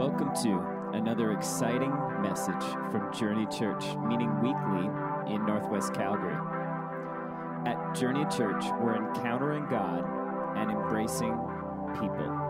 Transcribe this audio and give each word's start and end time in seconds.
Welcome 0.00 0.34
to 0.44 0.96
another 0.96 1.32
exciting 1.32 1.92
message 2.22 2.64
from 2.90 3.12
Journey 3.12 3.44
Church, 3.54 3.84
meeting 4.08 4.34
weekly 4.40 4.86
in 5.30 5.44
Northwest 5.44 5.92
Calgary. 5.92 6.38
At 7.66 7.94
Journey 7.94 8.24
Church, 8.34 8.64
we're 8.80 8.96
encountering 8.96 9.66
God 9.68 10.02
and 10.56 10.70
embracing 10.70 11.38
people. 12.00 12.49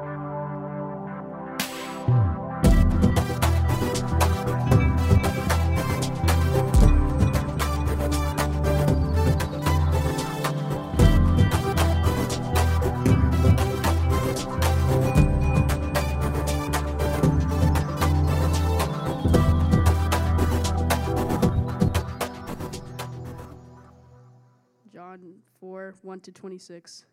To 26.32 26.40
26. 26.40 27.04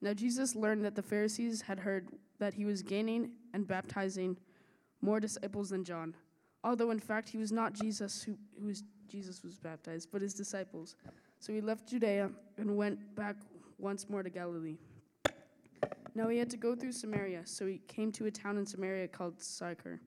Now 0.00 0.14
Jesus 0.14 0.54
learned 0.54 0.84
that 0.84 0.94
the 0.94 1.02
Pharisees 1.02 1.62
had 1.62 1.78
heard 1.78 2.08
that 2.38 2.54
he 2.54 2.64
was 2.64 2.82
gaining 2.82 3.30
and 3.54 3.66
baptizing 3.66 4.36
more 5.02 5.20
disciples 5.20 5.70
than 5.70 5.84
John, 5.84 6.14
although 6.64 6.90
in 6.90 6.98
fact 6.98 7.28
he 7.28 7.38
was 7.38 7.52
not 7.52 7.72
Jesus 7.72 8.22
who, 8.22 8.36
who 8.60 8.66
was 8.66 8.82
Jesus 9.08 9.42
was 9.42 9.58
baptized, 9.58 10.08
but 10.12 10.22
his 10.22 10.34
disciples. 10.34 10.94
So 11.40 11.52
he 11.52 11.60
left 11.60 11.88
Judea 11.88 12.30
and 12.58 12.76
went 12.76 13.14
back 13.16 13.36
once 13.78 14.08
more 14.08 14.22
to 14.22 14.30
Galilee. 14.30 14.76
Now 16.14 16.28
he 16.28 16.38
had 16.38 16.50
to 16.50 16.56
go 16.56 16.76
through 16.76 16.92
Samaria, 16.92 17.42
so 17.44 17.66
he 17.66 17.80
came 17.88 18.12
to 18.12 18.26
a 18.26 18.30
town 18.30 18.56
in 18.56 18.66
Samaria 18.66 19.08
called 19.08 19.40
Sychar. 19.42 20.00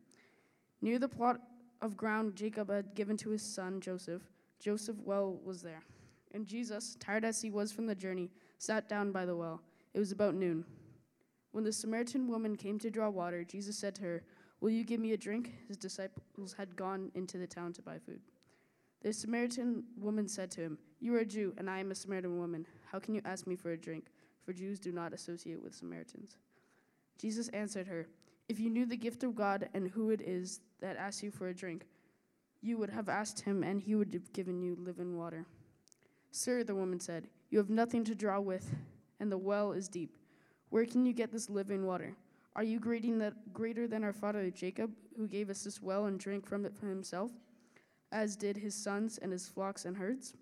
Near 0.82 1.00
the 1.00 1.08
plot 1.08 1.40
of 1.82 1.98
ground 1.98 2.36
Jacob 2.36 2.70
had 2.70 2.96
given 2.96 3.18
to 3.18 3.30
his 3.30 3.42
son 3.42 3.82
Joseph, 3.82 4.22
Joseph 4.60 4.96
well 5.04 5.38
was 5.44 5.62
there. 5.62 5.84
And 6.34 6.48
Jesus, 6.48 6.98
tired 7.00 7.26
as 7.26 7.42
he 7.42 7.52
was 7.52 7.72
from 7.72 7.86
the 7.86 7.96
journey, 7.96 8.32
sat 8.58 8.90
down 8.90 9.12
by 9.12 9.26
the 9.26 9.36
well. 9.36 9.62
It 9.94 10.00
was 10.00 10.12
about 10.12 10.36
noon. 10.36 10.66
When 11.52 11.64
the 11.64 11.72
Samaritan 11.72 12.28
woman 12.28 12.56
came 12.56 12.80
to 12.80 12.90
draw 12.90 13.10
water, 13.10 13.44
Jesus 13.44 13.78
said 13.78 13.94
to 13.96 14.02
her, 14.02 14.24
Will 14.60 14.72
you 14.72 14.84
give 14.84 15.00
me 15.00 15.12
a 15.12 15.18
drink? 15.18 15.54
His 15.68 15.78
disciples 15.78 16.54
had 16.58 16.76
gone 16.76 17.12
into 17.16 17.38
the 17.38 17.46
town 17.46 17.74
to 17.74 17.82
buy 17.82 18.00
food. 18.00 18.22
The 19.04 19.12
Samaritan 19.12 19.84
woman 20.00 20.28
said 20.28 20.50
to 20.52 20.62
him, 20.62 20.78
You 21.02 21.14
are 21.16 21.20
a 21.20 21.26
Jew, 21.26 21.54
and 21.58 21.70
I 21.70 21.80
am 21.80 21.92
a 21.92 21.96
Samaritan 21.96 22.40
woman. 22.40 22.66
How 22.90 22.98
can 22.98 23.14
you 23.14 23.22
ask 23.26 23.46
me 23.46 23.56
for 23.56 23.72
a 23.72 23.78
drink? 23.78 24.06
For 24.46 24.54
Jews 24.54 24.80
do 24.80 24.92
not 24.92 25.14
associate 25.14 25.62
with 25.62 25.76
Samaritans. 25.76 26.38
Jesus 27.20 27.50
answered 27.50 27.88
her, 27.88 28.08
If 28.50 28.60
you 28.60 28.70
knew 28.70 28.86
the 28.86 28.98
gift 28.98 29.24
of 29.24 29.36
God 29.36 29.70
and 29.74 29.90
who 29.90 30.10
it 30.10 30.22
is 30.22 30.62
that 30.80 30.98
asks 30.98 31.22
you 31.22 31.30
for 31.30 31.50
a 31.50 31.54
drink, 31.54 31.86
you 32.62 32.78
would 32.78 32.90
have 32.90 33.10
asked 33.10 33.42
him, 33.42 33.64
and 33.64 33.82
he 33.82 33.96
would 33.96 34.14
have 34.14 34.32
given 34.32 34.62
you 34.62 34.78
living 34.80 35.18
water. 35.18 35.46
Sir, 36.36 36.64
the 36.64 36.74
woman 36.74 37.00
said, 37.00 37.28
You 37.52 37.60
have 37.60 37.70
nothing 37.70 38.04
to 38.06 38.16
draw 38.16 38.40
with, 38.40 38.74
and 39.20 39.32
the 39.32 39.38
well 39.38 39.72
is 39.72 39.88
deep. 39.88 40.18
Where 40.72 40.84
can 40.84 41.06
you 41.06 41.14
get 41.14 41.32
this 41.32 41.48
living 41.48 41.86
water? 41.86 42.16
Are 42.56 42.64
you 42.64 42.80
greater 42.80 43.88
than 43.88 44.04
our 44.04 44.14
father 44.14 44.50
Jacob, 44.50 44.92
who 45.16 45.28
gave 45.28 45.52
us 45.52 45.64
this 45.64 45.80
well 45.80 46.08
and 46.08 46.20
drank 46.20 46.48
from 46.48 46.66
it 46.66 46.76
for 46.76 46.88
himself, 46.88 47.32
as 48.12 48.36
did 48.36 48.58
his 48.58 48.74
sons 48.74 49.20
and 49.20 49.32
his 49.32 49.48
flocks 49.48 49.86
and 49.86 49.96
herds? 49.96 50.34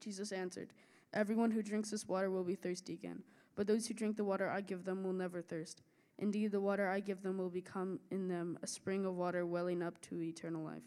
Jesus 0.00 0.32
answered, 0.32 0.72
Everyone 1.12 1.50
who 1.50 1.62
drinks 1.62 1.90
this 1.90 2.08
water 2.08 2.30
will 2.30 2.42
be 2.42 2.54
thirsty 2.54 2.94
again, 2.94 3.22
but 3.54 3.66
those 3.66 3.86
who 3.86 3.92
drink 3.92 4.16
the 4.16 4.24
water 4.24 4.48
I 4.48 4.62
give 4.62 4.86
them 4.86 5.04
will 5.04 5.12
never 5.12 5.42
thirst. 5.42 5.82
Indeed, 6.18 6.50
the 6.50 6.62
water 6.62 6.88
I 6.88 7.00
give 7.00 7.22
them 7.22 7.36
will 7.36 7.50
become 7.50 8.00
in 8.10 8.26
them 8.26 8.58
a 8.62 8.66
spring 8.66 9.04
of 9.04 9.16
water 9.16 9.44
welling 9.44 9.82
up 9.82 10.00
to 10.02 10.22
eternal 10.22 10.64
life. 10.64 10.82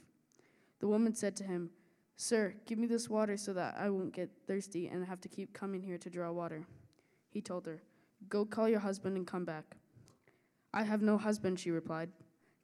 The 0.79 0.87
woman 0.87 1.13
said 1.13 1.35
to 1.35 1.43
him, 1.43 1.69
Sir, 2.17 2.55
give 2.65 2.79
me 2.79 2.87
this 2.87 3.09
water 3.09 3.35
so 3.37 3.53
that 3.53 3.75
I 3.77 3.89
won't 3.89 4.13
get 4.13 4.29
thirsty 4.47 4.87
and 4.87 5.05
have 5.05 5.21
to 5.21 5.27
keep 5.27 5.53
coming 5.53 5.81
here 5.81 5.97
to 5.97 6.09
draw 6.09 6.31
water. 6.31 6.65
He 7.29 7.41
told 7.41 7.65
her, 7.65 7.81
Go 8.29 8.45
call 8.45 8.69
your 8.69 8.79
husband 8.79 9.17
and 9.17 9.27
come 9.27 9.43
back. 9.43 9.75
I 10.73 10.83
have 10.83 11.01
no 11.01 11.17
husband, 11.17 11.59
she 11.59 11.71
replied. 11.71 12.09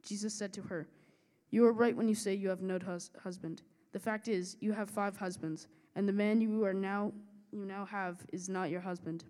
Jesus 0.02 0.34
said 0.34 0.52
to 0.54 0.62
her, 0.62 0.88
You 1.50 1.66
are 1.66 1.72
right 1.72 1.96
when 1.96 2.08
you 2.08 2.14
say 2.14 2.34
you 2.34 2.48
have 2.48 2.62
no 2.62 2.78
hus- 2.78 3.10
husband. 3.22 3.62
The 3.92 3.98
fact 3.98 4.28
is, 4.28 4.56
you 4.60 4.72
have 4.72 4.88
five 4.88 5.16
husbands, 5.16 5.68
and 5.94 6.08
the 6.08 6.12
man 6.12 6.40
you 6.40 6.64
are 6.64 6.74
now 6.74 7.12
you 7.52 7.66
now 7.66 7.84
have 7.84 8.24
is 8.32 8.48
not 8.48 8.70
your 8.70 8.80
husband. 8.80 9.24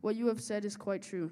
What 0.00 0.16
you 0.16 0.26
have 0.26 0.40
said 0.40 0.64
is 0.64 0.76
quite 0.76 1.02
true. 1.02 1.30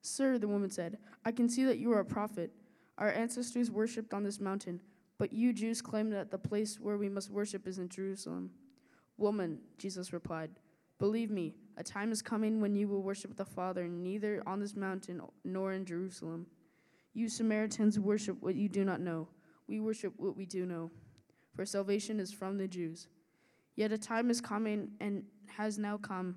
Sir, 0.00 0.38
the 0.38 0.48
woman 0.48 0.70
said, 0.70 0.98
I 1.24 1.32
can 1.32 1.48
see 1.48 1.64
that 1.64 1.78
you 1.78 1.92
are 1.92 2.00
a 2.00 2.04
prophet. 2.04 2.50
Our 2.96 3.10
ancestors 3.12 3.70
worshipped 3.70 4.14
on 4.14 4.24
this 4.24 4.40
mountain, 4.40 4.80
but 5.18 5.32
you 5.32 5.52
Jews 5.52 5.82
claim 5.82 6.10
that 6.10 6.30
the 6.30 6.38
place 6.38 6.78
where 6.80 6.96
we 6.96 7.08
must 7.08 7.30
worship 7.30 7.66
is 7.66 7.78
in 7.78 7.88
Jerusalem. 7.88 8.50
Woman, 9.16 9.58
Jesus 9.76 10.12
replied, 10.12 10.50
Believe 10.98 11.30
me, 11.30 11.54
a 11.76 11.82
time 11.82 12.10
is 12.10 12.22
coming 12.22 12.60
when 12.60 12.74
you 12.74 12.88
will 12.88 13.02
worship 13.02 13.36
the 13.36 13.44
Father 13.44 13.86
neither 13.86 14.42
on 14.46 14.60
this 14.60 14.74
mountain 14.74 15.20
nor 15.44 15.72
in 15.72 15.84
Jerusalem. 15.84 16.46
You 17.14 17.28
Samaritans 17.28 17.98
worship 17.98 18.36
what 18.40 18.54
you 18.54 18.68
do 18.68 18.84
not 18.84 19.00
know. 19.00 19.28
We 19.66 19.80
worship 19.80 20.14
what 20.16 20.36
we 20.36 20.46
do 20.46 20.64
know, 20.64 20.90
for 21.54 21.66
salvation 21.66 22.20
is 22.20 22.32
from 22.32 22.56
the 22.56 22.66
Jews. 22.66 23.08
Yet 23.76 23.92
a 23.92 23.98
time 23.98 24.30
is 24.30 24.40
coming 24.40 24.92
and 25.00 25.24
has 25.46 25.78
now 25.78 25.98
come 25.98 26.36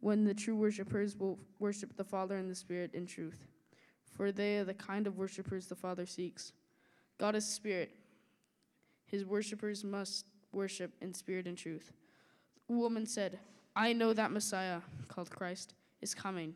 when 0.00 0.24
the 0.24 0.34
true 0.34 0.56
worshippers 0.56 1.16
will 1.16 1.38
worship 1.58 1.96
the 1.96 2.04
Father 2.04 2.36
in 2.36 2.48
the 2.48 2.54
Spirit 2.54 2.94
in 2.94 3.06
truth, 3.06 3.46
for 4.16 4.32
they 4.32 4.58
are 4.58 4.64
the 4.64 4.74
kind 4.74 5.06
of 5.06 5.16
worshippers 5.16 5.66
the 5.66 5.74
Father 5.74 6.06
seeks. 6.06 6.52
God 7.18 7.34
is 7.34 7.46
Spirit. 7.46 7.90
His 9.06 9.24
worshippers 9.24 9.84
must 9.84 10.26
worship 10.52 10.92
in 11.00 11.14
spirit 11.14 11.46
and 11.46 11.56
truth. 11.56 11.92
The 12.68 12.74
woman 12.74 13.06
said, 13.06 13.38
I 13.74 13.92
know 13.92 14.12
that 14.12 14.32
Messiah, 14.32 14.80
called 15.08 15.30
Christ, 15.30 15.74
is 16.00 16.14
coming. 16.14 16.54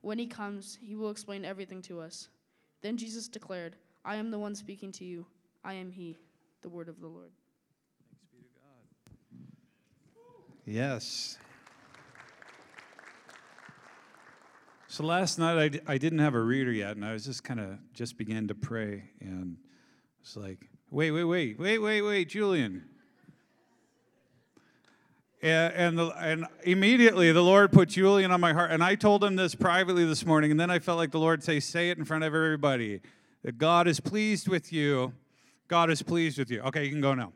When 0.00 0.18
he 0.18 0.26
comes, 0.26 0.78
he 0.80 0.96
will 0.96 1.10
explain 1.10 1.44
everything 1.44 1.82
to 1.82 2.00
us. 2.00 2.28
Then 2.82 2.96
Jesus 2.96 3.28
declared, 3.28 3.76
I 4.04 4.16
am 4.16 4.30
the 4.30 4.38
one 4.38 4.54
speaking 4.54 4.90
to 4.92 5.04
you. 5.04 5.26
I 5.62 5.74
am 5.74 5.90
he, 5.90 6.16
the 6.62 6.70
word 6.70 6.88
of 6.88 7.00
the 7.00 7.06
Lord. 7.06 7.30
Thanks 8.08 8.24
be 8.32 8.38
to 8.38 8.48
God. 8.56 9.44
Yes. 10.64 11.36
So 14.88 15.04
last 15.04 15.38
night 15.38 15.58
I 15.58 15.68
d- 15.68 15.80
I 15.86 15.98
didn't 15.98 16.20
have 16.20 16.34
a 16.34 16.40
reader 16.40 16.72
yet, 16.72 16.96
and 16.96 17.04
I 17.04 17.12
was 17.12 17.26
just 17.26 17.44
kind 17.44 17.60
of 17.60 17.78
just 17.92 18.16
began 18.16 18.48
to 18.48 18.54
pray, 18.54 19.04
and 19.20 19.58
it's 20.22 20.36
like, 20.36 20.69
wait, 20.90 21.10
wait, 21.10 21.24
wait, 21.24 21.58
wait, 21.58 21.78
wait, 21.78 22.02
wait, 22.02 22.28
Julian. 22.28 22.84
And, 25.42 25.72
and, 25.72 25.98
the, 25.98 26.06
and 26.18 26.46
immediately 26.64 27.32
the 27.32 27.42
Lord 27.42 27.72
put 27.72 27.88
Julian 27.88 28.30
on 28.30 28.40
my 28.40 28.52
heart, 28.52 28.70
and 28.70 28.82
I 28.82 28.94
told 28.94 29.24
him 29.24 29.36
this 29.36 29.54
privately 29.54 30.04
this 30.04 30.26
morning, 30.26 30.50
and 30.50 30.60
then 30.60 30.70
I 30.70 30.78
felt 30.78 30.98
like 30.98 31.12
the 31.12 31.18
Lord 31.18 31.42
say, 31.42 31.60
say 31.60 31.90
it 31.90 31.96
in 31.98 32.04
front 32.04 32.24
of 32.24 32.34
everybody, 32.34 33.00
that 33.42 33.56
God 33.56 33.88
is 33.88 34.00
pleased 34.00 34.48
with 34.48 34.72
you. 34.72 35.14
God 35.66 35.90
is 35.90 36.02
pleased 36.02 36.38
with 36.38 36.50
you. 36.50 36.60
Okay, 36.62 36.84
you 36.84 36.90
can 36.90 37.00
go 37.00 37.14
now. 37.14 37.32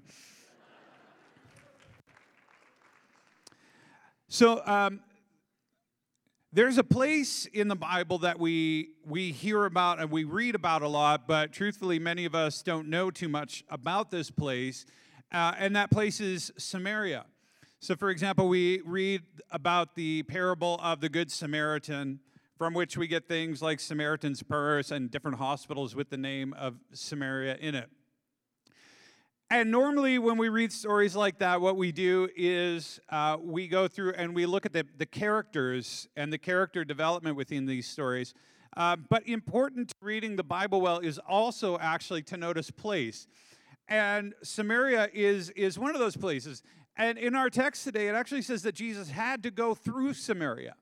So 4.28 4.60
um, 4.66 5.00
there's 6.54 6.78
a 6.78 6.84
place 6.84 7.46
in 7.46 7.66
the 7.66 7.74
Bible 7.74 8.18
that 8.18 8.38
we 8.38 8.90
we 9.04 9.32
hear 9.32 9.64
about 9.64 9.98
and 9.98 10.08
we 10.08 10.22
read 10.22 10.54
about 10.54 10.82
a 10.82 10.88
lot, 10.88 11.26
but 11.26 11.52
truthfully, 11.52 11.98
many 11.98 12.24
of 12.26 12.34
us 12.36 12.62
don't 12.62 12.88
know 12.88 13.10
too 13.10 13.28
much 13.28 13.64
about 13.68 14.12
this 14.12 14.30
place, 14.30 14.86
uh, 15.32 15.52
and 15.58 15.74
that 15.74 15.90
place 15.90 16.20
is 16.20 16.52
Samaria. 16.56 17.26
So, 17.80 17.96
for 17.96 18.08
example, 18.08 18.46
we 18.46 18.80
read 18.86 19.22
about 19.50 19.96
the 19.96 20.22
parable 20.22 20.78
of 20.80 21.00
the 21.00 21.08
Good 21.08 21.32
Samaritan, 21.32 22.20
from 22.56 22.72
which 22.72 22.96
we 22.96 23.08
get 23.08 23.26
things 23.26 23.60
like 23.60 23.80
Samaritan's 23.80 24.44
Purse 24.44 24.92
and 24.92 25.10
different 25.10 25.38
hospitals 25.38 25.96
with 25.96 26.08
the 26.08 26.16
name 26.16 26.52
of 26.52 26.76
Samaria 26.92 27.56
in 27.56 27.74
it. 27.74 27.90
And 29.54 29.70
normally, 29.70 30.18
when 30.18 30.36
we 30.36 30.48
read 30.48 30.72
stories 30.72 31.14
like 31.14 31.38
that, 31.38 31.60
what 31.60 31.76
we 31.76 31.92
do 31.92 32.28
is 32.34 32.98
uh, 33.08 33.36
we 33.40 33.68
go 33.68 33.86
through 33.86 34.14
and 34.14 34.34
we 34.34 34.46
look 34.46 34.66
at 34.66 34.72
the, 34.72 34.84
the 34.98 35.06
characters 35.06 36.08
and 36.16 36.32
the 36.32 36.38
character 36.38 36.84
development 36.84 37.36
within 37.36 37.64
these 37.64 37.86
stories. 37.86 38.34
Uh, 38.76 38.96
but 38.96 39.24
important 39.28 39.90
to 39.90 39.94
reading 40.00 40.34
the 40.34 40.42
Bible 40.42 40.80
well 40.80 40.98
is 40.98 41.20
also 41.20 41.78
actually 41.78 42.20
to 42.22 42.36
notice 42.36 42.72
place. 42.72 43.28
And 43.86 44.34
Samaria 44.42 45.10
is, 45.14 45.50
is 45.50 45.78
one 45.78 45.94
of 45.94 46.00
those 46.00 46.16
places. 46.16 46.64
And 46.96 47.16
in 47.16 47.36
our 47.36 47.48
text 47.48 47.84
today, 47.84 48.08
it 48.08 48.16
actually 48.16 48.42
says 48.42 48.62
that 48.62 48.74
Jesus 48.74 49.10
had 49.10 49.44
to 49.44 49.52
go 49.52 49.72
through 49.72 50.14
Samaria. 50.14 50.74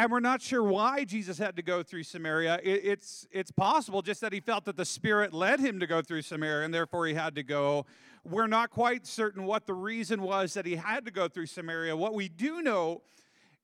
And 0.00 0.12
we're 0.12 0.20
not 0.20 0.40
sure 0.40 0.62
why 0.62 1.02
Jesus 1.02 1.38
had 1.38 1.56
to 1.56 1.62
go 1.62 1.82
through 1.82 2.04
Samaria. 2.04 2.60
It, 2.62 2.84
it's, 2.84 3.26
it's 3.32 3.50
possible 3.50 4.00
just 4.00 4.20
that 4.20 4.32
he 4.32 4.38
felt 4.38 4.64
that 4.66 4.76
the 4.76 4.84
Spirit 4.84 5.34
led 5.34 5.58
him 5.58 5.80
to 5.80 5.88
go 5.88 6.02
through 6.02 6.22
Samaria, 6.22 6.64
and 6.64 6.72
therefore 6.72 7.08
he 7.08 7.14
had 7.14 7.34
to 7.34 7.42
go. 7.42 7.84
We're 8.24 8.46
not 8.46 8.70
quite 8.70 9.08
certain 9.08 9.44
what 9.44 9.66
the 9.66 9.74
reason 9.74 10.22
was 10.22 10.54
that 10.54 10.66
he 10.66 10.76
had 10.76 11.04
to 11.06 11.10
go 11.10 11.26
through 11.26 11.46
Samaria. 11.46 11.96
What 11.96 12.14
we 12.14 12.28
do 12.28 12.62
know 12.62 13.02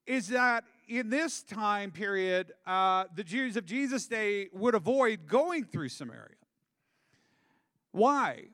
is 0.07 0.29
that 0.29 0.65
in 0.89 1.09
this 1.09 1.45
time 1.45 1.93
period, 1.93 2.53
uh, 2.67 3.05
the 3.15 3.23
Jews 3.23 3.57
of 3.57 3.65
Jesus' 3.65 4.09
day 4.09 4.49
would 4.53 4.75
avoid 4.75 5.29
going 5.29 5.65
through 5.65 5.89
Samaria. 5.89 6.35
Why? 7.93 8.47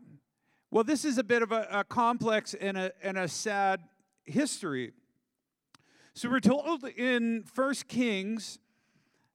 Well, 0.71 0.85
this 0.85 1.07
is 1.07 1.17
a 1.17 1.25
bit 1.25 1.41
of 1.43 1.51
a, 1.51 1.67
a 1.71 1.85
complex 1.85 2.53
and 2.53 2.77
a, 2.77 2.93
and 3.03 3.17
a 3.17 3.27
sad 3.27 3.81
history. 4.27 4.93
So 6.13 6.29
we're 6.29 6.41
told 6.41 6.85
in 6.97 7.45
First 7.45 7.87
Kings 7.87 8.59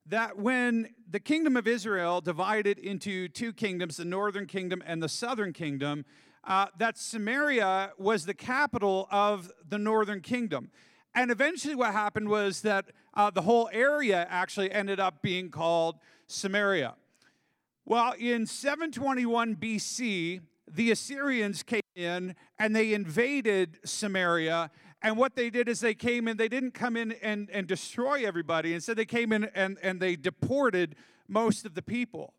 that 0.07 0.38
when 0.38 0.89
the 1.10 1.22
kingdom 1.22 1.56
of 1.56 1.68
Israel 1.68 2.19
divided 2.19 2.77
into 2.77 3.30
two 3.30 3.54
kingdoms, 3.54 3.95
the 3.95 4.04
northern 4.04 4.45
kingdom 4.45 4.83
and 4.86 5.01
the 5.01 5.07
southern 5.07 5.54
kingdom, 5.54 6.04
uh, 6.44 6.68
that 6.77 6.98
Samaria 6.98 7.94
was 7.98 8.25
the 8.25 8.33
capital 8.33 9.07
of 9.10 9.50
the 9.68 9.77
northern 9.77 10.19
kingdom. 10.19 10.69
And 11.16 11.31
eventually, 11.31 11.75
what 11.75 11.94
happened 11.94 12.27
was 12.27 12.62
that 12.62 12.88
uh, 13.13 13.30
the 13.30 13.44
whole 13.44 13.69
area 13.72 14.27
actually 14.30 14.69
ended 14.69 15.00
up 15.00 15.22
being 15.22 15.50
called 15.50 15.95
Samaria. 16.27 16.95
Well, 17.86 18.13
in 18.19 18.45
721 18.45 19.56
BC, 19.56 20.42
the 20.68 20.92
Assyrians 20.92 21.63
came 21.63 21.81
in 21.95 22.36
and 22.60 22.75
they 22.75 22.94
invaded 22.94 23.80
Samaria. 23.86 24.72
And 25.05 25.17
what 25.17 25.35
they 25.35 25.51
did 25.51 25.69
is 25.69 25.81
they 25.81 25.93
came 25.93 26.27
in, 26.27 26.37
they 26.37 26.47
didn't 26.47 26.71
come 26.73 26.97
in 26.97 27.11
and, 27.21 27.47
and 27.51 27.67
destroy 27.67 28.25
everybody. 28.25 28.73
Instead, 28.73 28.97
they 28.97 29.05
came 29.05 29.31
in 29.31 29.43
and, 29.53 29.77
and 29.83 29.99
they 29.99 30.15
deported 30.15 30.95
most 31.27 31.63
of 31.63 31.75
the 31.75 31.83
people, 31.83 32.33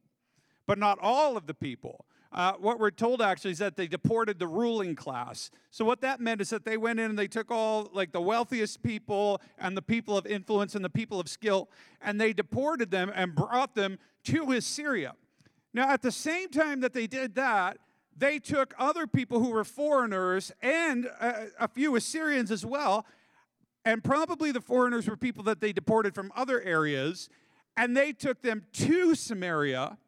but 0.67 0.77
not 0.77 0.99
all 1.01 1.37
of 1.37 1.47
the 1.47 1.55
people. 1.55 2.07
Uh, 2.33 2.55
what 2.59 2.81
we're 2.81 2.91
told 2.91 3.23
actually 3.23 3.53
is 3.53 3.59
that 3.59 3.77
they 3.77 3.87
deported 3.87 4.41
the 4.41 4.49
ruling 4.49 4.97
class. 4.97 5.49
So 5.71 5.85
what 5.85 6.01
that 6.01 6.19
meant 6.19 6.41
is 6.41 6.51
that 6.51 6.65
they 6.65 6.77
went 6.77 6.99
in 6.99 7.11
and 7.11 7.17
they 7.17 7.29
took 7.29 7.53
all 7.53 7.89
like 7.93 8.11
the 8.11 8.21
wealthiest 8.21 8.83
people 8.83 9.41
and 9.59 9.77
the 9.77 9.83
people 9.83 10.19
of 10.19 10.27
influence 10.27 10.75
and 10.75 10.85
the 10.85 10.91
people 10.91 11.21
of 11.21 11.29
skill, 11.29 11.69
and 12.01 12.21
they 12.21 12.33
deported 12.33 12.91
them 12.91 13.13
and 13.15 13.33
brought 13.33 13.77
them 13.77 13.97
to 14.25 14.51
Assyria. 14.51 15.13
Now, 15.73 15.89
at 15.93 16.03
the 16.03 16.11
same 16.11 16.49
time 16.49 16.81
that 16.81 16.95
they 16.95 17.07
did 17.07 17.37
that, 17.37 17.79
they 18.17 18.39
took 18.39 18.75
other 18.79 19.07
people 19.07 19.41
who 19.43 19.51
were 19.51 19.65
foreigners 19.65 20.53
and 20.63 21.07
a, 21.21 21.49
a 21.61 21.69
few 21.69 21.97
Assyrians 21.97 22.51
as 22.51 22.65
well, 22.65 23.07
and 23.85 24.03
probably 24.03 24.53
the 24.53 24.61
foreigners 24.61 25.09
were 25.09 25.17
people 25.17 25.45
that 25.45 25.61
they 25.61 25.73
deported 25.73 26.15
from 26.15 26.33
other 26.35 26.61
areas, 26.63 27.29
and 27.77 27.97
they 27.97 28.13
took 28.13 28.43
them 28.43 28.65
to 28.73 29.15
Samaria, 29.15 29.99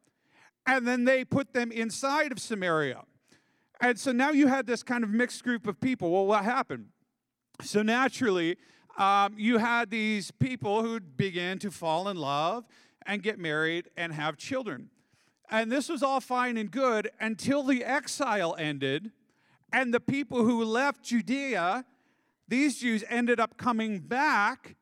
and 0.67 0.87
then 0.87 1.05
they 1.05 1.25
put 1.25 1.53
them 1.53 1.71
inside 1.71 2.33
of 2.33 2.41
Samaria. 2.41 3.03
And 3.81 3.99
so 3.99 4.11
now 4.11 4.31
you 4.31 4.49
had 4.49 4.67
this 4.67 4.83
kind 4.83 5.05
of 5.05 5.11
mixed 5.11 5.45
group 5.45 5.67
of 5.67 5.81
people. 5.81 6.11
Well, 6.11 6.27
what 6.27 6.45
happened? 6.45 6.87
So 7.63 7.83
naturally, 7.83 8.57
um, 8.97 9.35
you 9.37 9.59
had 9.59 9.91
these 9.91 10.31
people 10.33 10.83
who 10.83 10.99
began 10.99 11.59
to 11.61 11.71
fall 11.71 12.09
in 12.09 12.17
love 12.17 12.65
and 13.07 13.23
get 13.23 13.39
married 13.39 13.89
and 13.97 14.13
have 14.13 14.37
children. 14.37 14.91
And 15.51 15.73
this 15.73 15.89
was 15.89 16.03
all 16.03 16.21
fine 16.21 16.57
and 16.57 16.71
good 16.71 17.11
until 17.21 17.63
the 17.63 17.85
exile 17.85 18.55
ended 18.59 19.13
and 19.73 19.93
the 19.93 20.01
people 20.01 20.45
who 20.45 20.65
left 20.65 21.03
Judea, 21.03 21.85
these 22.49 22.79
Jews 22.79 23.05
ended 23.09 23.41
up 23.41 23.57
coming 23.57 24.01
back 24.01 24.77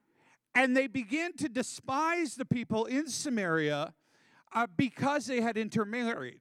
and 0.54 0.76
they 0.76 0.86
began 0.86 1.34
to 1.34 1.48
despise 1.48 2.34
the 2.34 2.44
people 2.44 2.86
in 2.86 3.08
Samaria 3.08 3.92
uh, 4.52 4.66
because 4.76 5.26
they 5.26 5.40
had 5.40 5.56
intermarried. 5.58 6.40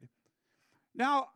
Now, 0.93 1.27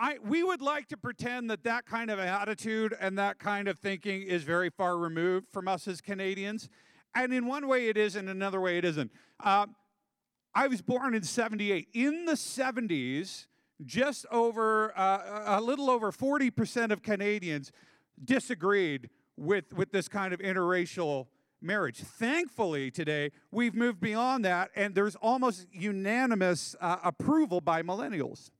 I, 0.00 0.18
we 0.24 0.42
would 0.42 0.62
like 0.62 0.88
to 0.88 0.96
pretend 0.96 1.50
that 1.50 1.64
that 1.64 1.86
kind 1.86 2.10
of 2.10 2.18
attitude 2.18 2.96
and 3.00 3.18
that 3.18 3.38
kind 3.38 3.68
of 3.68 3.78
thinking 3.78 4.22
is 4.22 4.42
very 4.42 4.70
far 4.70 4.96
removed 4.96 5.48
from 5.52 5.68
us 5.68 5.86
as 5.86 6.00
Canadians. 6.00 6.68
And 7.14 7.32
in 7.32 7.46
one 7.46 7.68
way 7.68 7.88
it 7.88 7.96
is, 7.96 8.16
and 8.16 8.28
in 8.28 8.36
another 8.36 8.60
way 8.60 8.78
it 8.78 8.84
isn't. 8.84 9.10
Uh, 9.42 9.66
I 10.58 10.66
was 10.66 10.82
born 10.82 11.14
in 11.14 11.22
78. 11.22 11.86
In 11.94 12.24
the 12.24 12.32
70s, 12.32 13.46
just 13.86 14.26
over 14.28 14.92
uh, 14.98 15.44
a 15.46 15.60
little 15.60 15.88
over 15.88 16.10
40% 16.10 16.90
of 16.90 17.00
Canadians 17.00 17.70
disagreed 18.24 19.08
with, 19.36 19.72
with 19.72 19.92
this 19.92 20.08
kind 20.08 20.34
of 20.34 20.40
interracial 20.40 21.28
marriage. 21.62 21.98
Thankfully, 21.98 22.90
today, 22.90 23.30
we've 23.52 23.76
moved 23.76 24.00
beyond 24.00 24.44
that, 24.46 24.72
and 24.74 24.96
there's 24.96 25.14
almost 25.14 25.68
unanimous 25.70 26.74
uh, 26.80 26.96
approval 27.04 27.60
by 27.60 27.84
millennials. 27.84 28.50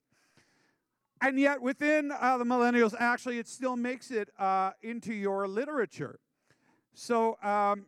And 1.20 1.40
yet, 1.40 1.60
within 1.60 2.12
uh, 2.12 2.38
the 2.38 2.44
millennials, 2.44 2.94
actually, 2.96 3.40
it 3.40 3.48
still 3.48 3.74
makes 3.74 4.12
it 4.12 4.28
uh, 4.38 4.70
into 4.82 5.12
your 5.12 5.48
literature. 5.48 6.20
So, 6.94 7.38
um, 7.42 7.86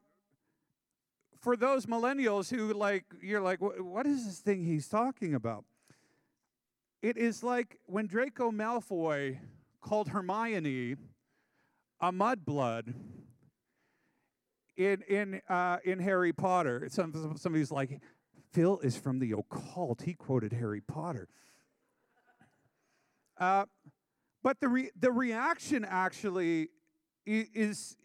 for 1.40 1.56
those 1.56 1.86
millennials 1.86 2.50
who 2.54 2.72
like 2.72 3.04
you're 3.22 3.40
like 3.40 3.60
what 3.60 4.06
is 4.06 4.26
this 4.26 4.38
thing 4.38 4.64
he's 4.64 4.88
talking 4.88 5.34
about? 5.34 5.64
It 7.02 7.16
is 7.16 7.42
like 7.42 7.78
when 7.86 8.06
draco 8.06 8.50
malfoy 8.50 9.38
called 9.80 10.08
hermione 10.08 10.96
a 12.00 12.12
mudblood 12.12 12.94
in 14.76 15.02
in 15.08 15.40
uh, 15.48 15.78
in 15.84 15.98
harry 15.98 16.32
potter. 16.32 16.86
Some, 16.90 17.36
somebody's 17.36 17.70
like 17.70 18.00
phil 18.52 18.78
is 18.80 18.96
from 18.96 19.18
the 19.18 19.32
occult. 19.32 20.02
He 20.02 20.14
quoted 20.14 20.52
harry 20.52 20.82
potter. 20.82 21.28
Uh, 23.38 23.64
but 24.42 24.60
the 24.60 24.68
re- 24.68 24.90
the 24.98 25.10
reaction 25.10 25.86
actually 25.88 26.68
is 27.24 27.96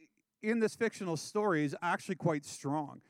in 0.42 0.60
this 0.60 0.76
fictional 0.76 1.18
story 1.18 1.66
is 1.66 1.76
actually 1.82 2.16
quite 2.16 2.46
strong 2.46 3.02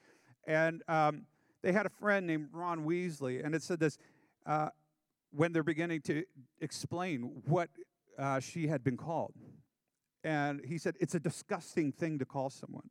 and 0.46 0.84
um, 0.88 1.24
they 1.62 1.72
had 1.72 1.86
a 1.86 1.90
friend 1.90 2.28
named 2.28 2.50
Ron 2.52 2.86
Weasley, 2.86 3.44
and 3.44 3.56
it 3.56 3.64
said 3.64 3.80
this 3.80 3.98
uh, 4.46 4.70
when 5.32 5.52
they're 5.52 5.64
beginning 5.64 6.02
to 6.02 6.24
explain 6.62 7.42
what 7.46 7.70
uh, 8.18 8.40
she 8.40 8.68
had 8.68 8.84
been 8.84 8.98
called. 8.98 9.34
And 10.24 10.62
he 10.66 10.78
said, 10.78 10.96
It's 11.00 11.16
a 11.16 11.20
disgusting 11.20 11.92
thing 11.92 12.20
to 12.20 12.26
call 12.26 12.50
someone, 12.50 12.90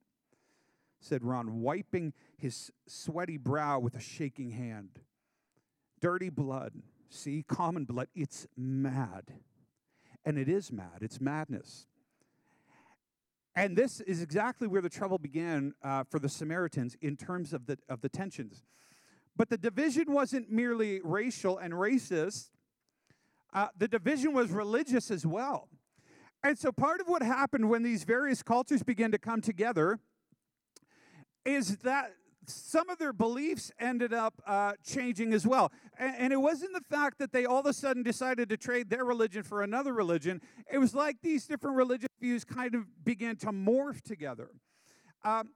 said 1.00 1.24
Ron, 1.24 1.60
wiping 1.60 2.12
his 2.36 2.70
sweaty 2.86 3.36
brow 3.36 3.78
with 3.78 3.94
a 3.94 4.00
shaking 4.00 4.50
hand. 4.50 5.00
Dirty 6.00 6.30
blood. 6.30 6.74
See, 7.08 7.44
common 7.46 7.84
blood. 7.84 8.08
It's 8.14 8.46
mad. 8.56 9.24
And 10.24 10.38
it 10.38 10.48
is 10.48 10.72
mad, 10.72 10.98
it's 11.00 11.20
madness. 11.20 11.86
And 13.56 13.76
this 13.76 14.00
is 14.00 14.20
exactly 14.20 14.66
where 14.66 14.82
the 14.82 14.88
trouble 14.88 15.18
began 15.18 15.74
uh, 15.82 16.04
for 16.10 16.18
the 16.18 16.28
Samaritans 16.28 16.96
in 17.00 17.16
terms 17.16 17.52
of 17.52 17.66
the, 17.66 17.78
of 17.88 18.00
the 18.00 18.08
tensions. 18.08 18.64
But 19.36 19.48
the 19.48 19.58
division 19.58 20.12
wasn't 20.12 20.50
merely 20.50 21.00
racial 21.02 21.58
and 21.58 21.72
racist, 21.74 22.50
uh, 23.52 23.68
the 23.76 23.86
division 23.86 24.32
was 24.32 24.50
religious 24.50 25.10
as 25.10 25.24
well. 25.24 25.68
And 26.42 26.58
so, 26.58 26.72
part 26.72 27.00
of 27.00 27.06
what 27.06 27.22
happened 27.22 27.70
when 27.70 27.82
these 27.82 28.04
various 28.04 28.42
cultures 28.42 28.82
began 28.82 29.12
to 29.12 29.18
come 29.18 29.40
together 29.40 30.00
is 31.44 31.78
that 31.78 32.12
some 32.48 32.88
of 32.88 32.98
their 32.98 33.12
beliefs 33.12 33.70
ended 33.78 34.12
up 34.12 34.34
uh, 34.46 34.72
changing 34.84 35.32
as 35.32 35.46
well. 35.46 35.72
And, 35.98 36.14
and, 36.18 36.32
it 36.32 36.36
wasn't 36.36 36.72
the 36.74 36.80
fact 36.80 37.18
that 37.18 37.32
they 37.32 37.44
all 37.44 37.60
of 37.60 37.66
a 37.66 37.72
sudden 37.72 38.02
decided 38.02 38.48
to 38.48 38.56
trade 38.56 38.90
their 38.90 39.04
religion 39.04 39.42
for 39.42 39.62
another 39.62 39.92
religion. 39.92 40.40
It 40.70 40.78
was 40.78 40.94
like 40.94 41.18
these 41.22 41.46
different 41.46 41.76
religious 41.76 42.08
views 42.20 42.44
kind 42.44 42.74
of 42.74 43.04
began 43.04 43.36
to 43.36 43.46
morph 43.46 44.02
together. 44.02 44.50
Um, 45.24 45.50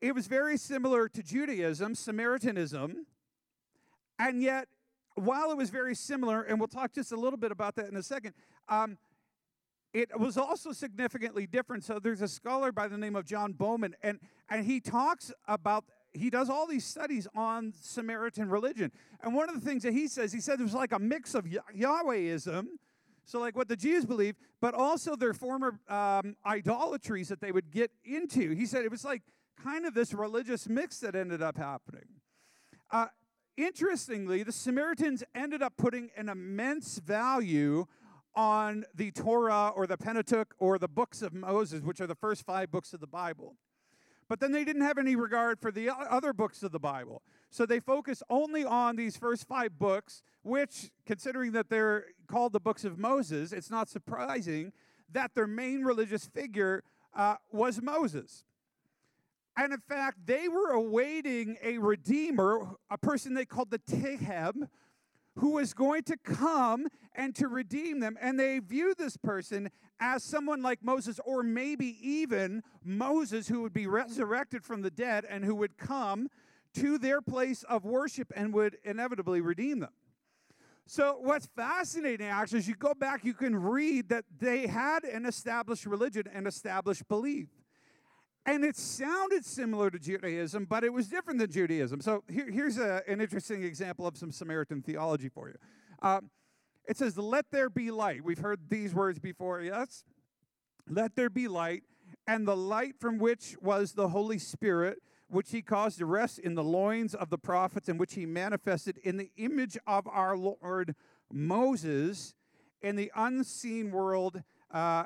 it 0.00 0.14
was 0.14 0.26
very 0.26 0.56
similar 0.56 1.08
to 1.08 1.22
Judaism, 1.22 1.94
Samaritanism, 1.94 3.06
and 4.18 4.42
yet, 4.42 4.68
while 5.14 5.50
it 5.50 5.56
was 5.56 5.70
very 5.70 5.94
similar, 5.94 6.42
and 6.42 6.58
we'll 6.58 6.68
talk 6.68 6.92
just 6.92 7.12
a 7.12 7.16
little 7.16 7.38
bit 7.38 7.52
about 7.52 7.74
that 7.76 7.88
in 7.88 7.96
a 7.96 8.02
second, 8.02 8.34
um, 8.68 8.96
it 9.92 10.18
was 10.18 10.36
also 10.36 10.72
significantly 10.72 11.46
different. 11.46 11.84
So 11.84 11.98
there's 11.98 12.22
a 12.22 12.28
scholar 12.28 12.72
by 12.72 12.88
the 12.88 12.98
name 12.98 13.16
of 13.16 13.24
John 13.24 13.52
Bowman, 13.52 13.94
and, 14.02 14.20
and 14.48 14.64
he 14.64 14.80
talks 14.80 15.32
about, 15.48 15.84
he 16.12 16.30
does 16.30 16.48
all 16.48 16.66
these 16.66 16.84
studies 16.84 17.26
on 17.34 17.72
Samaritan 17.80 18.48
religion. 18.50 18.92
And 19.22 19.34
one 19.34 19.48
of 19.48 19.54
the 19.54 19.60
things 19.60 19.82
that 19.82 19.92
he 19.92 20.08
says, 20.08 20.32
he 20.32 20.40
said 20.40 20.60
it 20.60 20.62
was 20.62 20.74
like 20.74 20.92
a 20.92 20.98
mix 20.98 21.34
of 21.34 21.46
Yahwehism, 21.76 22.66
so 23.24 23.38
like 23.38 23.56
what 23.56 23.68
the 23.68 23.76
Jews 23.76 24.04
believe, 24.04 24.34
but 24.60 24.74
also 24.74 25.14
their 25.14 25.34
former 25.34 25.78
um, 25.88 26.36
idolatries 26.44 27.28
that 27.28 27.40
they 27.40 27.52
would 27.52 27.70
get 27.70 27.90
into. 28.04 28.50
He 28.54 28.66
said 28.66 28.84
it 28.84 28.90
was 28.90 29.04
like 29.04 29.22
kind 29.62 29.86
of 29.86 29.94
this 29.94 30.12
religious 30.12 30.68
mix 30.68 30.98
that 31.00 31.14
ended 31.14 31.42
up 31.42 31.56
happening. 31.56 32.06
Uh, 32.90 33.06
interestingly, 33.56 34.42
the 34.42 34.52
Samaritans 34.52 35.22
ended 35.34 35.62
up 35.62 35.74
putting 35.76 36.10
an 36.16 36.28
immense 36.28 36.98
value 36.98 37.86
on 38.34 38.84
the 38.94 39.10
Torah 39.10 39.72
or 39.74 39.86
the 39.86 39.96
Pentateuch 39.96 40.54
or 40.58 40.78
the 40.78 40.88
books 40.88 41.22
of 41.22 41.32
Moses, 41.34 41.82
which 41.82 42.00
are 42.00 42.06
the 42.06 42.14
first 42.14 42.44
five 42.44 42.70
books 42.70 42.92
of 42.92 43.00
the 43.00 43.06
Bible. 43.06 43.56
But 44.28 44.38
then 44.38 44.52
they 44.52 44.64
didn't 44.64 44.82
have 44.82 44.96
any 44.96 45.16
regard 45.16 45.60
for 45.60 45.72
the 45.72 45.90
other 45.90 46.32
books 46.32 46.62
of 46.62 46.70
the 46.70 46.78
Bible. 46.78 47.22
So 47.50 47.66
they 47.66 47.80
focused 47.80 48.22
only 48.30 48.64
on 48.64 48.94
these 48.94 49.16
first 49.16 49.48
five 49.48 49.76
books, 49.76 50.22
which, 50.42 50.92
considering 51.04 51.50
that 51.52 51.68
they're 51.68 52.04
called 52.28 52.52
the 52.52 52.60
books 52.60 52.84
of 52.84 52.96
Moses, 52.96 53.52
it's 53.52 53.70
not 53.70 53.88
surprising 53.88 54.72
that 55.12 55.34
their 55.34 55.48
main 55.48 55.82
religious 55.82 56.26
figure 56.26 56.84
uh, 57.12 57.36
was 57.50 57.82
Moses. 57.82 58.44
And 59.56 59.72
in 59.72 59.80
fact, 59.80 60.26
they 60.26 60.46
were 60.48 60.70
awaiting 60.70 61.56
a 61.60 61.78
redeemer, 61.78 62.76
a 62.88 62.96
person 62.96 63.34
they 63.34 63.44
called 63.44 63.70
the 63.70 63.80
Taheb, 63.80 64.68
who 65.40 65.52
was 65.52 65.72
going 65.74 66.02
to 66.04 66.16
come 66.18 66.86
and 67.14 67.34
to 67.34 67.48
redeem 67.48 68.00
them. 68.00 68.16
And 68.20 68.38
they 68.38 68.58
viewed 68.58 68.98
this 68.98 69.16
person 69.16 69.70
as 69.98 70.22
someone 70.22 70.62
like 70.62 70.82
Moses, 70.82 71.18
or 71.24 71.42
maybe 71.42 71.96
even 72.00 72.62
Moses, 72.84 73.48
who 73.48 73.62
would 73.62 73.72
be 73.72 73.86
resurrected 73.86 74.64
from 74.64 74.82
the 74.82 74.90
dead 74.90 75.24
and 75.28 75.44
who 75.44 75.54
would 75.54 75.76
come 75.78 76.28
to 76.74 76.98
their 76.98 77.20
place 77.20 77.62
of 77.64 77.84
worship 77.84 78.32
and 78.36 78.52
would 78.54 78.76
inevitably 78.84 79.40
redeem 79.40 79.80
them. 79.80 79.92
So, 80.86 81.18
what's 81.20 81.46
fascinating 81.46 82.26
actually 82.26 82.58
is 82.58 82.68
you 82.68 82.74
go 82.74 82.94
back, 82.94 83.24
you 83.24 83.34
can 83.34 83.54
read 83.54 84.08
that 84.08 84.24
they 84.40 84.66
had 84.66 85.04
an 85.04 85.24
established 85.24 85.86
religion 85.86 86.24
and 86.32 86.46
established 86.46 87.06
belief. 87.08 87.48
And 88.46 88.64
it 88.64 88.76
sounded 88.76 89.44
similar 89.44 89.90
to 89.90 89.98
Judaism, 89.98 90.64
but 90.64 90.82
it 90.82 90.92
was 90.92 91.08
different 91.08 91.38
than 91.38 91.50
Judaism. 91.50 92.00
So 92.00 92.24
here, 92.28 92.50
here's 92.50 92.78
a, 92.78 93.02
an 93.06 93.20
interesting 93.20 93.62
example 93.62 94.06
of 94.06 94.16
some 94.16 94.32
Samaritan 94.32 94.82
theology 94.82 95.28
for 95.28 95.48
you. 95.48 95.56
Um, 96.00 96.30
it 96.88 96.96
says, 96.96 97.18
Let 97.18 97.46
there 97.52 97.68
be 97.68 97.90
light. 97.90 98.24
We've 98.24 98.38
heard 98.38 98.60
these 98.68 98.94
words 98.94 99.18
before, 99.18 99.60
yes? 99.60 100.04
Let 100.88 101.16
there 101.16 101.30
be 101.30 101.48
light. 101.48 101.82
And 102.26 102.48
the 102.48 102.56
light 102.56 102.94
from 102.98 103.18
which 103.18 103.56
was 103.60 103.92
the 103.92 104.08
Holy 104.08 104.38
Spirit, 104.38 104.98
which 105.28 105.50
he 105.50 105.62
caused 105.62 105.98
to 105.98 106.06
rest 106.06 106.38
in 106.38 106.54
the 106.54 106.64
loins 106.64 107.14
of 107.14 107.30
the 107.30 107.38
prophets, 107.38 107.88
and 107.88 108.00
which 108.00 108.14
he 108.14 108.26
manifested 108.26 108.98
in 108.98 109.16
the 109.16 109.30
image 109.36 109.78
of 109.86 110.08
our 110.08 110.36
Lord 110.36 110.94
Moses 111.32 112.34
in 112.82 112.96
the 112.96 113.12
unseen 113.14 113.90
world 113.90 114.42
uh, 114.72 115.04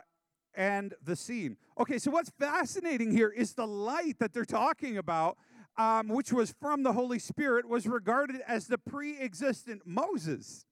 and 0.56 0.94
the 1.02 1.16
seen. 1.16 1.56
Okay, 1.78 1.98
so 1.98 2.10
what's 2.10 2.30
fascinating 2.38 3.10
here 3.10 3.28
is 3.28 3.54
the 3.54 3.66
light 3.66 4.18
that 4.20 4.32
they're 4.32 4.44
talking 4.44 4.96
about, 4.98 5.36
um, 5.76 6.08
which 6.08 6.32
was 6.32 6.54
from 6.60 6.82
the 6.82 6.92
Holy 6.92 7.18
Spirit, 7.18 7.68
was 7.68 7.86
regarded 7.86 8.40
as 8.46 8.66
the 8.66 8.78
pre-existent 8.78 9.82
Moses. 9.84 10.66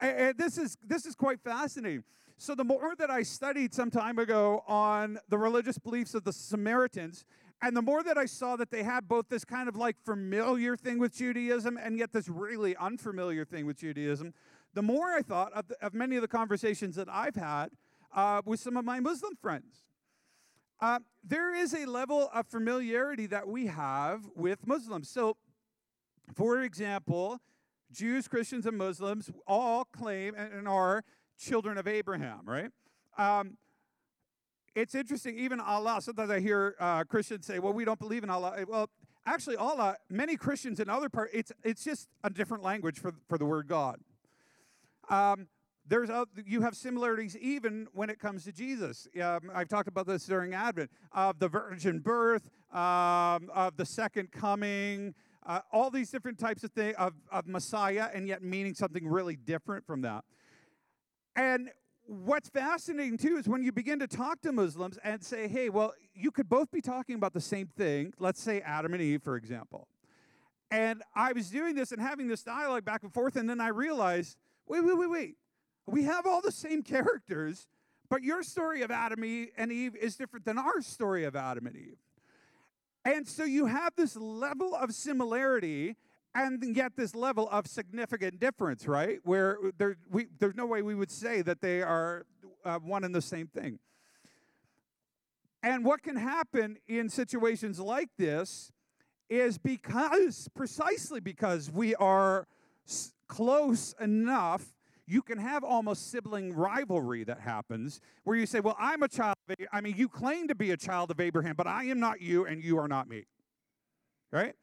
And 0.00 0.36
this 0.36 0.58
is 0.58 0.76
this 0.86 1.06
is 1.06 1.14
quite 1.14 1.40
fascinating. 1.40 2.04
So 2.38 2.54
the 2.54 2.64
more 2.64 2.94
that 2.98 3.10
I 3.10 3.22
studied 3.22 3.72
some 3.72 3.90
time 3.90 4.18
ago 4.18 4.62
on 4.66 5.18
the 5.30 5.38
religious 5.38 5.78
beliefs 5.78 6.14
of 6.14 6.24
the 6.24 6.34
Samaritans, 6.34 7.24
and 7.62 7.74
the 7.74 7.80
more 7.80 8.02
that 8.02 8.18
I 8.18 8.26
saw 8.26 8.56
that 8.56 8.70
they 8.70 8.82
had 8.82 9.08
both 9.08 9.30
this 9.30 9.44
kind 9.44 9.68
of 9.68 9.76
like 9.76 9.96
familiar 10.04 10.76
thing 10.76 10.98
with 10.98 11.16
Judaism 11.16 11.78
and 11.82 11.98
yet 11.98 12.12
this 12.12 12.28
really 12.28 12.76
unfamiliar 12.76 13.46
thing 13.46 13.64
with 13.64 13.78
Judaism, 13.78 14.34
the 14.74 14.82
more 14.82 15.12
I 15.12 15.22
thought 15.22 15.52
of, 15.54 15.68
the, 15.68 15.82
of 15.84 15.94
many 15.94 16.16
of 16.16 16.22
the 16.22 16.28
conversations 16.28 16.96
that 16.96 17.08
I've 17.08 17.36
had 17.36 17.70
uh, 18.14 18.42
with 18.44 18.60
some 18.60 18.76
of 18.76 18.84
my 18.84 19.00
Muslim 19.00 19.34
friends. 19.36 19.84
Uh, 20.80 20.98
there 21.24 21.54
is 21.54 21.72
a 21.72 21.86
level 21.86 22.28
of 22.34 22.46
familiarity 22.46 23.26
that 23.26 23.48
we 23.48 23.66
have 23.66 24.28
with 24.34 24.66
Muslims. 24.66 25.08
So, 25.08 25.36
for 26.34 26.60
example, 26.60 27.40
Jews, 27.90 28.28
Christians, 28.28 28.66
and 28.66 28.76
Muslims 28.76 29.30
all 29.46 29.84
claim 29.84 30.34
and 30.34 30.68
are 30.68 31.02
children 31.38 31.78
of 31.78 31.88
Abraham, 31.88 32.40
right? 32.44 32.70
Um, 33.16 33.56
it's 34.74 34.94
interesting, 34.94 35.38
even 35.38 35.60
Allah. 35.60 36.02
Sometimes 36.02 36.30
I 36.30 36.40
hear 36.40 36.74
uh, 36.78 37.04
Christians 37.04 37.46
say, 37.46 37.58
"Well, 37.58 37.72
we 37.72 37.86
don't 37.86 37.98
believe 37.98 38.22
in 38.22 38.28
Allah." 38.28 38.62
Well, 38.68 38.90
actually, 39.24 39.56
Allah. 39.56 39.96
Many 40.10 40.36
Christians 40.36 40.80
in 40.80 40.90
other 40.90 41.08
parts, 41.08 41.30
it's 41.32 41.52
it's 41.64 41.82
just 41.82 42.08
a 42.22 42.28
different 42.28 42.62
language 42.62 42.98
for 42.98 43.14
for 43.28 43.38
the 43.38 43.46
word 43.46 43.68
God. 43.68 44.00
Um, 45.08 45.48
there's 45.88 46.10
a, 46.10 46.26
you 46.44 46.62
have 46.62 46.74
similarities 46.74 47.36
even 47.36 47.86
when 47.92 48.10
it 48.10 48.18
comes 48.18 48.44
to 48.44 48.52
Jesus. 48.52 49.06
Um, 49.22 49.50
I've 49.54 49.68
talked 49.68 49.88
about 49.88 50.06
this 50.06 50.24
during 50.26 50.54
Advent 50.54 50.90
of 51.12 51.38
the 51.38 51.48
virgin 51.48 52.00
birth, 52.00 52.48
um, 52.72 53.50
of 53.54 53.76
the 53.76 53.86
second 53.86 54.32
coming, 54.32 55.14
uh, 55.44 55.60
all 55.72 55.90
these 55.90 56.10
different 56.10 56.38
types 56.38 56.64
of 56.64 56.72
things 56.72 56.96
of, 56.98 57.12
of 57.30 57.46
Messiah, 57.46 58.08
and 58.12 58.26
yet 58.26 58.42
meaning 58.42 58.74
something 58.74 59.06
really 59.06 59.36
different 59.36 59.86
from 59.86 60.02
that. 60.02 60.24
And 61.36 61.70
what's 62.06 62.48
fascinating 62.48 63.18
too 63.18 63.36
is 63.36 63.48
when 63.48 63.62
you 63.62 63.70
begin 63.70 63.98
to 64.00 64.08
talk 64.08 64.40
to 64.42 64.52
Muslims 64.52 64.98
and 65.04 65.22
say, 65.22 65.46
hey, 65.46 65.68
well, 65.68 65.94
you 66.14 66.30
could 66.30 66.48
both 66.48 66.70
be 66.70 66.80
talking 66.80 67.14
about 67.14 67.32
the 67.32 67.40
same 67.40 67.68
thing. 67.76 68.12
Let's 68.18 68.40
say 68.42 68.60
Adam 68.60 68.92
and 68.94 69.02
Eve, 69.02 69.22
for 69.22 69.36
example. 69.36 69.86
And 70.70 71.02
I 71.14 71.32
was 71.32 71.50
doing 71.50 71.76
this 71.76 71.92
and 71.92 72.00
having 72.00 72.26
this 72.26 72.42
dialogue 72.42 72.84
back 72.84 73.04
and 73.04 73.14
forth, 73.14 73.36
and 73.36 73.48
then 73.48 73.60
I 73.60 73.68
realized, 73.68 74.36
wait, 74.66 74.84
wait, 74.84 74.98
wait, 74.98 75.10
wait 75.10 75.36
we 75.86 76.02
have 76.04 76.26
all 76.26 76.40
the 76.40 76.52
same 76.52 76.82
characters, 76.82 77.68
but 78.08 78.22
your 78.22 78.42
story 78.42 78.82
of 78.82 78.90
Adam 78.90 79.22
and 79.56 79.72
Eve 79.72 79.96
is 79.96 80.16
different 80.16 80.44
than 80.44 80.58
our 80.58 80.80
story 80.80 81.24
of 81.24 81.36
Adam 81.36 81.66
and 81.66 81.76
Eve. 81.76 81.98
And 83.04 83.26
so 83.26 83.44
you 83.44 83.66
have 83.66 83.92
this 83.96 84.16
level 84.16 84.74
of 84.74 84.92
similarity 84.92 85.96
and 86.34 86.76
yet 86.76 86.92
this 86.96 87.14
level 87.14 87.48
of 87.50 87.66
significant 87.66 88.38
difference, 88.40 88.86
right? 88.86 89.20
Where 89.22 89.58
there, 89.78 89.96
we, 90.10 90.26
there's 90.38 90.54
no 90.54 90.66
way 90.66 90.82
we 90.82 90.94
would 90.94 91.10
say 91.10 91.40
that 91.42 91.60
they 91.60 91.82
are 91.82 92.26
uh, 92.64 92.78
one 92.78 93.04
and 93.04 93.14
the 93.14 93.22
same 93.22 93.46
thing. 93.46 93.78
And 95.62 95.84
what 95.84 96.02
can 96.02 96.16
happen 96.16 96.76
in 96.86 97.08
situations 97.08 97.80
like 97.80 98.10
this 98.18 98.70
is 99.30 99.56
because, 99.56 100.48
precisely 100.54 101.20
because 101.20 101.70
we 101.70 101.94
are 101.94 102.46
s- 102.86 103.12
close 103.28 103.94
enough 104.00 104.75
you 105.06 105.22
can 105.22 105.38
have 105.38 105.62
almost 105.62 106.10
sibling 106.10 106.52
rivalry 106.52 107.24
that 107.24 107.40
happens 107.40 108.00
where 108.24 108.36
you 108.36 108.46
say, 108.46 108.60
Well, 108.60 108.76
I'm 108.78 109.02
a 109.02 109.08
child 109.08 109.36
of 109.48 109.56
I 109.72 109.80
mean, 109.80 109.94
you 109.96 110.08
claim 110.08 110.48
to 110.48 110.54
be 110.54 110.72
a 110.72 110.76
child 110.76 111.10
of 111.10 111.20
Abraham, 111.20 111.54
but 111.56 111.66
I 111.66 111.84
am 111.84 112.00
not 112.00 112.20
you 112.20 112.46
and 112.46 112.62
you 112.62 112.78
are 112.78 112.88
not 112.88 113.08
me. 113.08 113.24
Right? 114.32 114.54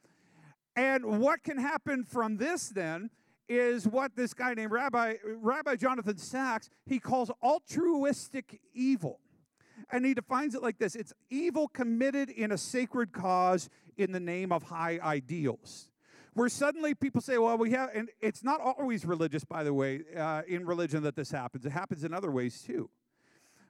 And 0.75 1.19
what 1.21 1.43
can 1.43 1.57
happen 1.57 2.03
from 2.03 2.37
this 2.37 2.69
then 2.69 3.09
is 3.47 3.87
what 3.87 4.15
this 4.15 4.33
guy 4.33 4.53
named 4.53 4.71
Rabbi 4.71 5.15
Rabbi 5.23 5.75
Jonathan 5.75 6.17
Sacks 6.17 6.69
he 6.85 6.99
calls 6.99 7.31
altruistic 7.41 8.59
evil. 8.73 9.19
And 9.91 10.05
he 10.05 10.13
defines 10.13 10.55
it 10.55 10.61
like 10.61 10.77
this 10.77 10.95
it's 10.95 11.13
evil 11.29 11.67
committed 11.69 12.29
in 12.29 12.51
a 12.51 12.57
sacred 12.57 13.13
cause 13.13 13.69
in 13.97 14.11
the 14.11 14.19
name 14.19 14.51
of 14.51 14.63
high 14.63 14.99
ideals 15.01 15.89
where 16.33 16.49
suddenly 16.49 16.95
people 16.95 17.21
say, 17.21 17.37
well, 17.37 17.57
we 17.57 17.71
have, 17.71 17.89
and 17.93 18.09
it's 18.21 18.43
not 18.43 18.59
always 18.59 19.05
religious, 19.05 19.43
by 19.43 19.63
the 19.63 19.73
way, 19.73 20.01
uh, 20.17 20.41
in 20.47 20.65
religion 20.65 21.03
that 21.03 21.15
this 21.15 21.31
happens. 21.31 21.65
It 21.65 21.71
happens 21.71 22.03
in 22.03 22.13
other 22.13 22.31
ways 22.31 22.61
too. 22.61 22.89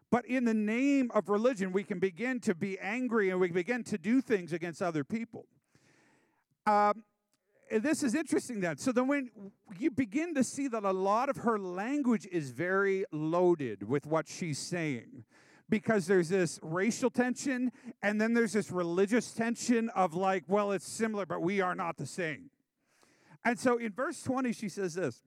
But 0.09 0.25
in 0.25 0.45
the 0.45 0.53
name 0.53 1.11
of 1.13 1.27
religion, 1.27 1.71
we 1.71 1.83
can 1.83 1.99
begin 1.99 2.39
to 2.41 2.53
be 2.53 2.77
angry 2.79 3.31
and 3.31 3.39
we 3.39 3.49
begin 3.49 3.83
to 3.85 3.97
do 3.97 4.21
things 4.21 4.53
against 4.53 4.81
other 4.81 5.03
people. 5.03 5.47
Um, 6.65 7.03
this 7.71 8.03
is 8.03 8.13
interesting 8.13 8.59
then. 8.59 8.77
So 8.77 8.91
then 8.91 9.07
when 9.07 9.31
you 9.79 9.89
begin 9.89 10.35
to 10.35 10.43
see 10.43 10.67
that 10.67 10.83
a 10.83 10.91
lot 10.91 11.29
of 11.29 11.37
her 11.37 11.57
language 11.57 12.27
is 12.31 12.51
very 12.51 13.05
loaded 13.11 13.87
with 13.87 14.05
what 14.05 14.27
she's 14.27 14.59
saying 14.59 15.23
because 15.69 16.05
there's 16.05 16.29
this 16.29 16.59
racial 16.61 17.09
tension 17.09 17.71
and 18.03 18.21
then 18.21 18.33
there's 18.33 18.53
this 18.53 18.71
religious 18.71 19.31
tension 19.31 19.89
of 19.89 20.13
like, 20.13 20.43
well, 20.47 20.71
it's 20.71 20.87
similar, 20.87 21.25
but 21.25 21.41
we 21.41 21.61
are 21.61 21.73
not 21.73 21.97
the 21.97 22.05
same. 22.05 22.51
And 23.45 23.59
so 23.59 23.77
in 23.77 23.91
verse 23.91 24.21
20, 24.23 24.53
she 24.53 24.69
says 24.69 24.95
this 24.95 25.21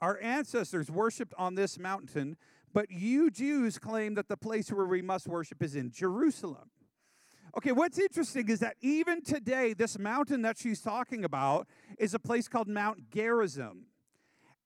Our 0.00 0.18
ancestors 0.20 0.90
worshiped 0.90 1.34
on 1.38 1.54
this 1.54 1.78
mountain, 1.78 2.36
but 2.72 2.90
you 2.90 3.30
Jews 3.30 3.78
claim 3.78 4.14
that 4.14 4.28
the 4.28 4.36
place 4.36 4.70
where 4.70 4.86
we 4.86 5.02
must 5.02 5.28
worship 5.28 5.62
is 5.62 5.74
in 5.74 5.90
Jerusalem. 5.90 6.70
Okay, 7.56 7.72
what's 7.72 7.98
interesting 7.98 8.48
is 8.48 8.60
that 8.60 8.76
even 8.80 9.22
today, 9.22 9.72
this 9.72 9.98
mountain 9.98 10.42
that 10.42 10.56
she's 10.56 10.80
talking 10.80 11.24
about 11.24 11.66
is 11.98 12.14
a 12.14 12.18
place 12.18 12.46
called 12.46 12.68
Mount 12.68 13.10
Gerizim. 13.10 13.86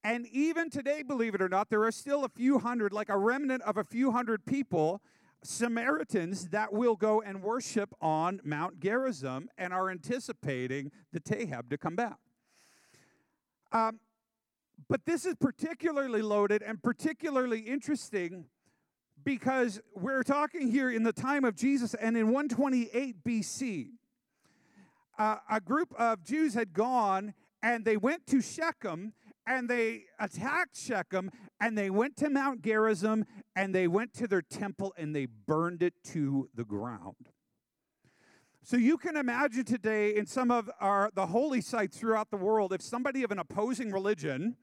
And 0.02 0.26
even 0.26 0.68
today, 0.68 1.02
believe 1.02 1.34
it 1.34 1.40
or 1.40 1.48
not, 1.48 1.70
there 1.70 1.82
are 1.84 1.92
still 1.92 2.24
a 2.24 2.28
few 2.28 2.58
hundred, 2.58 2.92
like 2.92 3.08
a 3.08 3.16
remnant 3.16 3.62
of 3.62 3.78
a 3.78 3.84
few 3.84 4.10
hundred 4.10 4.44
people, 4.44 5.00
Samaritans, 5.42 6.48
that 6.48 6.74
will 6.74 6.94
go 6.94 7.22
and 7.22 7.42
worship 7.42 7.94
on 8.02 8.38
Mount 8.44 8.80
Gerizim 8.80 9.48
and 9.56 9.72
are 9.72 9.90
anticipating 9.90 10.92
the 11.10 11.20
Taheb 11.20 11.70
to 11.70 11.78
come 11.78 11.96
back. 11.96 12.18
Um, 13.74 13.98
but 14.88 15.04
this 15.04 15.26
is 15.26 15.34
particularly 15.34 16.22
loaded 16.22 16.62
and 16.62 16.80
particularly 16.80 17.60
interesting 17.60 18.46
because 19.24 19.80
we're 19.96 20.22
talking 20.22 20.70
here 20.70 20.90
in 20.90 21.02
the 21.02 21.12
time 21.12 21.44
of 21.44 21.56
Jesus 21.56 21.94
and 21.94 22.16
in 22.16 22.26
128 22.26 23.24
BC. 23.24 23.88
Uh, 25.18 25.36
a 25.50 25.60
group 25.60 25.92
of 25.98 26.22
Jews 26.22 26.54
had 26.54 26.72
gone 26.72 27.34
and 27.62 27.84
they 27.84 27.96
went 27.96 28.26
to 28.28 28.40
Shechem 28.40 29.12
and 29.46 29.68
they 29.68 30.04
attacked 30.20 30.76
Shechem 30.76 31.30
and 31.60 31.76
they 31.76 31.90
went 31.90 32.16
to 32.18 32.30
Mount 32.30 32.62
Gerizim 32.62 33.24
and 33.56 33.74
they 33.74 33.88
went 33.88 34.14
to 34.14 34.28
their 34.28 34.42
temple 34.42 34.94
and 34.96 35.14
they 35.14 35.26
burned 35.26 35.82
it 35.82 35.94
to 36.12 36.48
the 36.54 36.64
ground. 36.64 37.30
So 38.66 38.78
you 38.78 38.96
can 38.96 39.14
imagine 39.18 39.64
today 39.64 40.16
in 40.16 40.24
some 40.24 40.50
of 40.50 40.70
our 40.80 41.10
the 41.14 41.26
holy 41.26 41.60
sites 41.60 41.98
throughout 41.98 42.30
the 42.30 42.38
world, 42.38 42.72
if 42.72 42.80
somebody 42.80 43.22
of 43.22 43.30
an 43.30 43.38
opposing 43.38 43.92
religion 43.92 44.56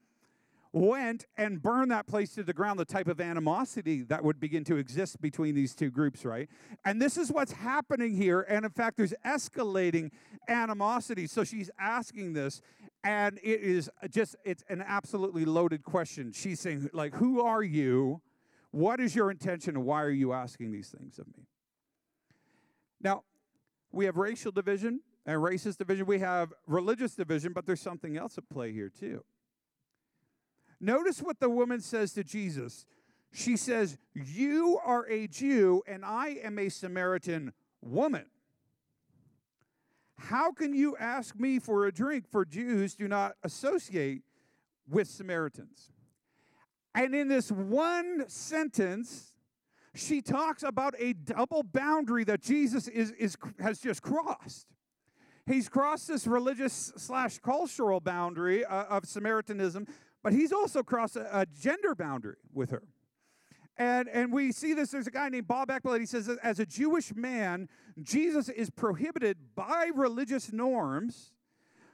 went 0.72 1.26
and 1.36 1.62
burned 1.62 1.92
that 1.92 2.08
place 2.08 2.34
to 2.34 2.42
the 2.42 2.52
ground, 2.52 2.80
the 2.80 2.84
type 2.84 3.06
of 3.06 3.20
animosity 3.20 4.02
that 4.02 4.24
would 4.24 4.40
begin 4.40 4.64
to 4.64 4.76
exist 4.76 5.20
between 5.20 5.54
these 5.54 5.76
two 5.76 5.88
groups, 5.88 6.24
right? 6.24 6.48
And 6.84 7.00
this 7.00 7.16
is 7.16 7.30
what's 7.30 7.52
happening 7.52 8.16
here. 8.16 8.40
And 8.40 8.64
in 8.64 8.72
fact, 8.72 8.96
there's 8.96 9.14
escalating 9.24 10.10
animosity. 10.48 11.28
So 11.28 11.44
she's 11.44 11.70
asking 11.78 12.32
this, 12.32 12.60
and 13.04 13.38
it 13.40 13.60
is 13.60 13.88
just, 14.10 14.34
it's 14.44 14.64
an 14.68 14.82
absolutely 14.84 15.44
loaded 15.44 15.84
question. 15.84 16.32
She's 16.32 16.58
saying, 16.58 16.90
like, 16.92 17.14
who 17.14 17.40
are 17.40 17.62
you? 17.62 18.20
What 18.72 18.98
is 18.98 19.14
your 19.14 19.30
intention, 19.30 19.76
and 19.76 19.84
why 19.84 20.02
are 20.02 20.10
you 20.10 20.32
asking 20.32 20.72
these 20.72 20.88
things 20.88 21.20
of 21.20 21.28
me? 21.28 21.44
Now, 23.00 23.22
we 23.92 24.06
have 24.06 24.16
racial 24.16 24.52
division 24.52 25.00
and 25.26 25.40
racist 25.40 25.76
division. 25.76 26.06
We 26.06 26.18
have 26.18 26.52
religious 26.66 27.14
division, 27.14 27.52
but 27.52 27.66
there's 27.66 27.80
something 27.80 28.16
else 28.16 28.38
at 28.38 28.48
play 28.48 28.72
here, 28.72 28.88
too. 28.90 29.24
Notice 30.80 31.22
what 31.22 31.38
the 31.38 31.48
woman 31.48 31.80
says 31.80 32.12
to 32.14 32.24
Jesus. 32.24 32.86
She 33.32 33.56
says, 33.56 33.98
You 34.14 34.80
are 34.84 35.06
a 35.08 35.28
Jew, 35.28 35.82
and 35.86 36.04
I 36.04 36.38
am 36.42 36.58
a 36.58 36.68
Samaritan 36.68 37.52
woman. 37.80 38.26
How 40.18 40.52
can 40.52 40.74
you 40.74 40.96
ask 40.98 41.38
me 41.38 41.58
for 41.58 41.86
a 41.86 41.92
drink? 41.92 42.26
For 42.30 42.44
Jews 42.44 42.94
do 42.94 43.08
not 43.08 43.34
associate 43.42 44.22
with 44.88 45.08
Samaritans. 45.08 45.90
And 46.94 47.14
in 47.14 47.28
this 47.28 47.50
one 47.50 48.28
sentence, 48.28 49.31
she 49.94 50.22
talks 50.22 50.62
about 50.62 50.94
a 50.98 51.12
double 51.12 51.62
boundary 51.62 52.24
that 52.24 52.40
Jesus 52.40 52.88
is, 52.88 53.10
is, 53.12 53.36
has 53.60 53.78
just 53.78 54.02
crossed. 54.02 54.66
He's 55.46 55.68
crossed 55.68 56.08
this 56.08 56.26
religious 56.26 56.92
slash 56.96 57.38
cultural 57.40 58.00
boundary 58.00 58.64
uh, 58.64 58.84
of 58.84 59.04
Samaritanism 59.04 59.86
but 60.22 60.32
he's 60.32 60.52
also 60.52 60.82
crossed 60.82 61.16
a, 61.16 61.40
a 61.40 61.46
gender 61.46 61.94
boundary 61.94 62.36
with 62.52 62.70
her. 62.70 62.82
And, 63.76 64.08
and 64.08 64.32
we 64.32 64.52
see 64.52 64.74
this. 64.74 64.90
There's 64.90 65.06
a 65.06 65.12
guy 65.12 65.28
named 65.28 65.48
Bob 65.48 65.68
Eckelett. 65.68 66.00
He 66.00 66.06
says, 66.06 66.28
as 66.42 66.60
a 66.60 66.66
Jewish 66.66 67.14
man, 67.14 67.68
Jesus 68.02 68.48
is 68.48 68.70
prohibited 68.70 69.38
by 69.54 69.90
religious 69.94 70.52
norms 70.52 71.32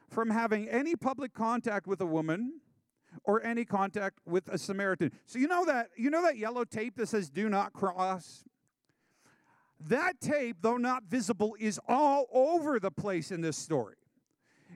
from 0.09 0.31
having 0.31 0.69
any 0.69 0.97
public 0.97 1.33
contact 1.33 1.87
with 1.87 2.01
a 2.01 2.07
woman 2.07 2.61
or 3.25 3.43
any 3.43 3.65
contact 3.65 4.19
with 4.27 4.49
a 4.49 4.59
Samaritan. 4.59 5.13
So 5.27 5.39
you 5.39 5.49
know 5.49 5.65
that 5.65 5.91
you 5.97 6.11
know 6.11 6.23
that 6.23 6.37
yellow 6.37 6.65
tape 6.65 6.97
that 6.97 7.09
says 7.09 7.31
"Do 7.31 7.49
not 7.49 7.73
cross." 7.73 8.45
That 9.81 10.21
tape, 10.21 10.57
though 10.61 10.77
not 10.77 11.05
visible, 11.05 11.57
is 11.61 11.79
all 11.87 12.27
over 12.33 12.81
the 12.81 12.91
place 12.91 13.31
in 13.31 13.43
this 13.43 13.57
story. 13.57 13.95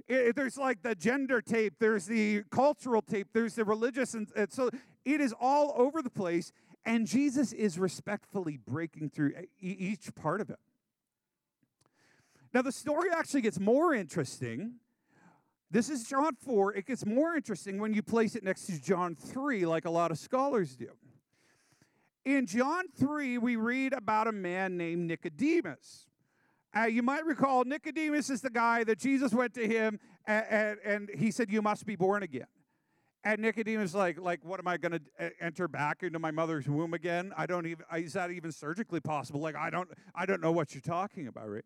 It, 0.06 0.36
there's 0.36 0.56
like 0.56 0.82
the 0.82 0.94
gender 0.94 1.40
tape, 1.40 1.74
there's 1.80 2.06
the 2.06 2.44
cultural 2.50 3.02
tape, 3.02 3.28
there's 3.32 3.54
the 3.54 3.64
religious, 3.64 4.14
and, 4.14 4.28
and 4.36 4.50
so 4.52 4.70
it 5.04 5.20
is 5.20 5.34
all 5.40 5.74
over 5.76 6.02
the 6.02 6.10
place. 6.10 6.52
And 6.84 7.06
Jesus 7.06 7.52
is 7.52 7.78
respectfully 7.78 8.58
breaking 8.58 9.10
through 9.10 9.32
each 9.60 10.14
part 10.14 10.40
of 10.40 10.50
it. 10.50 10.58
Now, 12.52 12.62
the 12.62 12.72
story 12.72 13.08
actually 13.10 13.40
gets 13.40 13.58
more 13.58 13.94
interesting. 13.94 14.74
This 15.72 15.88
is 15.88 16.04
John 16.04 16.36
4. 16.44 16.74
It 16.74 16.84
gets 16.84 17.06
more 17.06 17.34
interesting 17.34 17.78
when 17.80 17.94
you 17.94 18.02
place 18.02 18.36
it 18.36 18.44
next 18.44 18.66
to 18.66 18.78
John 18.78 19.14
3, 19.16 19.64
like 19.64 19.86
a 19.86 19.90
lot 19.90 20.10
of 20.10 20.18
scholars 20.18 20.76
do. 20.76 20.90
In 22.26 22.44
John 22.44 22.84
3, 22.94 23.38
we 23.38 23.56
read 23.56 23.94
about 23.94 24.28
a 24.28 24.32
man 24.32 24.76
named 24.76 25.08
Nicodemus. 25.08 26.08
Uh, 26.76 26.82
you 26.82 27.02
might 27.02 27.24
recall 27.24 27.64
Nicodemus 27.64 28.28
is 28.28 28.42
the 28.42 28.50
guy 28.50 28.84
that 28.84 28.98
Jesus 28.98 29.32
went 29.32 29.54
to 29.54 29.66
him 29.66 29.98
and, 30.26 30.44
and, 30.50 30.78
and 30.84 31.10
he 31.18 31.30
said, 31.30 31.50
You 31.50 31.62
must 31.62 31.86
be 31.86 31.96
born 31.96 32.22
again. 32.22 32.46
And 33.24 33.40
Nicodemus 33.40 33.94
like, 33.94 34.20
like, 34.20 34.44
what 34.44 34.60
am 34.60 34.68
I 34.68 34.76
going 34.76 34.92
to 34.92 35.32
enter 35.40 35.68
back 35.68 36.02
into 36.02 36.18
my 36.18 36.32
mother's 36.32 36.68
womb 36.68 36.92
again? 36.92 37.32
I 37.34 37.46
don't 37.46 37.64
even. 37.64 37.86
Is 37.96 38.12
that 38.12 38.30
even 38.30 38.52
surgically 38.52 39.00
possible? 39.00 39.40
Like, 39.40 39.56
I 39.56 39.70
don't, 39.70 39.88
I 40.14 40.26
don't 40.26 40.42
know 40.42 40.52
what 40.52 40.74
you're 40.74 40.82
talking 40.82 41.28
about, 41.28 41.48
right? 41.48 41.64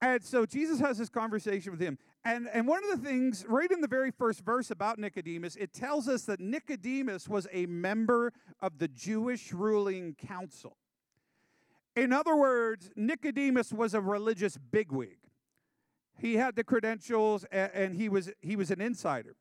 And 0.00 0.22
so 0.22 0.44
Jesus 0.44 0.80
has 0.80 0.98
this 0.98 1.08
conversation 1.08 1.72
with 1.72 1.80
him, 1.80 1.98
and 2.24 2.48
and 2.52 2.66
one 2.66 2.82
of 2.84 2.90
the 2.90 3.06
things 3.06 3.44
right 3.48 3.70
in 3.70 3.80
the 3.80 3.88
very 3.88 4.10
first 4.10 4.44
verse 4.44 4.70
about 4.70 4.98
Nicodemus, 4.98 5.56
it 5.56 5.72
tells 5.72 6.08
us 6.08 6.22
that 6.22 6.40
Nicodemus 6.40 7.28
was 7.28 7.46
a 7.52 7.66
member 7.66 8.32
of 8.60 8.78
the 8.78 8.88
Jewish 8.88 9.52
ruling 9.52 10.14
council. 10.14 10.76
In 11.96 12.12
other 12.12 12.34
words, 12.34 12.90
Nicodemus 12.96 13.72
was 13.72 13.94
a 13.94 14.00
religious 14.00 14.58
bigwig. 14.58 15.18
He 16.18 16.36
had 16.36 16.56
the 16.56 16.64
credentials 16.64 17.44
and, 17.52 17.70
and, 17.72 17.94
he 17.94 18.08
was 18.08 18.30
he 18.40 18.56
was 18.56 18.70
an 18.70 18.80
insider. 18.80 19.36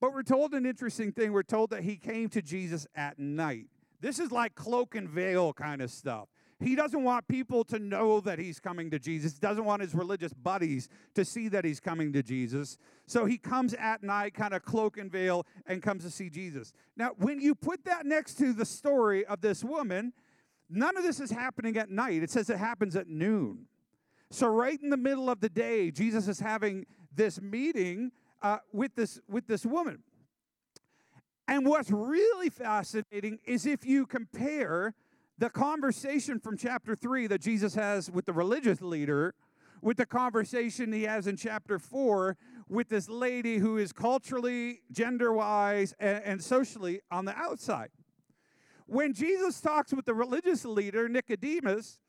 But 0.00 0.14
we're 0.14 0.22
told 0.22 0.54
an 0.54 0.64
interesting 0.64 1.12
thing. 1.12 1.32
We're 1.32 1.42
told 1.42 1.70
that 1.70 1.82
he 1.82 1.96
came 1.96 2.28
to 2.30 2.40
Jesus 2.40 2.86
at 2.94 3.18
night. 3.18 3.66
This 4.00 4.20
is 4.20 4.30
like 4.30 4.54
cloak 4.54 4.94
and 4.94 5.08
veil 5.08 5.52
kind 5.52 5.82
of 5.82 5.90
stuff. 5.90 6.28
He 6.60 6.74
doesn't 6.74 7.04
want 7.04 7.28
people 7.28 7.62
to 7.64 7.78
know 7.78 8.20
that 8.20 8.38
he's 8.38 8.58
coming 8.58 8.90
to 8.90 8.98
Jesus. 8.98 9.34
He 9.34 9.38
doesn't 9.38 9.64
want 9.64 9.80
his 9.80 9.94
religious 9.94 10.32
buddies 10.32 10.88
to 11.14 11.24
see 11.24 11.48
that 11.48 11.64
he's 11.64 11.78
coming 11.78 12.12
to 12.14 12.22
Jesus. 12.22 12.78
So 13.06 13.26
he 13.26 13.38
comes 13.38 13.74
at 13.74 14.02
night, 14.02 14.34
kind 14.34 14.52
of 14.52 14.64
cloak 14.64 14.98
and 14.98 15.10
veil, 15.10 15.46
and 15.66 15.82
comes 15.82 16.02
to 16.04 16.10
see 16.10 16.28
Jesus. 16.28 16.72
Now, 16.96 17.12
when 17.16 17.40
you 17.40 17.54
put 17.54 17.84
that 17.84 18.06
next 18.06 18.34
to 18.38 18.52
the 18.52 18.64
story 18.64 19.24
of 19.24 19.40
this 19.40 19.62
woman, 19.62 20.12
None 20.68 20.96
of 20.96 21.02
this 21.02 21.20
is 21.20 21.30
happening 21.30 21.76
at 21.78 21.90
night. 21.90 22.22
It 22.22 22.30
says 22.30 22.50
it 22.50 22.58
happens 22.58 22.94
at 22.94 23.08
noon. 23.08 23.66
So, 24.30 24.48
right 24.48 24.78
in 24.82 24.90
the 24.90 24.98
middle 24.98 25.30
of 25.30 25.40
the 25.40 25.48
day, 25.48 25.90
Jesus 25.90 26.28
is 26.28 26.40
having 26.40 26.84
this 27.14 27.40
meeting 27.40 28.12
uh, 28.42 28.58
with, 28.72 28.94
this, 28.94 29.18
with 29.28 29.46
this 29.46 29.64
woman. 29.64 30.02
And 31.46 31.66
what's 31.66 31.90
really 31.90 32.50
fascinating 32.50 33.38
is 33.46 33.64
if 33.64 33.86
you 33.86 34.04
compare 34.04 34.94
the 35.38 35.50
conversation 35.50 36.40
from 36.40 36.56
chapter 36.56 36.96
3 36.96 37.28
that 37.28 37.40
Jesus 37.40 37.74
has 37.74 38.10
with 38.10 38.26
the 38.26 38.32
religious 38.32 38.82
leader 38.82 39.34
with 39.80 39.96
the 39.96 40.06
conversation 40.06 40.92
he 40.92 41.04
has 41.04 41.26
in 41.26 41.36
chapter 41.36 41.78
4 41.78 42.36
with 42.68 42.88
this 42.88 43.08
lady 43.08 43.58
who 43.58 43.78
is 43.78 43.92
culturally, 43.92 44.82
gender 44.90 45.32
wise, 45.32 45.94
and, 45.98 46.22
and 46.24 46.42
socially 46.42 47.00
on 47.10 47.24
the 47.24 47.36
outside. 47.36 47.90
When 48.86 49.12
Jesus 49.12 49.60
talks 49.60 49.92
with 49.92 50.06
the 50.06 50.14
religious 50.14 50.64
leader, 50.64 51.08
Nicodemus, 51.08 52.00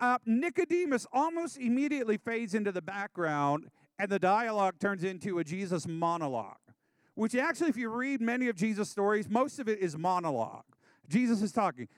uh, 0.00 0.18
Nicodemus 0.26 1.06
almost 1.12 1.58
immediately 1.58 2.18
fades 2.18 2.54
into 2.54 2.70
the 2.70 2.82
background 2.82 3.68
and 3.98 4.10
the 4.10 4.18
dialogue 4.18 4.74
turns 4.78 5.02
into 5.02 5.38
a 5.38 5.44
Jesus 5.44 5.88
monologue, 5.88 6.56
which 7.14 7.34
actually, 7.34 7.70
if 7.70 7.76
you 7.76 7.88
read 7.88 8.20
many 8.20 8.48
of 8.48 8.56
Jesus' 8.56 8.90
stories, 8.90 9.28
most 9.28 9.58
of 9.58 9.68
it 9.68 9.80
is 9.80 9.96
monologue. 9.96 10.64
Jesus 11.08 11.42
is 11.42 11.50
talking. 11.50 11.88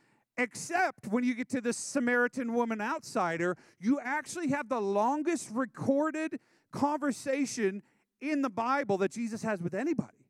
Except 0.41 1.07
when 1.09 1.23
you 1.23 1.35
get 1.35 1.51
to 1.51 1.61
the 1.61 1.75
Samaritan 1.75 2.55
woman 2.55 2.81
outsider, 2.81 3.59
you 3.79 4.01
actually 4.03 4.49
have 4.49 4.71
the 4.71 4.81
longest 4.81 5.51
recorded 5.53 6.41
conversation 6.73 7.83
in 8.23 8.41
the 8.41 8.49
Bible 8.49 8.97
that 8.99 9.11
Jesus 9.11 9.43
has 9.43 9.61
with 9.61 9.75
anybody. 9.75 10.25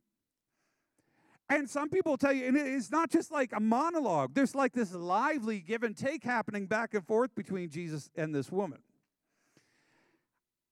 And 1.48 1.70
some 1.70 1.88
people 1.88 2.16
tell 2.16 2.32
you, 2.32 2.48
and 2.48 2.56
it's 2.56 2.90
not 2.90 3.08
just 3.08 3.30
like 3.30 3.52
a 3.52 3.60
monologue, 3.60 4.34
there's 4.34 4.56
like 4.56 4.72
this 4.72 4.92
lively 4.92 5.60
give 5.60 5.84
and 5.84 5.96
take 5.96 6.24
happening 6.24 6.66
back 6.66 6.92
and 6.92 7.06
forth 7.06 7.32
between 7.36 7.70
Jesus 7.70 8.10
and 8.16 8.34
this 8.34 8.50
woman. 8.50 8.80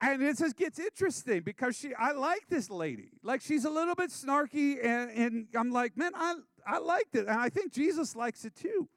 And 0.00 0.20
it 0.20 0.36
just 0.36 0.56
gets 0.56 0.80
interesting 0.80 1.42
because 1.42 1.76
she 1.78 1.94
I 1.94 2.10
like 2.10 2.48
this 2.48 2.70
lady. 2.70 3.10
Like 3.22 3.40
she's 3.40 3.64
a 3.64 3.70
little 3.70 3.94
bit 3.94 4.10
snarky, 4.10 4.84
and, 4.84 5.10
and 5.12 5.46
I'm 5.54 5.70
like, 5.70 5.96
man, 5.96 6.10
I, 6.16 6.34
I 6.66 6.78
liked 6.78 7.14
it. 7.14 7.28
And 7.28 7.38
I 7.38 7.50
think 7.50 7.72
Jesus 7.72 8.16
likes 8.16 8.44
it 8.44 8.56
too. 8.56 8.88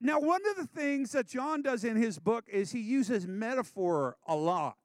Now, 0.00 0.20
one 0.20 0.40
of 0.50 0.56
the 0.56 0.66
things 0.66 1.12
that 1.12 1.26
John 1.26 1.62
does 1.62 1.82
in 1.84 1.96
his 1.96 2.18
book 2.18 2.44
is 2.48 2.70
he 2.70 2.80
uses 2.80 3.26
metaphor 3.26 4.16
a 4.26 4.36
lot. 4.36 4.76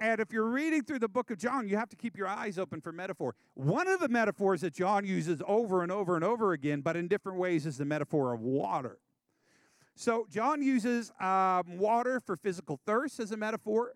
And 0.00 0.20
if 0.20 0.32
you're 0.32 0.48
reading 0.48 0.82
through 0.82 1.00
the 1.00 1.08
book 1.08 1.30
of 1.30 1.38
John, 1.38 1.68
you 1.68 1.76
have 1.76 1.88
to 1.88 1.96
keep 1.96 2.16
your 2.16 2.28
eyes 2.28 2.58
open 2.58 2.80
for 2.80 2.92
metaphor. 2.92 3.34
One 3.54 3.88
of 3.88 4.00
the 4.00 4.08
metaphors 4.08 4.60
that 4.60 4.72
John 4.72 5.04
uses 5.04 5.42
over 5.46 5.82
and 5.82 5.90
over 5.90 6.14
and 6.14 6.24
over 6.24 6.52
again, 6.52 6.80
but 6.80 6.96
in 6.96 7.08
different 7.08 7.38
ways, 7.38 7.66
is 7.66 7.78
the 7.78 7.84
metaphor 7.84 8.32
of 8.32 8.40
water. 8.40 8.98
So 9.94 10.26
John 10.30 10.62
uses 10.62 11.10
um, 11.20 11.78
water 11.78 12.20
for 12.20 12.36
physical 12.36 12.78
thirst 12.86 13.18
as 13.18 13.32
a 13.32 13.36
metaphor. 13.36 13.94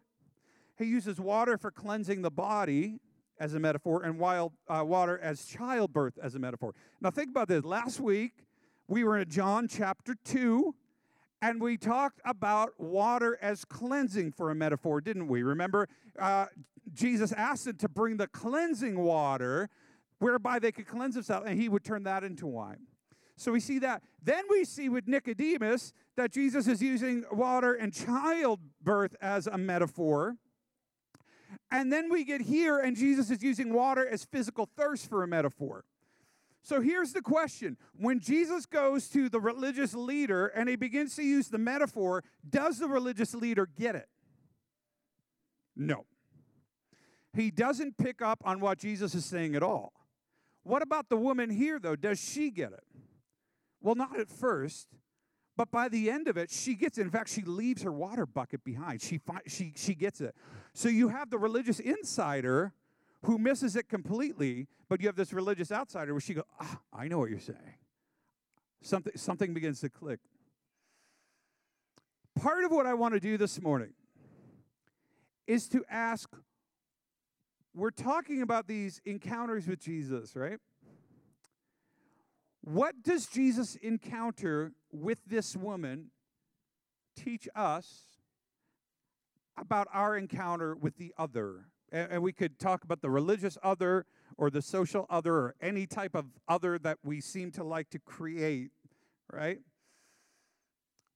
He 0.77 0.87
uses 0.87 1.21
water 1.21 1.57
for 1.57 1.71
cleansing 1.71 2.23
the 2.23 2.31
body 2.31 2.99
as 3.39 3.55
a 3.55 3.61
metaphor, 3.61 4.05
and 4.05 4.19
wild 4.19 4.53
uh, 4.69 4.85
water 4.87 5.19
as 5.19 5.45
childbirth 5.45 6.19
as 6.23 6.35
a 6.37 6.39
metaphor. 6.39 6.75
Now 7.01 7.11
think 7.11 7.31
about 7.31 7.49
this. 7.49 7.65
Last 7.65 7.99
week 7.99 8.45
we 8.93 9.05
were 9.05 9.17
in 9.17 9.31
John 9.31 9.69
chapter 9.69 10.15
two, 10.23 10.75
and 11.41 11.63
we 11.63 11.79
talked 11.79 12.21
about 12.27 12.79
water 12.79 13.39
as 13.41 13.65
cleansing 13.65 14.33
for 14.33 14.51
a 14.51 14.55
metaphor, 14.55 15.01
didn't 15.01 15.29
we? 15.29 15.43
Remember, 15.43 15.89
uh, 16.19 16.47
Jesus 16.93 17.33
asked 17.33 17.65
them 17.65 17.79
to 17.79 17.89
bring 17.89 18.19
the 18.19 18.27
cleansing 18.27 18.99
water 18.99 19.71
whereby 20.19 20.59
they 20.59 20.71
could 20.71 20.87
cleanse 20.87 21.15
themselves, 21.15 21.47
and 21.49 21.59
he 21.59 21.71
would 21.71 21.85
turn 21.85 22.03
that 22.03 22.23
into 22.23 22.47
wine. 22.47 22.87
So 23.37 23.51
we 23.51 23.61
see 23.61 23.79
that. 23.79 24.03
Then 24.23 24.45
we 24.51 24.63
see 24.63 24.91
with 24.91 25.09
Nicodemus 25.09 25.95
that 26.17 26.31
Jesus 26.31 26.69
is 26.69 26.83
using 26.83 27.25
water 27.33 27.73
and 27.73 27.95
childbirth 27.95 29.17
as 29.23 29.47
a 29.47 29.57
metaphor. 29.57 30.37
And 31.71 31.91
then 31.91 32.11
we 32.11 32.25
get 32.25 32.43
here, 32.43 32.79
and 32.79 32.95
Jesus 32.95 33.31
is 33.31 33.43
using 33.43 33.73
water 33.73 34.07
as 34.07 34.27
physical 34.27 34.69
thirst 34.77 35.09
for 35.09 35.23
a 35.23 35.27
metaphor. 35.27 35.87
So 36.63 36.81
here's 36.81 37.13
the 37.13 37.23
question 37.23 37.77
When 37.97 38.21
Jesus 38.21 38.67
goes 38.67 39.09
to 39.09 39.29
the 39.29 39.41
religious 39.41 39.95
leader 39.95 40.47
and 40.47 40.69
he 40.69 40.77
begins 40.77 41.17
to 41.17 41.23
use 41.23 41.49
the 41.49 41.59
metaphor, 41.59 42.25
does 42.49 42.79
the 42.79 42.89
religious 42.89 43.35
leader 43.35 43.67
get 43.67 43.97
it? 43.97 44.09
No. 45.77 46.07
He 47.35 47.51
doesn't 47.51 47.97
pick 47.97 48.21
up 48.21 48.43
on 48.45 48.61
what 48.61 48.79
Jesus 48.79 49.15
is 49.15 49.25
saying 49.25 49.55
at 49.55 49.63
all. 49.63 49.93
What 50.65 50.83
about 50.83 51.09
the 51.09 51.17
woman 51.17 51.51
here, 51.51 51.79
though? 51.79 51.97
Does 51.97 52.21
she 52.21 52.51
get 52.51 52.73
it? 52.73 52.85
Well, 53.81 53.95
not 53.95 54.21
at 54.21 54.29
first, 54.29 54.87
but 55.57 55.71
by 55.71 55.89
the 55.89 56.11
end 56.11 56.29
of 56.29 56.37
it, 56.37 56.51
she 56.51 56.75
gets 56.75 56.99
it. 56.99 57.03
In 57.03 57.11
fact, 57.11 57.31
she 57.31 57.43
leaves 57.43 57.83
her 57.83 57.91
water 57.91 58.27
bucket 58.27 58.63
behind. 58.63 59.03
She, 59.03 59.19
fi- 59.19 59.41
she, 59.47 59.73
she 59.75 59.95
gets 59.95 60.21
it. 60.21 60.37
So 60.75 60.89
you 60.89 61.09
have 61.09 61.31
the 61.31 61.39
religious 61.39 61.81
insider 61.81 62.75
who 63.25 63.39
misses 63.39 63.77
it 63.77 63.89
completely, 63.89 64.67
but 64.89 65.01
you 65.01 65.07
have 65.07 65.17
this 65.17 65.33
religious 65.33 65.71
outsider 65.71 66.13
where 66.13 66.21
she 66.21 66.35
goes, 66.35 66.45
ah, 66.61 66.81
I 66.93 67.09
know 67.09 67.19
what 67.19 67.31
you're 67.31 67.39
saying. 67.39 67.77
Something, 68.83 69.13
something 69.17 69.55
begins 69.55 69.81
to 69.81 69.89
click. 69.89 70.21
Part 72.41 72.65
of 72.65 72.73
what 72.73 72.87
I 72.87 72.95
want 72.95 73.15
to 73.15 73.21
do 73.21 73.37
this 73.37 73.61
morning 73.61 73.93
is 75.47 75.69
to 75.69 75.85
ask 75.89 76.29
we're 77.75 77.91
talking 77.91 78.43
about 78.43 78.67
these 78.67 79.01
encounters 79.05 79.67
with 79.67 79.81
Jesus, 79.81 80.37
right? 80.37 80.59
What 82.61 83.03
does 83.03 83.27
Jesus' 83.27 83.77
encounter 83.77 84.73
with 84.93 85.21
this 85.27 85.57
woman 85.57 86.11
teach 87.17 87.49
us 87.55 88.19
about 89.57 89.89
our 89.93 90.17
encounter 90.17 90.75
with 90.75 90.97
the 90.97 91.15
other? 91.17 91.67
And, 91.93 92.13
and, 92.13 92.23
we 92.23 92.33
could 92.33 92.59
talk 92.59 92.85
about 92.85 93.03
the 93.03 93.11
religious 93.11 93.59
other 93.63 94.07
or 94.39 94.51
the 94.51 94.63
social 94.63 95.07
other 95.11 95.35
or 95.35 95.55
any 95.61 95.87
type 95.87 96.15
of 96.15 96.25
other 96.49 96.79
that 96.79 96.99
we 97.05 97.21
seem 97.21 97.53
to 97.53 97.63
like 97.63 97.91
to 97.91 97.99
create, 97.99 98.71
right? 99.31 99.61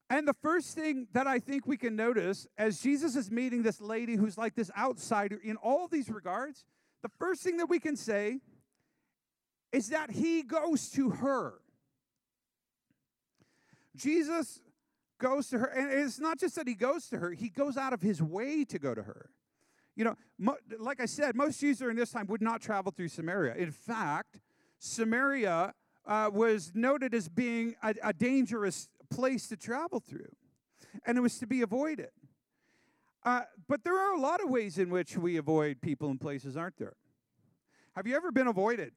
And 0.09 0.27
the 0.27 0.35
first 0.41 0.75
thing 0.75 1.07
that 1.13 1.27
I 1.27 1.39
think 1.39 1.67
we 1.67 1.77
can 1.77 1.95
notice 1.95 2.47
as 2.57 2.79
Jesus 2.79 3.15
is 3.15 3.29
meeting 3.29 3.63
this 3.63 3.81
lady 3.81 4.15
who's 4.15 4.37
like 4.37 4.55
this 4.55 4.71
outsider 4.77 5.39
in 5.43 5.57
all 5.57 5.87
these 5.87 6.09
regards, 6.09 6.63
the 7.01 7.09
first 7.19 7.41
thing 7.41 7.57
that 7.57 7.65
we 7.69 7.79
can 7.79 7.97
say 7.97 8.39
is 9.73 9.89
that 9.89 10.11
he 10.11 10.43
goes 10.43 10.89
to 10.91 11.09
her. 11.09 11.55
Jesus 13.95 14.61
goes 15.19 15.49
to 15.49 15.57
her, 15.57 15.65
and 15.65 15.91
it's 15.91 16.19
not 16.19 16.39
just 16.39 16.55
that 16.55 16.67
he 16.67 16.75
goes 16.75 17.07
to 17.07 17.17
her, 17.17 17.31
he 17.31 17.49
goes 17.49 17.75
out 17.75 17.91
of 17.91 18.01
his 18.01 18.21
way 18.21 18.63
to 18.63 18.79
go 18.79 18.93
to 18.93 19.03
her. 19.03 19.29
You 19.97 20.03
know, 20.03 20.15
mo- 20.37 20.57
like 20.79 21.01
I 21.01 21.07
said, 21.07 21.35
most 21.35 21.59
Jews 21.59 21.79
during 21.79 21.97
this 21.97 22.11
time 22.11 22.27
would 22.27 22.41
not 22.41 22.61
travel 22.61 22.91
through 22.91 23.07
Samaria. 23.07 23.55
In 23.55 23.71
fact, 23.71 24.39
Samaria 24.77 25.73
uh, 26.05 26.29
was 26.31 26.71
noted 26.75 27.15
as 27.15 27.27
being 27.27 27.75
a, 27.81 27.95
a 28.03 28.13
dangerous 28.13 28.89
place 29.09 29.47
to 29.47 29.57
travel 29.57 29.99
through, 29.99 30.29
and 31.03 31.17
it 31.17 31.21
was 31.21 31.39
to 31.39 31.47
be 31.47 31.63
avoided. 31.63 32.11
Uh, 33.23 33.41
but 33.67 33.83
there 33.83 33.97
are 33.97 34.13
a 34.13 34.19
lot 34.19 34.39
of 34.39 34.49
ways 34.49 34.77
in 34.77 34.91
which 34.91 35.17
we 35.17 35.35
avoid 35.35 35.81
people 35.81 36.11
and 36.11 36.21
places, 36.21 36.55
aren't 36.55 36.77
there? 36.77 36.93
Have 37.95 38.05
you 38.05 38.15
ever 38.15 38.31
been 38.31 38.47
avoided 38.47 38.93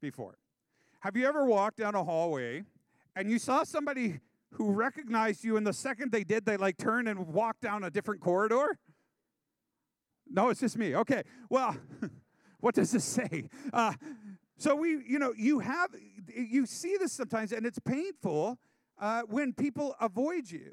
before? 0.00 0.38
Have 1.00 1.18
you 1.18 1.28
ever 1.28 1.44
walked 1.44 1.76
down 1.76 1.94
a 1.94 2.02
hallway 2.02 2.64
and 3.14 3.30
you 3.30 3.38
saw 3.38 3.62
somebody 3.62 4.20
who 4.52 4.72
recognized 4.72 5.44
you, 5.44 5.58
and 5.58 5.66
the 5.66 5.72
second 5.74 6.12
they 6.12 6.24
did, 6.24 6.46
they 6.46 6.56
like 6.56 6.78
turned 6.78 7.08
and 7.08 7.26
walked 7.26 7.60
down 7.60 7.84
a 7.84 7.90
different 7.90 8.22
corridor? 8.22 8.78
No, 10.34 10.48
it's 10.48 10.60
just 10.60 10.76
me. 10.76 10.96
Okay. 10.96 11.22
Well, 11.48 11.76
what 12.60 12.74
does 12.74 12.90
this 12.90 13.04
say? 13.04 13.48
Uh, 13.72 13.92
so 14.58 14.74
we, 14.74 15.00
you 15.06 15.20
know, 15.20 15.32
you 15.36 15.60
have, 15.60 15.90
you 16.34 16.66
see 16.66 16.96
this 16.98 17.12
sometimes, 17.12 17.52
and 17.52 17.64
it's 17.64 17.78
painful 17.78 18.58
uh, 18.98 19.22
when 19.28 19.52
people 19.52 19.94
avoid 20.00 20.50
you. 20.50 20.72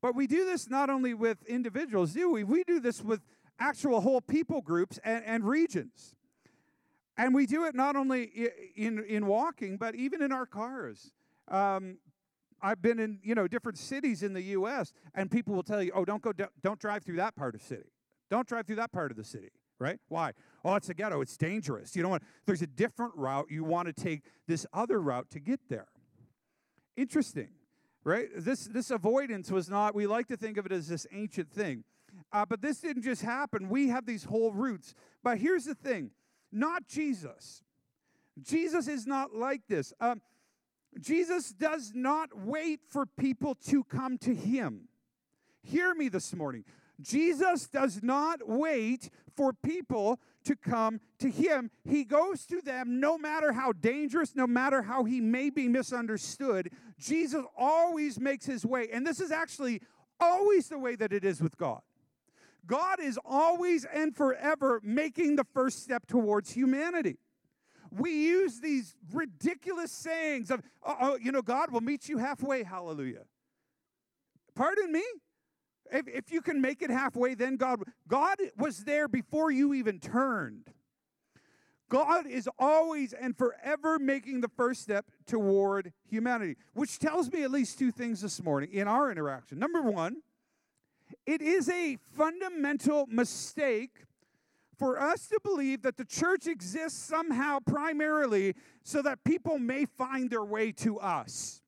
But 0.00 0.14
we 0.14 0.28
do 0.28 0.44
this 0.44 0.70
not 0.70 0.90
only 0.90 1.12
with 1.12 1.42
individuals, 1.46 2.12
do 2.12 2.30
we? 2.30 2.44
We 2.44 2.62
do 2.62 2.78
this 2.78 3.02
with 3.02 3.20
actual 3.58 4.00
whole 4.00 4.20
people 4.20 4.62
groups 4.62 5.00
and, 5.02 5.24
and 5.24 5.44
regions. 5.44 6.14
And 7.16 7.34
we 7.34 7.46
do 7.46 7.64
it 7.64 7.74
not 7.74 7.96
only 7.96 8.30
in, 8.76 9.04
in 9.04 9.26
walking, 9.26 9.76
but 9.76 9.94
even 9.96 10.22
in 10.22 10.30
our 10.30 10.46
cars. 10.46 11.12
Um, 11.48 11.98
I've 12.62 12.80
been 12.80 13.00
in 13.00 13.18
you 13.22 13.34
know 13.34 13.48
different 13.48 13.78
cities 13.78 14.22
in 14.22 14.34
the 14.34 14.42
U.S. 14.42 14.92
and 15.14 15.30
people 15.30 15.54
will 15.54 15.62
tell 15.62 15.82
you, 15.82 15.92
"Oh, 15.94 16.04
don't 16.04 16.22
go, 16.22 16.32
don't 16.62 16.78
drive 16.78 17.04
through 17.04 17.16
that 17.16 17.34
part 17.34 17.54
of 17.54 17.62
city. 17.62 17.88
Don't 18.30 18.46
drive 18.46 18.66
through 18.66 18.76
that 18.76 18.92
part 18.92 19.10
of 19.10 19.16
the 19.16 19.24
city." 19.24 19.50
Right? 19.78 19.98
Why? 20.08 20.32
Oh, 20.62 20.74
it's 20.74 20.90
a 20.90 20.94
ghetto. 20.94 21.22
It's 21.22 21.38
dangerous. 21.38 21.96
You 21.96 22.02
know 22.02 22.10
what? 22.10 22.22
There's 22.44 22.60
a 22.60 22.66
different 22.66 23.16
route. 23.16 23.46
You 23.48 23.64
want 23.64 23.86
to 23.88 23.94
take 23.94 24.24
this 24.46 24.66
other 24.74 25.00
route 25.00 25.30
to 25.30 25.40
get 25.40 25.60
there. 25.70 25.88
Interesting 26.98 27.48
right? 28.04 28.28
This, 28.34 28.64
this 28.66 28.90
avoidance 28.90 29.50
was 29.50 29.68
not, 29.68 29.94
we 29.94 30.06
like 30.06 30.28
to 30.28 30.36
think 30.36 30.56
of 30.56 30.66
it 30.66 30.72
as 30.72 30.88
this 30.88 31.06
ancient 31.12 31.50
thing. 31.50 31.84
Uh, 32.32 32.44
but 32.44 32.60
this 32.60 32.80
didn't 32.80 33.02
just 33.02 33.22
happen. 33.22 33.68
We 33.68 33.88
have 33.88 34.06
these 34.06 34.24
whole 34.24 34.52
roots. 34.52 34.94
But 35.22 35.38
here's 35.38 35.64
the 35.64 35.74
thing 35.74 36.10
not 36.52 36.88
Jesus. 36.88 37.62
Jesus 38.42 38.88
is 38.88 39.06
not 39.06 39.34
like 39.34 39.62
this. 39.68 39.92
Um, 40.00 40.20
Jesus 41.00 41.50
does 41.50 41.92
not 41.94 42.30
wait 42.36 42.80
for 42.88 43.06
people 43.06 43.54
to 43.66 43.84
come 43.84 44.18
to 44.18 44.34
him. 44.34 44.88
Hear 45.62 45.94
me 45.94 46.08
this 46.08 46.34
morning. 46.34 46.64
Jesus 47.00 47.66
does 47.66 48.02
not 48.02 48.48
wait 48.48 49.10
for 49.36 49.52
people 49.52 50.20
to 50.44 50.56
come 50.56 51.00
to 51.18 51.30
him. 51.30 51.70
He 51.84 52.04
goes 52.04 52.46
to 52.46 52.60
them 52.60 53.00
no 53.00 53.18
matter 53.18 53.52
how 53.52 53.72
dangerous, 53.72 54.34
no 54.34 54.46
matter 54.46 54.82
how 54.82 55.04
he 55.04 55.20
may 55.20 55.50
be 55.50 55.68
misunderstood. 55.68 56.70
Jesus 56.98 57.44
always 57.56 58.18
makes 58.18 58.46
his 58.46 58.64
way. 58.64 58.88
And 58.92 59.06
this 59.06 59.20
is 59.20 59.30
actually 59.30 59.82
always 60.18 60.68
the 60.68 60.78
way 60.78 60.96
that 60.96 61.12
it 61.12 61.24
is 61.24 61.42
with 61.42 61.56
God. 61.56 61.80
God 62.66 63.00
is 63.00 63.18
always 63.24 63.84
and 63.84 64.14
forever 64.14 64.80
making 64.82 65.36
the 65.36 65.44
first 65.54 65.82
step 65.82 66.06
towards 66.06 66.52
humanity. 66.52 67.18
We 67.90 68.12
use 68.12 68.60
these 68.60 68.94
ridiculous 69.12 69.90
sayings 69.90 70.50
of, 70.50 70.62
oh, 70.82 71.18
you 71.20 71.32
know, 71.32 71.42
God 71.42 71.72
will 71.72 71.80
meet 71.80 72.08
you 72.08 72.18
halfway. 72.18 72.62
Hallelujah. 72.62 73.24
Pardon 74.54 74.92
me? 74.92 75.02
If, 75.92 76.08
if 76.08 76.32
you 76.32 76.40
can 76.40 76.60
make 76.60 76.82
it 76.82 76.90
halfway, 76.90 77.34
then 77.34 77.56
God, 77.56 77.82
God 78.08 78.36
was 78.56 78.84
there 78.84 79.08
before 79.08 79.50
you 79.50 79.74
even 79.74 79.98
turned. 79.98 80.70
God 81.88 82.26
is 82.26 82.48
always 82.58 83.12
and 83.12 83.36
forever 83.36 83.98
making 83.98 84.40
the 84.40 84.48
first 84.48 84.80
step 84.82 85.06
toward 85.26 85.92
humanity, 86.08 86.56
which 86.72 86.98
tells 87.00 87.32
me 87.32 87.42
at 87.42 87.50
least 87.50 87.78
two 87.78 87.90
things 87.90 88.20
this 88.20 88.42
morning 88.42 88.70
in 88.72 88.86
our 88.86 89.10
interaction. 89.10 89.58
Number 89.58 89.82
one, 89.82 90.22
it 91.26 91.42
is 91.42 91.68
a 91.68 91.98
fundamental 92.16 93.06
mistake 93.08 94.04
for 94.78 95.00
us 95.00 95.26
to 95.28 95.38
believe 95.42 95.82
that 95.82 95.96
the 95.96 96.04
church 96.04 96.46
exists 96.46 96.98
somehow 96.98 97.58
primarily 97.66 98.54
so 98.82 99.02
that 99.02 99.22
people 99.24 99.58
may 99.58 99.84
find 99.84 100.30
their 100.30 100.44
way 100.44 100.72
to 100.72 100.98
us. 101.00 101.60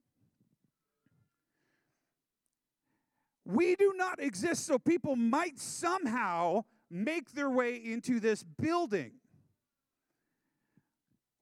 We 3.45 3.75
do 3.75 3.95
not 3.97 4.23
exist 4.23 4.67
so 4.67 4.79
people 4.79 5.17
might 5.17 5.59
somehow 5.59 6.65
make 6.91 7.33
their 7.33 7.51
way 7.51 7.77
into 7.77 8.21
this 8.21 8.45
building. 8.45 9.13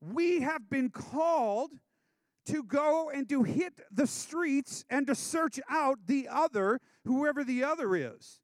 We 0.01 0.41
have 0.41 0.71
been 0.71 0.91
called 0.91 1.73
to 2.47 2.63
go 2.63 3.11
and 3.11 3.29
to 3.29 3.43
hit 3.43 3.81
the 3.93 4.07
streets 4.07 4.85
and 4.89 5.07
to 5.07 5.15
search 5.15 5.61
out 5.69 5.99
the 6.07 6.27
other, 6.31 6.81
whoever 7.05 7.45
the 7.45 7.65
other 7.65 7.95
is. 7.95 8.41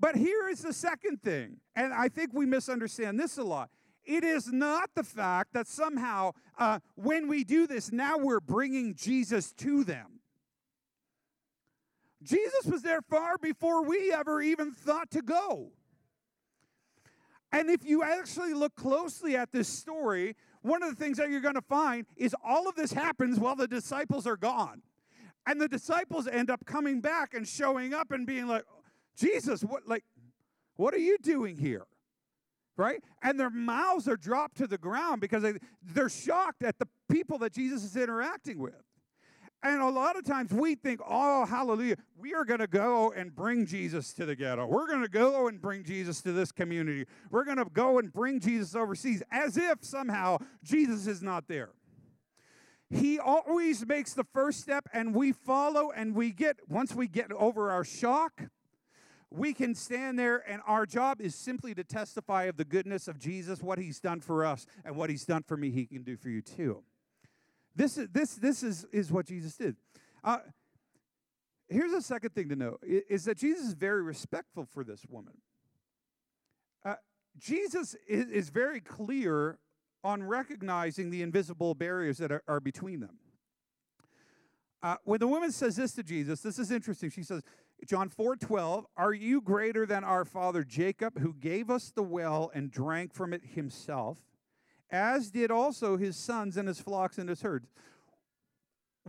But 0.00 0.16
here 0.16 0.48
is 0.48 0.60
the 0.60 0.72
second 0.72 1.22
thing, 1.22 1.58
and 1.74 1.94
I 1.94 2.08
think 2.08 2.30
we 2.34 2.44
misunderstand 2.44 3.18
this 3.18 3.38
a 3.38 3.44
lot. 3.44 3.70
It 4.04 4.24
is 4.24 4.52
not 4.52 4.90
the 4.94 5.02
fact 5.02 5.52
that 5.54 5.66
somehow 5.66 6.32
uh, 6.58 6.80
when 6.96 7.28
we 7.28 7.44
do 7.44 7.66
this, 7.66 7.90
now 7.90 8.18
we're 8.18 8.40
bringing 8.40 8.94
Jesus 8.94 9.52
to 9.54 9.84
them. 9.84 10.15
Jesus 12.26 12.64
was 12.64 12.82
there 12.82 13.00
far 13.02 13.38
before 13.38 13.84
we 13.84 14.12
ever 14.12 14.42
even 14.42 14.72
thought 14.72 15.10
to 15.12 15.22
go. 15.22 15.70
And 17.52 17.70
if 17.70 17.84
you 17.84 18.02
actually 18.02 18.52
look 18.52 18.74
closely 18.74 19.36
at 19.36 19.52
this 19.52 19.68
story, 19.68 20.34
one 20.62 20.82
of 20.82 20.90
the 20.90 20.96
things 20.96 21.18
that 21.18 21.30
you're 21.30 21.40
going 21.40 21.54
to 21.54 21.62
find 21.62 22.04
is 22.16 22.34
all 22.44 22.68
of 22.68 22.74
this 22.74 22.92
happens 22.92 23.38
while 23.38 23.54
the 23.54 23.68
disciples 23.68 24.26
are 24.26 24.36
gone. 24.36 24.82
And 25.46 25.60
the 25.60 25.68
disciples 25.68 26.26
end 26.26 26.50
up 26.50 26.66
coming 26.66 27.00
back 27.00 27.32
and 27.32 27.46
showing 27.46 27.94
up 27.94 28.10
and 28.10 28.26
being 28.26 28.48
like, 28.48 28.64
Jesus, 29.16 29.62
what 29.62 29.86
like 29.86 30.04
what 30.74 30.92
are 30.92 30.98
you 30.98 31.16
doing 31.18 31.56
here? 31.56 31.86
Right? 32.76 33.02
And 33.22 33.40
their 33.40 33.48
mouths 33.48 34.06
are 34.08 34.16
dropped 34.16 34.58
to 34.58 34.66
the 34.66 34.76
ground 34.76 35.20
because 35.20 35.42
they, 35.42 35.54
they're 35.82 36.10
shocked 36.10 36.62
at 36.62 36.78
the 36.78 36.88
people 37.08 37.38
that 37.38 37.54
Jesus 37.54 37.82
is 37.84 37.96
interacting 37.96 38.58
with. 38.58 38.85
And 39.66 39.82
a 39.82 39.88
lot 39.88 40.16
of 40.16 40.24
times 40.24 40.52
we 40.52 40.76
think, 40.76 41.00
oh, 41.04 41.44
hallelujah, 41.44 41.96
we 42.16 42.34
are 42.34 42.44
going 42.44 42.60
to 42.60 42.68
go 42.68 43.10
and 43.10 43.34
bring 43.34 43.66
Jesus 43.66 44.12
to 44.12 44.24
the 44.24 44.36
ghetto. 44.36 44.64
We're 44.64 44.86
going 44.86 45.02
to 45.02 45.08
go 45.08 45.48
and 45.48 45.60
bring 45.60 45.82
Jesus 45.82 46.22
to 46.22 46.30
this 46.30 46.52
community. 46.52 47.04
We're 47.32 47.44
going 47.44 47.56
to 47.56 47.64
go 47.64 47.98
and 47.98 48.12
bring 48.12 48.38
Jesus 48.38 48.76
overseas 48.76 49.24
as 49.32 49.56
if 49.56 49.84
somehow 49.84 50.38
Jesus 50.62 51.08
is 51.08 51.20
not 51.20 51.48
there. 51.48 51.70
He 52.90 53.18
always 53.18 53.84
makes 53.84 54.14
the 54.14 54.22
first 54.22 54.60
step 54.60 54.88
and 54.92 55.12
we 55.12 55.32
follow 55.32 55.90
and 55.90 56.14
we 56.14 56.30
get, 56.30 56.58
once 56.68 56.94
we 56.94 57.08
get 57.08 57.32
over 57.32 57.72
our 57.72 57.82
shock, 57.82 58.42
we 59.32 59.52
can 59.52 59.74
stand 59.74 60.16
there 60.16 60.48
and 60.48 60.62
our 60.68 60.86
job 60.86 61.20
is 61.20 61.34
simply 61.34 61.74
to 61.74 61.82
testify 61.82 62.44
of 62.44 62.56
the 62.56 62.64
goodness 62.64 63.08
of 63.08 63.18
Jesus, 63.18 63.60
what 63.60 63.80
he's 63.80 63.98
done 63.98 64.20
for 64.20 64.46
us, 64.46 64.64
and 64.84 64.94
what 64.94 65.10
he's 65.10 65.24
done 65.24 65.42
for 65.42 65.56
me, 65.56 65.70
he 65.70 65.86
can 65.86 66.04
do 66.04 66.16
for 66.16 66.28
you 66.28 66.40
too. 66.40 66.84
This 67.76 67.98
is, 67.98 68.08
this, 68.10 68.34
this 68.34 68.62
is, 68.62 68.86
is 68.90 69.12
what 69.12 69.26
Jesus 69.26 69.54
did. 69.56 69.76
Uh, 70.24 70.38
here's 71.68 71.92
a 71.92 72.00
second 72.00 72.30
thing 72.30 72.48
to 72.48 72.56
know 72.56 72.78
is 72.82 73.26
that 73.26 73.36
Jesus 73.36 73.66
is 73.66 73.74
very 73.74 74.02
respectful 74.02 74.64
for 74.64 74.82
this 74.82 75.02
woman. 75.08 75.34
Uh, 76.84 76.94
Jesus 77.38 77.94
is, 78.08 78.30
is, 78.30 78.48
very 78.48 78.80
clear 78.80 79.58
on 80.02 80.22
recognizing 80.22 81.10
the 81.10 81.22
invisible 81.22 81.74
barriers 81.74 82.16
that 82.18 82.32
are, 82.32 82.42
are 82.48 82.60
between 82.60 83.00
them. 83.00 83.18
Uh, 84.82 84.96
when 85.04 85.20
the 85.20 85.26
woman 85.26 85.52
says 85.52 85.76
this 85.76 85.92
to 85.92 86.02
Jesus, 86.02 86.40
this 86.40 86.58
is 86.58 86.70
interesting. 86.70 87.10
She 87.10 87.22
says, 87.22 87.42
John 87.86 88.08
4 88.08 88.36
12, 88.36 88.86
Are 88.96 89.12
you 89.12 89.42
greater 89.42 89.84
than 89.84 90.02
our 90.02 90.24
father 90.24 90.64
Jacob, 90.64 91.18
who 91.20 91.34
gave 91.34 91.68
us 91.68 91.92
the 91.94 92.02
well 92.02 92.50
and 92.54 92.70
drank 92.70 93.12
from 93.12 93.34
it 93.34 93.42
himself? 93.44 94.18
As 94.90 95.30
did 95.30 95.50
also 95.50 95.96
his 95.96 96.16
sons 96.16 96.56
and 96.56 96.68
his 96.68 96.80
flocks 96.80 97.18
and 97.18 97.28
his 97.28 97.42
herds. 97.42 97.68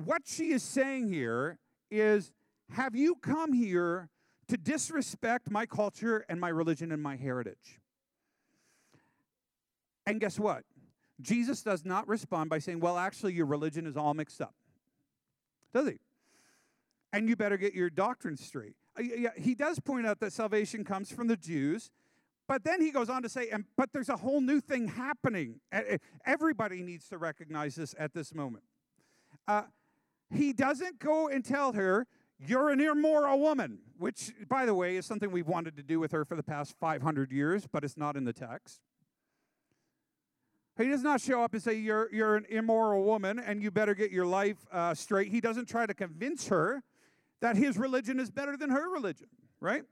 What 0.04 0.24
she 0.26 0.52
is 0.52 0.64
saying 0.64 1.12
here 1.12 1.60
is 1.90 2.32
Have 2.72 2.96
you 2.96 3.16
come 3.16 3.54
here 3.54 4.10
to 4.48 4.58
disrespect 4.58 5.50
my 5.50 5.66
culture 5.66 6.26
and 6.30 6.40
my 6.40 6.50
religion 6.50 6.92
and 6.92 7.02
my 7.02 7.16
heritage? 7.16 7.80
And 10.06 10.20
guess 10.20 10.40
what? 10.40 10.64
Jesus 11.22 11.64
does 11.64 11.84
not 11.84 12.08
respond 12.08 12.50
by 12.50 12.60
saying, 12.60 12.80
Well, 12.80 12.98
actually, 12.98 13.34
your 13.34 13.46
religion 13.46 13.86
is 13.86 13.98
all 13.98 14.14
mixed 14.14 14.42
up. 14.42 14.54
Does 15.74 15.90
he? 15.90 15.98
And 17.14 17.28
you 17.28 17.36
better 17.36 17.58
get 17.58 17.74
your 17.74 17.90
doctrine 17.90 18.38
straight. 18.38 18.76
Uh, 18.98 19.30
he 19.36 19.56
does 19.56 19.80
point 19.80 20.06
out 20.06 20.20
that 20.20 20.34
salvation 20.34 20.84
comes 20.84 21.12
from 21.12 21.28
the 21.28 21.38
Jews 21.38 21.90
but 22.48 22.64
then 22.64 22.82
he 22.82 22.92
goes 22.92 23.10
on 23.10 23.24
to 23.24 23.30
say, 23.30 23.50
and, 23.50 23.66
but 23.76 23.92
there's 23.92 24.10
a 24.10 24.16
whole 24.18 24.42
new 24.42 24.62
thing 24.62 24.88
happening. 24.88 25.60
Everybody 26.26 26.82
needs 26.82 27.10
to 27.10 27.18
recognize 27.18 27.76
this 27.76 27.94
at 28.00 28.14
this 28.14 28.34
moment. 28.34 28.64
Uh, 29.48 29.64
he 30.34 30.54
doesn't 30.54 31.00
go 31.00 31.28
and 31.28 31.44
tell 31.44 31.74
her, 31.74 32.08
you're 32.40 32.70
an 32.70 32.80
immoral 32.80 33.40
woman, 33.40 33.80
which, 33.98 34.32
by 34.48 34.66
the 34.66 34.74
way, 34.74 34.96
is 34.96 35.06
something 35.06 35.32
we've 35.32 35.48
wanted 35.48 35.76
to 35.78 35.84
do 35.84 36.00
with 36.00 36.12
her 36.12 36.24
for 36.24 36.36
the 36.36 36.44
past 36.44 36.76
500 36.80 37.32
years, 37.32 37.68
but 37.72 37.84
it's 37.84 37.98
not 37.98 38.16
in 38.16 38.26
the 38.26 38.34
text. 38.34 38.82
He 40.78 40.90
does 40.90 41.02
not 41.02 41.20
show 41.20 41.42
up 41.42 41.54
and 41.54 41.64
say, 41.64 41.74
You're, 41.74 42.08
you're 42.14 42.36
an 42.36 42.46
immoral 42.50 43.04
woman 43.04 43.40
and 43.40 43.64
you 43.64 43.72
better 43.72 43.96
get 43.96 44.12
your 44.12 44.28
life 44.28 44.58
uh, 44.72 44.94
straight. 44.94 45.30
He 45.30 45.42
doesn't 45.42 45.68
try 45.68 45.88
to 45.88 45.94
convince 45.94 46.48
her 46.50 46.84
that 47.42 47.56
his 47.56 47.78
religion 47.78 48.20
is 48.20 48.30
better 48.30 48.56
than 48.56 48.70
her 48.70 48.90
religion, 48.90 49.28
right? 49.60 49.84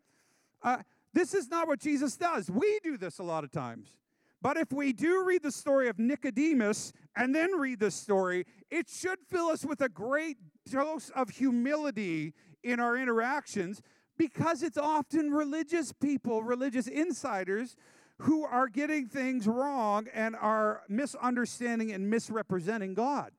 Uh, 0.61 0.77
this 1.15 1.33
is 1.33 1.49
not 1.49 1.67
what 1.67 1.79
Jesus 1.79 2.17
does. 2.17 2.51
We 2.51 2.79
do 2.83 2.97
this 2.97 3.19
a 3.19 3.23
lot 3.23 3.45
of 3.45 3.51
times. 3.51 3.95
But 4.41 4.57
if 4.57 4.71
we 4.71 4.91
do 4.91 5.23
read 5.25 5.43
the 5.43 5.51
story 5.51 5.87
of 5.87 5.97
Nicodemus 5.97 6.91
and 7.15 7.33
then 7.33 7.53
read 7.53 7.79
this 7.79 7.95
story, 7.95 8.45
it 8.69 8.89
should 8.89 9.19
fill 9.29 9.47
us 9.47 9.65
with 9.65 9.81
a 9.81 9.89
great 9.89 10.37
dose 10.69 11.09
of 11.11 11.29
humility 11.29 12.33
in 12.63 12.81
our 12.81 12.97
interactions 12.97 13.81
because 14.17 14.61
it's 14.61 14.77
often 14.77 15.31
religious 15.31 15.93
people, 15.93 16.43
religious 16.43 16.87
insiders, 16.87 17.77
who 18.19 18.45
are 18.45 18.67
getting 18.67 19.07
things 19.07 19.47
wrong 19.47 20.07
and 20.13 20.35
are 20.35 20.83
misunderstanding 20.89 21.91
and 21.91 22.09
misrepresenting 22.09 22.93
God. 22.93 23.31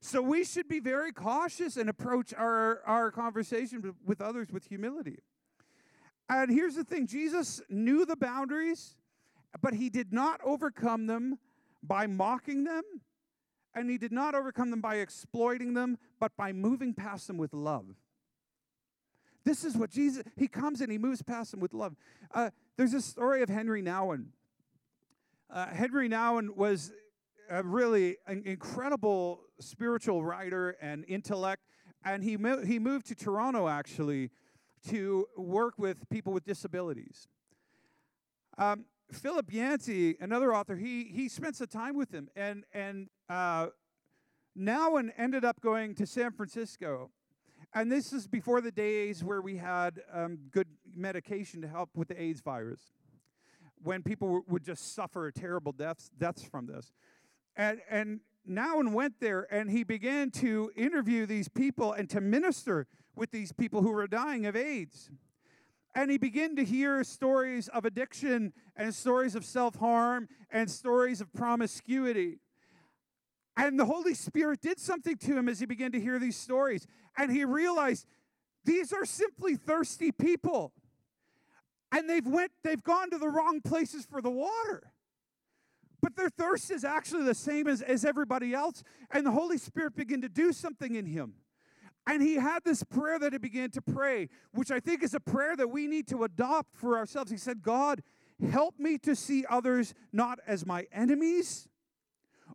So 0.00 0.20
we 0.20 0.44
should 0.44 0.66
be 0.66 0.80
very 0.80 1.12
cautious 1.12 1.76
and 1.76 1.88
approach 1.88 2.34
our, 2.34 2.80
our 2.86 3.10
conversation 3.10 3.94
with 4.04 4.20
others 4.20 4.50
with 4.50 4.64
humility. 4.64 5.18
And 6.34 6.50
here's 6.50 6.76
the 6.76 6.84
thing 6.84 7.06
Jesus 7.06 7.60
knew 7.68 8.06
the 8.06 8.16
boundaries, 8.16 8.96
but 9.60 9.74
he 9.74 9.90
did 9.90 10.14
not 10.14 10.40
overcome 10.42 11.06
them 11.06 11.38
by 11.82 12.06
mocking 12.06 12.64
them, 12.64 12.82
and 13.74 13.90
he 13.90 13.98
did 13.98 14.12
not 14.12 14.34
overcome 14.34 14.70
them 14.70 14.80
by 14.80 14.96
exploiting 14.96 15.74
them, 15.74 15.98
but 16.18 16.34
by 16.36 16.52
moving 16.52 16.94
past 16.94 17.26
them 17.26 17.36
with 17.36 17.52
love. 17.52 17.84
This 19.44 19.62
is 19.62 19.76
what 19.76 19.90
Jesus, 19.90 20.24
he 20.36 20.48
comes 20.48 20.80
and 20.80 20.90
he 20.90 20.96
moves 20.96 21.20
past 21.20 21.50
them 21.50 21.60
with 21.60 21.74
love. 21.74 21.96
Uh, 22.32 22.48
there's 22.78 22.94
a 22.94 23.02
story 23.02 23.42
of 23.42 23.50
Henry 23.50 23.82
Nouwen. 23.82 24.28
Uh, 25.50 25.66
Henry 25.66 26.08
Nouwen 26.08 26.56
was 26.56 26.92
a 27.50 27.62
really 27.62 28.16
an 28.26 28.42
incredible 28.46 29.42
spiritual 29.60 30.24
writer 30.24 30.76
and 30.80 31.04
intellect, 31.08 31.62
and 32.04 32.24
he, 32.24 32.38
mo- 32.38 32.64
he 32.64 32.78
moved 32.78 33.06
to 33.08 33.14
Toronto 33.14 33.68
actually 33.68 34.30
to 34.88 35.26
work 35.36 35.74
with 35.78 36.08
people 36.10 36.32
with 36.32 36.44
disabilities. 36.44 37.28
Um, 38.58 38.84
Philip 39.10 39.52
Yancey, 39.52 40.16
another 40.20 40.54
author, 40.54 40.76
he 40.76 41.04
he 41.04 41.28
spent 41.28 41.56
some 41.56 41.66
time 41.66 41.96
with 41.96 42.12
him, 42.12 42.28
and 42.34 42.64
and 42.72 43.08
uh, 43.28 43.68
Nouwen 44.58 45.10
ended 45.16 45.44
up 45.44 45.60
going 45.60 45.94
to 45.96 46.06
San 46.06 46.32
Francisco, 46.32 47.10
and 47.74 47.90
this 47.92 48.12
is 48.12 48.26
before 48.26 48.60
the 48.60 48.72
days 48.72 49.22
where 49.22 49.42
we 49.42 49.56
had 49.56 50.00
um, 50.12 50.38
good 50.50 50.68
medication 50.94 51.60
to 51.62 51.68
help 51.68 51.90
with 51.94 52.08
the 52.08 52.20
AIDS 52.20 52.40
virus, 52.40 52.92
when 53.82 54.02
people 54.02 54.28
w- 54.28 54.44
would 54.48 54.64
just 54.64 54.94
suffer 54.94 55.30
terrible 55.30 55.72
deaths 55.72 56.10
deaths 56.18 56.42
from 56.42 56.66
this, 56.66 56.92
and 57.56 57.80
and 57.90 58.20
Nouwen 58.48 58.92
went 58.92 59.20
there 59.20 59.46
and 59.52 59.70
he 59.70 59.84
began 59.84 60.30
to 60.32 60.70
interview 60.76 61.26
these 61.26 61.48
people 61.48 61.92
and 61.92 62.08
to 62.10 62.20
minister 62.20 62.86
with 63.14 63.30
these 63.30 63.52
people 63.52 63.82
who 63.82 63.92
were 63.92 64.06
dying 64.06 64.46
of 64.46 64.56
AIDS. 64.56 65.10
And 65.94 66.10
he 66.10 66.18
began 66.18 66.56
to 66.56 66.64
hear 66.64 67.04
stories 67.04 67.68
of 67.68 67.84
addiction 67.84 68.52
and 68.76 68.94
stories 68.94 69.34
of 69.34 69.44
self 69.44 69.76
harm 69.76 70.28
and 70.50 70.70
stories 70.70 71.20
of 71.20 71.32
promiscuity. 71.32 72.38
And 73.56 73.78
the 73.78 73.84
Holy 73.84 74.14
Spirit 74.14 74.62
did 74.62 74.78
something 74.80 75.16
to 75.18 75.36
him 75.36 75.48
as 75.48 75.60
he 75.60 75.66
began 75.66 75.92
to 75.92 76.00
hear 76.00 76.18
these 76.18 76.36
stories. 76.36 76.86
And 77.18 77.30
he 77.30 77.44
realized 77.44 78.06
these 78.64 78.92
are 78.92 79.04
simply 79.04 79.56
thirsty 79.56 80.10
people. 80.10 80.72
And 81.90 82.08
they've 82.08 82.26
went 82.26 82.52
they've 82.64 82.82
gone 82.82 83.10
to 83.10 83.18
the 83.18 83.28
wrong 83.28 83.60
places 83.60 84.06
for 84.06 84.22
the 84.22 84.30
water. 84.30 84.92
But 86.02 86.16
their 86.16 86.28
thirst 86.28 86.70
is 86.72 86.84
actually 86.84 87.24
the 87.24 87.34
same 87.34 87.68
as, 87.68 87.80
as 87.80 88.04
everybody 88.04 88.52
else. 88.52 88.82
And 89.12 89.24
the 89.24 89.30
Holy 89.30 89.56
Spirit 89.56 89.94
began 89.94 90.20
to 90.20 90.28
do 90.28 90.52
something 90.52 90.96
in 90.96 91.06
him. 91.06 91.34
And 92.06 92.20
he 92.20 92.34
had 92.34 92.64
this 92.64 92.82
prayer 92.82 93.20
that 93.20 93.32
he 93.32 93.38
began 93.38 93.70
to 93.70 93.80
pray, 93.80 94.28
which 94.52 94.72
I 94.72 94.80
think 94.80 95.04
is 95.04 95.14
a 95.14 95.20
prayer 95.20 95.54
that 95.56 95.68
we 95.68 95.86
need 95.86 96.08
to 96.08 96.24
adopt 96.24 96.74
for 96.74 96.98
ourselves. 96.98 97.30
He 97.30 97.36
said, 97.36 97.62
God, 97.62 98.02
help 98.50 98.80
me 98.80 98.98
to 98.98 99.14
see 99.14 99.44
others 99.48 99.94
not 100.12 100.40
as 100.44 100.66
my 100.66 100.86
enemies 100.92 101.68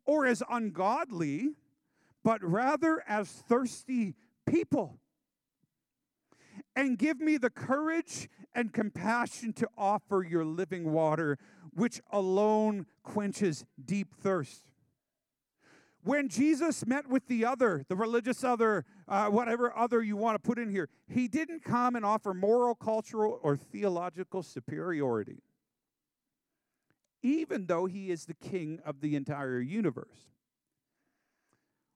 or 0.05 0.25
as 0.25 0.43
ungodly, 0.49 1.51
but 2.25 2.43
rather 2.43 3.01
as 3.07 3.29
thirsty 3.29 4.15
people. 4.45 4.99
And 6.75 6.97
give 6.97 7.21
me 7.21 7.37
the 7.37 7.49
courage 7.49 8.29
and 8.53 8.73
compassion 8.73 9.53
to 9.53 9.69
offer 9.77 10.25
your 10.27 10.43
living 10.43 10.91
water, 10.91 11.37
which 11.77 12.01
alone 12.11 12.87
quenches 13.03 13.63
deep 13.85 14.15
thirst. 14.15 14.71
When 16.03 16.27
Jesus 16.27 16.87
met 16.87 17.07
with 17.07 17.27
the 17.27 17.45
other, 17.45 17.85
the 17.87 17.95
religious 17.95 18.43
other, 18.43 18.83
uh, 19.07 19.27
whatever 19.27 19.77
other 19.77 20.01
you 20.01 20.17
want 20.17 20.35
to 20.35 20.39
put 20.39 20.57
in 20.57 20.71
here, 20.71 20.89
he 21.07 21.27
didn't 21.27 21.63
come 21.63 21.95
and 21.95 22.03
offer 22.03 22.33
moral, 22.33 22.73
cultural, 22.73 23.39
or 23.43 23.55
theological 23.55 24.41
superiority, 24.41 25.43
even 27.21 27.67
though 27.67 27.85
he 27.85 28.09
is 28.09 28.25
the 28.25 28.33
king 28.33 28.79
of 28.83 29.01
the 29.01 29.15
entire 29.15 29.59
universe. 29.59 30.31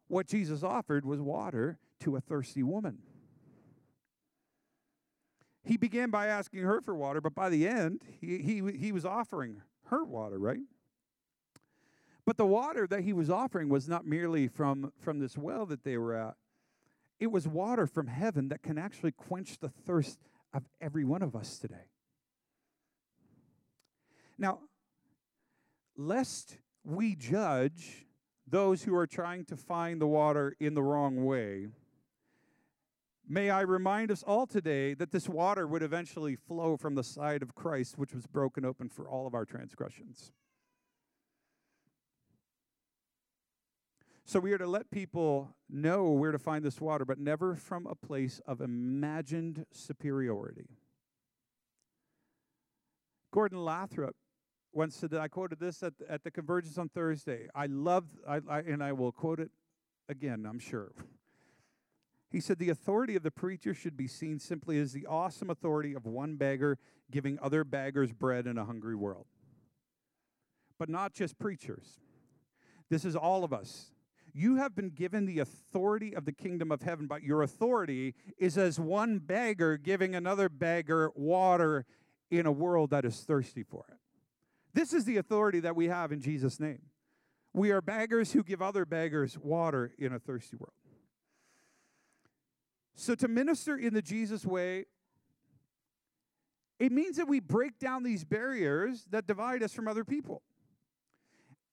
What 0.07 0.27
Jesus 0.27 0.61
offered 0.61 1.05
was 1.05 1.19
water 1.19 1.79
to 2.01 2.17
a 2.17 2.21
thirsty 2.21 2.61
woman. 2.61 2.99
He 5.63 5.77
began 5.77 6.11
by 6.11 6.27
asking 6.27 6.61
her 6.61 6.81
for 6.81 6.93
water, 6.93 7.19
but 7.19 7.33
by 7.33 7.49
the 7.49 7.67
end, 7.67 8.01
he, 8.19 8.39
he, 8.39 8.61
he 8.77 8.91
was 8.91 9.05
offering 9.05 9.55
her 9.55 9.65
water, 9.99 10.39
right? 10.39 10.61
But 12.25 12.37
the 12.37 12.45
water 12.45 12.87
that 12.87 13.01
he 13.01 13.13
was 13.13 13.29
offering 13.29 13.69
was 13.69 13.87
not 13.87 14.05
merely 14.05 14.47
from, 14.47 14.93
from 14.99 15.19
this 15.19 15.37
well 15.37 15.65
that 15.65 15.83
they 15.83 15.97
were 15.97 16.15
at, 16.15 16.35
it 17.19 17.31
was 17.31 17.47
water 17.47 17.87
from 17.87 18.07
heaven 18.07 18.49
that 18.49 18.63
can 18.63 18.77
actually 18.77 19.11
quench 19.11 19.59
the 19.59 19.69
thirst 19.69 20.19
of 20.53 20.63
every 20.79 21.03
one 21.03 21.21
of 21.21 21.35
us 21.35 21.57
today. 21.57 21.89
Now, 24.37 24.59
lest 25.95 26.57
we 26.83 27.15
judge 27.15 28.07
those 28.47 28.83
who 28.83 28.95
are 28.95 29.07
trying 29.07 29.45
to 29.45 29.55
find 29.55 30.01
the 30.01 30.07
water 30.07 30.55
in 30.59 30.73
the 30.73 30.81
wrong 30.81 31.25
way, 31.25 31.67
may 33.31 33.49
I 33.49 33.61
remind 33.61 34.11
us 34.11 34.23
all 34.23 34.45
today 34.45 34.93
that 34.95 35.11
this 35.11 35.29
water 35.29 35.65
would 35.65 35.81
eventually 35.81 36.35
flow 36.35 36.75
from 36.75 36.95
the 36.95 37.03
side 37.03 37.41
of 37.41 37.55
Christ, 37.55 37.97
which 37.97 38.13
was 38.13 38.27
broken 38.27 38.65
open 38.65 38.89
for 38.89 39.07
all 39.07 39.25
of 39.25 39.33
our 39.33 39.45
transgressions. 39.45 40.33
So 44.25 44.39
we 44.39 44.51
are 44.51 44.57
to 44.57 44.67
let 44.67 44.91
people 44.91 45.55
know 45.69 46.11
where 46.11 46.31
to 46.31 46.39
find 46.39 46.63
this 46.63 46.81
water, 46.81 47.05
but 47.05 47.19
never 47.19 47.55
from 47.55 47.87
a 47.87 47.95
place 47.95 48.41
of 48.45 48.59
imagined 48.59 49.65
superiority. 49.71 50.67
Gordon 53.31 53.63
Lathrop 53.63 54.15
once 54.73 54.95
said 54.95 55.09
that 55.11 55.21
I 55.21 55.29
quoted 55.29 55.59
this 55.59 55.83
at, 55.83 55.93
at 56.09 56.23
the 56.23 56.31
convergence 56.31 56.77
on 56.77 56.89
Thursday. 56.89 57.47
I 57.55 57.67
love, 57.67 58.05
I, 58.27 58.41
I, 58.49 58.59
and 58.59 58.83
I 58.83 58.91
will 58.91 59.11
quote 59.11 59.39
it 59.39 59.51
again, 60.09 60.45
I'm 60.47 60.59
sure. 60.59 60.91
He 62.31 62.39
said, 62.39 62.59
The 62.59 62.69
authority 62.69 63.15
of 63.15 63.23
the 63.23 63.31
preacher 63.31 63.73
should 63.73 63.97
be 63.97 64.07
seen 64.07 64.39
simply 64.39 64.79
as 64.79 64.93
the 64.93 65.05
awesome 65.05 65.49
authority 65.49 65.93
of 65.93 66.05
one 66.05 66.37
beggar 66.37 66.77
giving 67.11 67.37
other 67.41 67.63
beggars 67.63 68.13
bread 68.13 68.47
in 68.47 68.57
a 68.57 68.65
hungry 68.65 68.95
world. 68.95 69.25
But 70.79 70.89
not 70.89 71.13
just 71.13 71.37
preachers. 71.37 71.99
This 72.89 73.03
is 73.03 73.15
all 73.15 73.43
of 73.43 73.53
us. 73.53 73.91
You 74.33 74.55
have 74.55 74.75
been 74.75 74.89
given 74.89 75.25
the 75.25 75.39
authority 75.39 76.15
of 76.15 76.23
the 76.23 76.31
kingdom 76.31 76.71
of 76.71 76.81
heaven, 76.81 77.05
but 77.05 77.21
your 77.21 77.41
authority 77.41 78.15
is 78.37 78.57
as 78.57 78.79
one 78.79 79.19
beggar 79.19 79.77
giving 79.77 80.15
another 80.15 80.47
beggar 80.47 81.11
water 81.15 81.85
in 82.29 82.45
a 82.45 82.51
world 82.51 82.91
that 82.91 83.03
is 83.03 83.19
thirsty 83.19 83.63
for 83.63 83.85
it. 83.89 83.97
This 84.73 84.93
is 84.93 85.03
the 85.03 85.17
authority 85.17 85.59
that 85.59 85.75
we 85.75 85.89
have 85.89 86.13
in 86.13 86.21
Jesus' 86.21 86.61
name. 86.61 86.79
We 87.53 87.71
are 87.71 87.81
beggars 87.81 88.31
who 88.31 88.41
give 88.41 88.61
other 88.61 88.85
beggars 88.85 89.37
water 89.37 89.91
in 89.99 90.13
a 90.13 90.19
thirsty 90.19 90.55
world. 90.55 90.71
So, 92.95 93.15
to 93.15 93.27
minister 93.27 93.77
in 93.77 93.93
the 93.93 94.01
Jesus 94.01 94.45
way, 94.45 94.85
it 96.79 96.91
means 96.91 97.17
that 97.17 97.27
we 97.27 97.39
break 97.39 97.79
down 97.79 98.03
these 98.03 98.23
barriers 98.23 99.05
that 99.11 99.27
divide 99.27 99.63
us 99.63 99.73
from 99.73 99.87
other 99.87 100.03
people. 100.03 100.41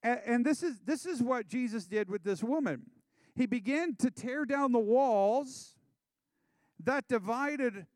And, 0.02 0.20
and 0.26 0.46
this, 0.46 0.62
is, 0.62 0.80
this 0.84 1.06
is 1.06 1.22
what 1.22 1.48
Jesus 1.48 1.86
did 1.86 2.10
with 2.10 2.24
this 2.24 2.42
woman. 2.42 2.90
He 3.34 3.46
began 3.46 3.94
to 3.96 4.10
tear 4.10 4.44
down 4.44 4.72
the 4.72 4.78
walls 4.78 5.74
that 6.84 7.08
divided 7.08 7.86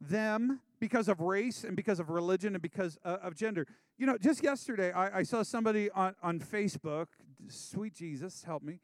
them 0.00 0.60
because 0.80 1.08
of 1.08 1.20
race 1.20 1.64
and 1.64 1.76
because 1.76 2.00
of 2.00 2.10
religion 2.10 2.54
and 2.54 2.62
because 2.62 2.98
uh, 3.04 3.18
of 3.22 3.34
gender. 3.34 3.66
You 3.98 4.06
know, 4.06 4.18
just 4.18 4.42
yesterday, 4.42 4.92
I, 4.92 5.20
I 5.20 5.22
saw 5.22 5.42
somebody 5.42 5.90
on, 5.90 6.14
on 6.22 6.40
Facebook, 6.40 7.06
sweet 7.48 7.94
Jesus, 7.94 8.42
help 8.44 8.62
me, 8.62 8.80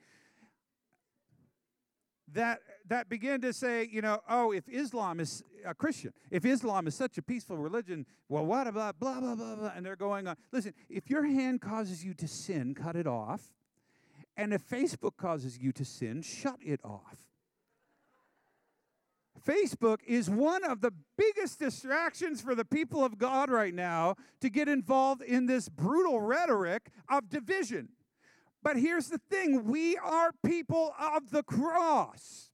that 2.32 2.60
that 2.88 3.08
began 3.08 3.40
to 3.42 3.52
say, 3.52 3.88
you 3.90 4.00
know, 4.00 4.20
oh, 4.28 4.52
if 4.52 4.68
Islam 4.68 5.20
is 5.20 5.42
a 5.64 5.74
Christian, 5.74 6.12
if 6.30 6.44
Islam 6.44 6.86
is 6.86 6.94
such 6.94 7.18
a 7.18 7.22
peaceful 7.22 7.56
religion, 7.56 8.06
well, 8.28 8.44
what 8.44 8.66
about 8.66 8.98
blah 8.98 9.20
blah 9.20 9.34
blah 9.34 9.56
blah? 9.56 9.72
And 9.74 9.84
they're 9.84 9.96
going 9.96 10.26
on. 10.26 10.36
Listen, 10.52 10.74
if 10.88 11.10
your 11.10 11.24
hand 11.24 11.60
causes 11.60 12.04
you 12.04 12.14
to 12.14 12.28
sin, 12.28 12.74
cut 12.74 12.96
it 12.96 13.06
off. 13.06 13.52
And 14.36 14.54
if 14.54 14.66
Facebook 14.66 15.16
causes 15.16 15.58
you 15.58 15.72
to 15.72 15.84
sin, 15.84 16.22
shut 16.22 16.58
it 16.62 16.80
off. 16.84 17.18
Facebook 19.46 19.98
is 20.06 20.30
one 20.30 20.64
of 20.64 20.80
the 20.80 20.92
biggest 21.16 21.58
distractions 21.58 22.40
for 22.40 22.54
the 22.54 22.64
people 22.64 23.04
of 23.04 23.18
God 23.18 23.50
right 23.50 23.74
now 23.74 24.14
to 24.40 24.48
get 24.48 24.68
involved 24.68 25.22
in 25.22 25.46
this 25.46 25.68
brutal 25.68 26.20
rhetoric 26.20 26.90
of 27.08 27.28
division. 27.28 27.88
But 28.62 28.76
here's 28.76 29.08
the 29.08 29.20
thing 29.30 29.64
we 29.64 29.96
are 29.96 30.30
people 30.44 30.94
of 30.98 31.30
the 31.30 31.42
cross. 31.42 32.50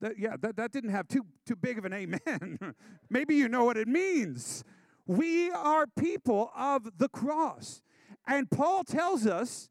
That, 0.00 0.18
yeah, 0.18 0.36
that, 0.40 0.56
that 0.56 0.72
didn't 0.72 0.90
have 0.90 1.08
too, 1.08 1.24
too 1.46 1.56
big 1.56 1.78
of 1.78 1.84
an 1.84 1.92
amen. 1.92 2.74
Maybe 3.10 3.34
you 3.36 3.48
know 3.48 3.64
what 3.64 3.76
it 3.76 3.88
means. 3.88 4.62
We 5.06 5.50
are 5.50 5.86
people 5.86 6.50
of 6.56 6.98
the 6.98 7.08
cross. 7.08 7.80
And 8.26 8.50
Paul 8.50 8.84
tells 8.84 9.26
us 9.26 9.68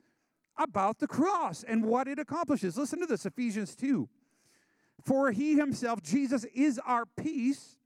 about 0.58 1.00
the 1.00 1.08
cross 1.08 1.63
and 1.63 1.86
what 1.86 2.08
it 2.08 2.18
accomplishes. 2.18 2.78
Listen 2.78 3.00
to 3.02 3.06
this 3.06 3.26
Ephesians 3.26 3.76
2. 3.76 4.08
For 5.04 5.32
he 5.32 5.56
himself, 5.56 6.02
Jesus, 6.02 6.46
is 6.56 6.80
our 6.86 7.06
peace, 7.06 7.78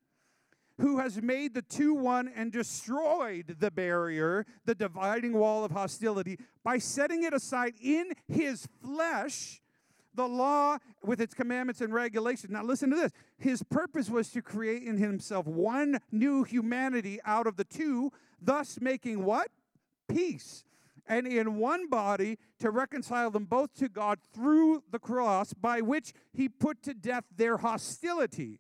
who 0.80 0.98
has 1.00 1.22
made 1.22 1.54
the 1.54 1.62
two 1.62 1.94
one 1.94 2.32
and 2.36 2.52
destroyed 2.52 3.58
the 3.60 3.72
barrier, 3.72 4.46
the 4.66 4.76
dividing 4.76 5.34
wall 5.34 5.64
of 5.64 5.72
hostility, 5.72 6.38
by 6.64 6.78
setting 6.78 7.24
it 7.24 7.34
aside 7.34 7.74
in 7.82 8.12
his 8.28 8.68
flesh, 8.82 9.62
the 10.16 10.28
law 10.28 10.78
with 11.04 11.22
its 11.22 11.34
commandments 11.34 11.82
and 11.82 11.94
regulations. 11.94 12.52
Now, 12.52 12.64
listen 12.64 12.90
to 12.90 12.96
this. 12.96 13.12
His 13.38 13.64
purpose 13.64 14.10
was 14.10 14.30
to 14.32 14.42
create 14.42 14.84
in 14.84 14.98
himself 14.98 15.46
one 15.46 16.00
new 16.12 16.44
humanity 16.44 17.20
out 17.26 17.48
of 17.48 17.58
the 17.58 17.64
two, 17.64 18.12
thus 18.42 18.80
making 18.82 19.24
what? 19.24 19.50
Peace 20.08 20.66
and 21.10 21.26
in 21.26 21.58
one 21.58 21.90
body 21.90 22.38
to 22.60 22.70
reconcile 22.70 23.32
them 23.32 23.46
both 23.46 23.74
to 23.74 23.90
God 23.90 24.20
through 24.34 24.84
the 24.92 25.00
cross, 25.00 25.54
by 25.54 25.82
which 25.82 26.14
he 26.32 26.48
put 26.48 26.84
to 26.84 26.94
death 26.94 27.24
their 27.36 27.58
hostility. 27.58 28.60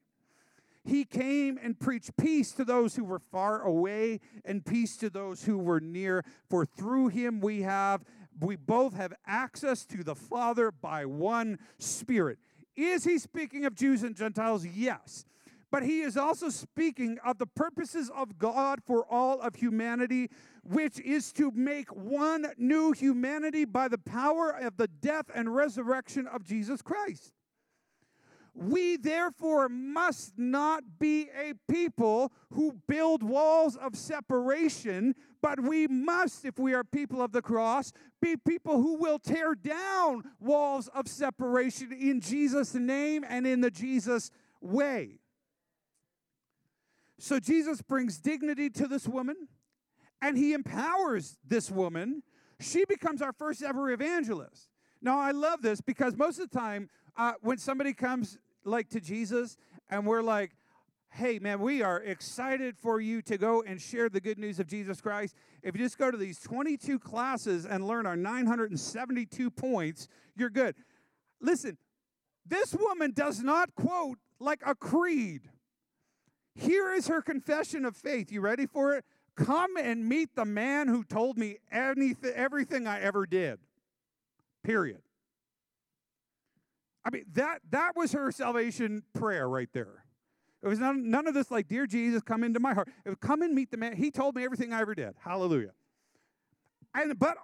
He 0.89 1.05
came 1.05 1.59
and 1.61 1.79
preached 1.79 2.17
peace 2.17 2.51
to 2.53 2.65
those 2.65 2.95
who 2.95 3.03
were 3.03 3.19
far 3.19 3.61
away 3.61 4.19
and 4.43 4.65
peace 4.65 4.97
to 4.97 5.11
those 5.11 5.43
who 5.43 5.59
were 5.59 5.79
near. 5.79 6.25
For 6.49 6.65
through 6.65 7.09
him 7.09 7.39
we 7.41 7.61
have 7.61 8.03
we 8.39 8.55
both 8.55 8.95
have 8.95 9.13
access 9.27 9.85
to 9.85 10.03
the 10.03 10.15
Father 10.15 10.71
by 10.71 11.05
one 11.05 11.59
Spirit. 11.77 12.39
Is 12.75 13.03
he 13.03 13.19
speaking 13.19 13.65
of 13.65 13.75
Jews 13.75 14.01
and 14.01 14.15
Gentiles? 14.15 14.65
Yes. 14.65 15.25
But 15.71 15.83
he 15.83 16.01
is 16.01 16.17
also 16.17 16.49
speaking 16.49 17.19
of 17.23 17.37
the 17.37 17.45
purposes 17.45 18.09
of 18.09 18.39
God 18.39 18.79
for 18.83 19.05
all 19.05 19.39
of 19.41 19.55
humanity, 19.55 20.29
which 20.63 20.99
is 21.01 21.31
to 21.33 21.51
make 21.51 21.93
one 21.95 22.47
new 22.57 22.93
humanity 22.93 23.65
by 23.65 23.89
the 23.89 23.99
power 23.99 24.49
of 24.49 24.77
the 24.77 24.87
death 24.87 25.25
and 25.35 25.53
resurrection 25.53 26.25
of 26.25 26.43
Jesus 26.43 26.81
Christ. 26.81 27.33
We 28.53 28.97
therefore 28.97 29.69
must 29.69 30.37
not 30.37 30.83
be 30.99 31.29
a 31.29 31.53
people 31.71 32.31
who 32.53 32.73
build 32.87 33.23
walls 33.23 33.75
of 33.75 33.95
separation, 33.95 35.15
but 35.41 35.61
we 35.61 35.87
must, 35.87 36.45
if 36.45 36.59
we 36.59 36.73
are 36.73 36.83
people 36.83 37.21
of 37.21 37.31
the 37.31 37.41
cross, 37.41 37.93
be 38.21 38.35
people 38.35 38.81
who 38.81 38.95
will 38.95 39.19
tear 39.19 39.55
down 39.55 40.23
walls 40.39 40.87
of 40.89 41.07
separation 41.07 41.91
in 41.93 42.19
Jesus' 42.21 42.73
name 42.73 43.23
and 43.27 43.47
in 43.47 43.61
the 43.61 43.71
Jesus 43.71 44.31
way. 44.61 45.19
So 47.17 47.39
Jesus 47.39 47.81
brings 47.81 48.17
dignity 48.17 48.69
to 48.71 48.87
this 48.87 49.07
woman 49.07 49.47
and 50.21 50.37
he 50.37 50.53
empowers 50.53 51.37
this 51.45 51.69
woman. 51.69 52.23
She 52.59 52.85
becomes 52.85 53.21
our 53.21 53.33
first 53.33 53.61
ever 53.61 53.91
evangelist. 53.91 54.69
Now, 55.01 55.19
I 55.19 55.31
love 55.31 55.61
this 55.61 55.79
because 55.79 56.17
most 56.17 56.39
of 56.39 56.49
the 56.49 56.57
time, 56.57 56.89
uh, 57.17 57.33
when 57.41 57.57
somebody 57.57 57.93
comes 57.93 58.37
like 58.63 58.89
to 58.89 58.99
Jesus 58.99 59.57
and 59.89 60.05
we're 60.05 60.21
like, 60.21 60.51
hey, 61.11 61.39
man, 61.39 61.59
we 61.59 61.81
are 61.81 62.01
excited 62.01 62.77
for 62.77 63.01
you 63.01 63.21
to 63.23 63.37
go 63.37 63.63
and 63.63 63.81
share 63.81 64.09
the 64.09 64.21
good 64.21 64.37
news 64.37 64.59
of 64.59 64.67
Jesus 64.67 65.01
Christ. 65.01 65.35
If 65.63 65.75
you 65.75 65.83
just 65.83 65.97
go 65.97 66.11
to 66.11 66.17
these 66.17 66.39
22 66.39 66.99
classes 66.99 67.65
and 67.65 67.87
learn 67.87 68.05
our 68.05 68.15
972 68.15 69.49
points, 69.49 70.07
you're 70.35 70.49
good. 70.49 70.75
Listen, 71.41 71.77
this 72.45 72.73
woman 72.73 73.11
does 73.11 73.41
not 73.41 73.73
quote 73.75 74.19
like 74.39 74.61
a 74.65 74.75
creed. 74.75 75.41
Here 76.55 76.93
is 76.93 77.07
her 77.07 77.21
confession 77.21 77.85
of 77.85 77.95
faith. 77.95 78.31
You 78.31 78.41
ready 78.41 78.65
for 78.65 78.95
it? 78.95 79.05
Come 79.35 79.77
and 79.77 80.07
meet 80.07 80.35
the 80.35 80.45
man 80.45 80.87
who 80.87 81.03
told 81.03 81.37
me 81.37 81.57
anything, 81.71 82.33
everything 82.35 82.87
I 82.87 82.99
ever 82.99 83.25
did. 83.25 83.59
Period. 84.63 85.01
I 87.05 87.09
mean, 87.11 87.25
that, 87.33 87.61
that 87.71 87.95
was 87.95 88.11
her 88.11 88.31
salvation 88.31 89.03
prayer 89.13 89.47
right 89.47 89.69
there. 89.73 90.05
It 90.61 90.67
was 90.67 90.79
none, 90.79 91.09
none 91.09 91.27
of 91.27 91.33
this 91.33 91.49
like, 91.49 91.67
Dear 91.67 91.87
Jesus, 91.87 92.21
come 92.21 92.43
into 92.43 92.59
my 92.59 92.73
heart. 92.73 92.89
It 93.05 93.09
was, 93.09 93.17
come 93.21 93.41
and 93.41 93.53
meet 93.53 93.71
the 93.71 93.77
man. 93.77 93.95
He 93.95 94.11
told 94.11 94.35
me 94.35 94.43
everything 94.43 94.73
I 94.73 94.81
ever 94.81 94.93
did. 94.93 95.13
Hallelujah. 95.23 95.71
And 96.93 97.17
but 97.17 97.37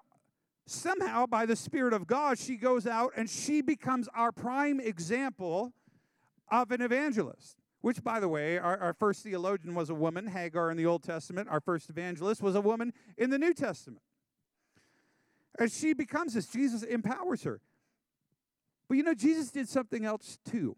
somehow 0.65 1.25
by 1.25 1.45
the 1.45 1.55
Spirit 1.55 1.93
of 1.93 2.07
God, 2.07 2.37
she 2.37 2.57
goes 2.57 2.85
out 2.85 3.13
and 3.15 3.29
she 3.29 3.61
becomes 3.61 4.09
our 4.13 4.31
prime 4.31 4.79
example 4.79 5.71
of 6.51 6.71
an 6.71 6.81
evangelist 6.81 7.57
which, 7.85 8.03
by 8.03 8.19
the 8.19 8.27
way, 8.27 8.57
our, 8.57 8.79
our 8.79 8.93
first 8.93 9.21
theologian 9.21 9.75
was 9.75 9.91
a 9.91 9.93
woman, 9.93 10.25
Hagar 10.25 10.71
in 10.71 10.75
the 10.75 10.87
Old 10.87 11.03
Testament. 11.03 11.47
Our 11.51 11.59
first 11.59 11.87
evangelist 11.87 12.41
was 12.41 12.55
a 12.55 12.61
woman 12.61 12.91
in 13.15 13.29
the 13.29 13.37
New 13.37 13.53
Testament. 13.53 14.01
As 15.59 15.77
she 15.77 15.93
becomes 15.93 16.33
this, 16.33 16.47
Jesus 16.47 16.81
empowers 16.81 17.43
her. 17.43 17.61
But 18.87 18.97
you 18.97 19.03
know, 19.03 19.13
Jesus 19.13 19.51
did 19.51 19.67
something 19.67 20.05
else 20.05 20.37
too. 20.49 20.75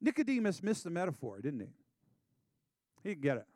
Nicodemus 0.00 0.62
missed 0.62 0.84
the 0.84 0.90
metaphor, 0.90 1.40
didn't 1.40 1.60
he? 1.60 1.68
He 3.02 3.08
didn't 3.10 3.22
get 3.22 3.36
it. 3.38 3.46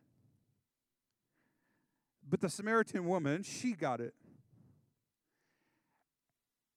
But 2.29 2.41
the 2.41 2.49
Samaritan 2.49 3.07
woman, 3.07 3.43
she 3.43 3.73
got 3.73 4.01
it. 4.01 4.15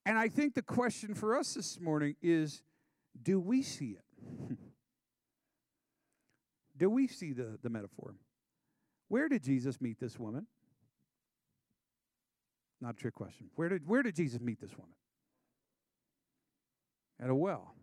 And 0.05 0.17
I 0.17 0.27
think 0.27 0.53
the 0.53 0.61
question 0.61 1.15
for 1.15 1.35
us 1.35 1.55
this 1.55 1.79
morning 1.79 2.15
is 2.21 2.61
do 3.21 3.39
we 3.39 3.63
see 3.63 3.97
it? 3.97 4.57
do 6.77 6.89
we 6.89 7.07
see 7.07 7.33
the, 7.33 7.57
the 7.63 7.69
metaphor? 7.69 8.15
Where 9.07 9.29
did 9.29 9.43
Jesus 9.43 9.81
meet 9.81 9.99
this 9.99 10.19
woman? 10.19 10.47
Not 12.81 12.95
a 12.95 12.97
trick 12.97 13.13
question. 13.13 13.47
Where 13.55 13.69
did, 13.69 13.87
where 13.87 14.03
did 14.03 14.15
Jesus 14.15 14.41
meet 14.41 14.59
this 14.59 14.71
woman? 14.77 14.95
At 17.19 17.29
a 17.29 17.35
well. 17.35 17.73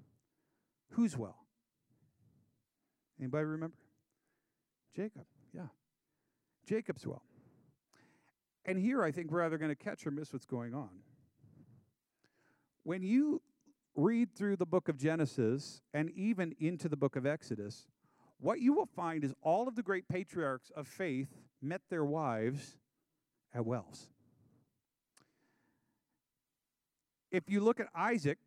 Whose 0.90 1.16
well? 1.16 1.38
Anybody 3.18 3.44
remember? 3.44 3.76
Jacob, 4.94 5.24
yeah. 5.54 5.68
Jacob's 6.66 7.06
well. 7.06 7.22
And 8.64 8.78
here 8.78 9.02
I 9.02 9.10
think 9.10 9.30
we're 9.30 9.44
either 9.44 9.58
going 9.58 9.70
to 9.70 9.76
catch 9.76 10.06
or 10.06 10.10
miss 10.10 10.32
what's 10.32 10.44
going 10.44 10.74
on. 10.74 10.90
When 12.84 13.02
you 13.02 13.42
read 13.94 14.34
through 14.34 14.56
the 14.56 14.66
book 14.66 14.88
of 14.88 14.96
Genesis 14.96 15.80
and 15.94 16.10
even 16.10 16.54
into 16.58 16.88
the 16.88 16.96
book 16.96 17.16
of 17.16 17.26
Exodus, 17.26 17.86
what 18.38 18.60
you 18.60 18.72
will 18.72 18.86
find 18.86 19.24
is 19.24 19.34
all 19.42 19.68
of 19.68 19.76
the 19.76 19.82
great 19.82 20.08
patriarchs 20.08 20.70
of 20.76 20.86
faith 20.88 21.28
met 21.60 21.80
their 21.90 22.04
wives 22.04 22.76
at 23.54 23.64
wells. 23.64 24.08
If 27.32 27.48
you 27.48 27.60
look 27.60 27.80
at 27.80 27.88
Isaac, 27.94 28.38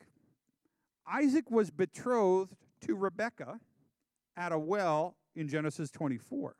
Isaac 1.12 1.50
was 1.50 1.72
betrothed 1.72 2.56
to 2.82 2.96
Rebekah 2.96 3.60
at 4.38 4.52
a 4.52 4.60
well 4.60 5.16
in 5.36 5.48
Genesis 5.48 5.90
24. 5.90 6.56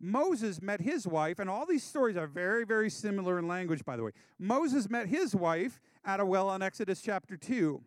Moses 0.00 0.62
met 0.62 0.80
his 0.80 1.08
wife, 1.08 1.40
and 1.40 1.50
all 1.50 1.66
these 1.66 1.82
stories 1.82 2.16
are 2.16 2.28
very, 2.28 2.64
very 2.64 2.88
similar 2.88 3.36
in 3.36 3.48
language, 3.48 3.84
by 3.84 3.96
the 3.96 4.04
way. 4.04 4.12
Moses 4.38 4.88
met 4.88 5.08
his 5.08 5.34
wife 5.34 5.80
at 6.04 6.20
a 6.20 6.24
well 6.24 6.54
in 6.54 6.62
Exodus 6.62 7.02
chapter 7.02 7.36
2. 7.36 7.82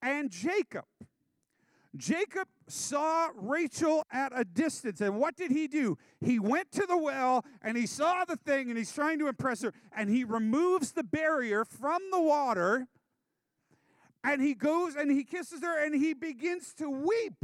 And 0.00 0.30
Jacob. 0.30 0.86
Jacob 1.96 2.46
saw 2.68 3.28
Rachel 3.34 4.04
at 4.12 4.32
a 4.34 4.44
distance, 4.44 5.00
and 5.00 5.18
what 5.18 5.36
did 5.36 5.50
he 5.50 5.66
do? 5.66 5.98
He 6.20 6.38
went 6.38 6.70
to 6.72 6.86
the 6.86 6.96
well 6.96 7.44
and 7.62 7.76
he 7.76 7.86
saw 7.86 8.24
the 8.24 8.36
thing, 8.36 8.68
and 8.68 8.78
he's 8.78 8.92
trying 8.92 9.18
to 9.18 9.26
impress 9.26 9.62
her, 9.62 9.72
and 9.94 10.08
he 10.08 10.22
removes 10.22 10.92
the 10.92 11.02
barrier 11.02 11.64
from 11.64 12.00
the 12.12 12.20
water, 12.20 12.86
and 14.22 14.40
he 14.40 14.54
goes 14.54 14.94
and 14.94 15.10
he 15.10 15.24
kisses 15.24 15.62
her, 15.62 15.84
and 15.84 15.94
he 15.94 16.14
begins 16.14 16.72
to 16.74 16.88
weep 16.88 17.34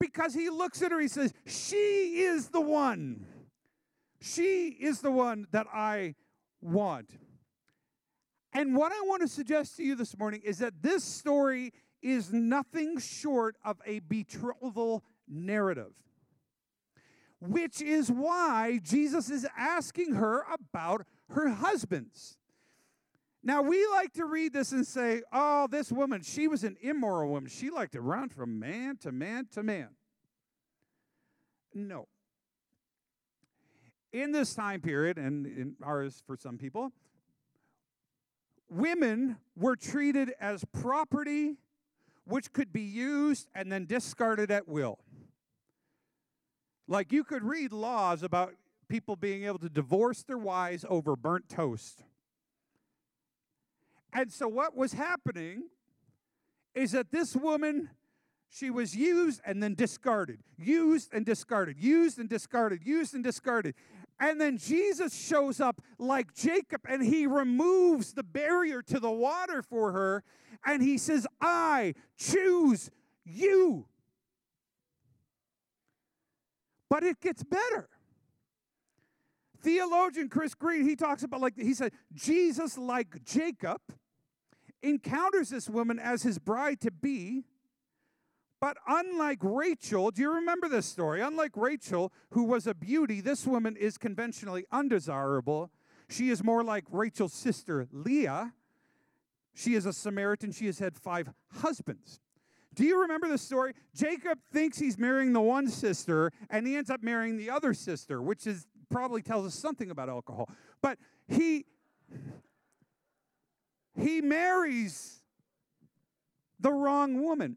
because 0.00 0.34
he 0.34 0.50
looks 0.50 0.82
at 0.82 0.92
her, 0.92 1.00
he 1.00 1.08
says, 1.08 1.32
She 1.46 2.20
is 2.22 2.48
the 2.48 2.60
one. 2.60 3.26
She 4.20 4.68
is 4.68 5.00
the 5.00 5.10
one 5.10 5.46
that 5.52 5.66
I 5.72 6.14
want. 6.60 7.10
And 8.52 8.74
what 8.74 8.92
I 8.92 9.00
want 9.02 9.22
to 9.22 9.28
suggest 9.28 9.76
to 9.76 9.84
you 9.84 9.94
this 9.94 10.16
morning 10.16 10.40
is 10.42 10.58
that 10.58 10.80
this 10.80 11.04
story 11.04 11.72
is 12.06 12.32
nothing 12.32 12.98
short 13.00 13.56
of 13.64 13.80
a 13.84 13.98
betrothal 13.98 15.02
narrative, 15.28 15.92
which 17.40 17.82
is 17.82 18.10
why 18.12 18.78
Jesus 18.82 19.28
is 19.28 19.44
asking 19.58 20.14
her 20.14 20.44
about 20.52 21.04
her 21.30 21.48
husbands. 21.48 22.38
Now, 23.42 23.62
we 23.62 23.84
like 23.88 24.12
to 24.14 24.24
read 24.24 24.52
this 24.52 24.70
and 24.70 24.86
say, 24.86 25.22
oh, 25.32 25.66
this 25.68 25.90
woman, 25.90 26.22
she 26.22 26.46
was 26.46 26.62
an 26.62 26.76
immoral 26.80 27.30
woman. 27.30 27.50
She 27.50 27.70
liked 27.70 27.92
to 27.92 28.00
run 28.00 28.28
from 28.28 28.58
man 28.58 28.96
to 28.98 29.10
man 29.10 29.48
to 29.52 29.62
man. 29.64 29.88
No. 31.74 32.06
In 34.12 34.30
this 34.30 34.54
time 34.54 34.80
period, 34.80 35.18
and 35.18 35.46
in 35.46 35.76
ours 35.82 36.22
for 36.26 36.36
some 36.36 36.56
people, 36.56 36.92
women 38.68 39.36
were 39.56 39.76
treated 39.76 40.32
as 40.40 40.64
property 40.72 41.56
which 42.26 42.52
could 42.52 42.72
be 42.72 42.82
used 42.82 43.48
and 43.54 43.70
then 43.70 43.86
discarded 43.86 44.50
at 44.50 44.68
will. 44.68 44.98
Like 46.88 47.12
you 47.12 47.24
could 47.24 47.44
read 47.44 47.72
laws 47.72 48.22
about 48.22 48.54
people 48.88 49.16
being 49.16 49.44
able 49.44 49.58
to 49.58 49.68
divorce 49.68 50.22
their 50.22 50.38
wives 50.38 50.84
over 50.88 51.16
burnt 51.16 51.48
toast. 51.48 52.02
And 54.12 54.32
so, 54.32 54.48
what 54.48 54.76
was 54.76 54.92
happening 54.92 55.64
is 56.74 56.92
that 56.92 57.10
this 57.10 57.34
woman, 57.34 57.90
she 58.48 58.70
was 58.70 58.94
used 58.94 59.40
and 59.44 59.62
then 59.62 59.74
discarded, 59.74 60.40
used 60.56 61.12
and 61.12 61.26
discarded, 61.26 61.76
used 61.78 62.18
and 62.18 62.28
discarded, 62.28 62.84
used 62.84 63.14
and 63.14 63.24
discarded. 63.24 63.74
And 64.18 64.40
then 64.40 64.56
Jesus 64.56 65.14
shows 65.14 65.60
up 65.60 65.82
like 65.98 66.34
Jacob 66.34 66.82
and 66.88 67.04
he 67.04 67.26
removes 67.26 68.14
the 68.14 68.22
barrier 68.22 68.80
to 68.82 68.98
the 68.98 69.10
water 69.10 69.62
for 69.62 69.92
her 69.92 70.24
and 70.64 70.82
he 70.82 70.96
says, 70.96 71.26
I 71.40 71.94
choose 72.18 72.90
you. 73.24 73.86
But 76.88 77.02
it 77.02 77.20
gets 77.20 77.42
better. 77.44 77.88
Theologian 79.60 80.28
Chris 80.28 80.54
Green, 80.54 80.88
he 80.88 80.96
talks 80.96 81.22
about 81.22 81.40
like, 81.40 81.58
he 81.58 81.74
said, 81.74 81.92
Jesus, 82.14 82.78
like 82.78 83.24
Jacob, 83.24 83.80
encounters 84.82 85.50
this 85.50 85.68
woman 85.68 85.98
as 85.98 86.22
his 86.22 86.38
bride 86.38 86.80
to 86.80 86.90
be. 86.90 87.44
But 88.60 88.78
unlike 88.88 89.38
Rachel, 89.42 90.10
do 90.10 90.22
you 90.22 90.32
remember 90.32 90.68
this 90.68 90.86
story? 90.86 91.20
Unlike 91.20 91.56
Rachel, 91.56 92.12
who 92.30 92.44
was 92.44 92.66
a 92.66 92.74
beauty, 92.74 93.20
this 93.20 93.46
woman 93.46 93.76
is 93.76 93.98
conventionally 93.98 94.64
undesirable. 94.72 95.70
She 96.08 96.30
is 96.30 96.42
more 96.42 96.64
like 96.64 96.84
Rachel's 96.90 97.34
sister, 97.34 97.86
Leah. 97.92 98.54
She 99.54 99.74
is 99.74 99.84
a 99.84 99.92
Samaritan. 99.92 100.52
She 100.52 100.66
has 100.66 100.78
had 100.78 100.96
five 100.96 101.28
husbands. 101.56 102.20
Do 102.74 102.84
you 102.84 103.00
remember 103.00 103.28
the 103.28 103.38
story? 103.38 103.72
Jacob 103.94 104.38
thinks 104.52 104.78
he's 104.78 104.98
marrying 104.98 105.32
the 105.32 105.40
one 105.40 105.68
sister, 105.68 106.30
and 106.50 106.66
he 106.66 106.76
ends 106.76 106.90
up 106.90 107.02
marrying 107.02 107.38
the 107.38 107.50
other 107.50 107.72
sister, 107.72 108.20
which 108.20 108.46
is 108.46 108.66
probably 108.90 109.22
tells 109.22 109.46
us 109.46 109.54
something 109.54 109.90
about 109.90 110.08
alcohol. 110.08 110.50
But 110.82 110.98
he 111.26 111.64
he 113.98 114.20
marries 114.20 115.22
the 116.60 116.70
wrong 116.70 117.22
woman. 117.22 117.56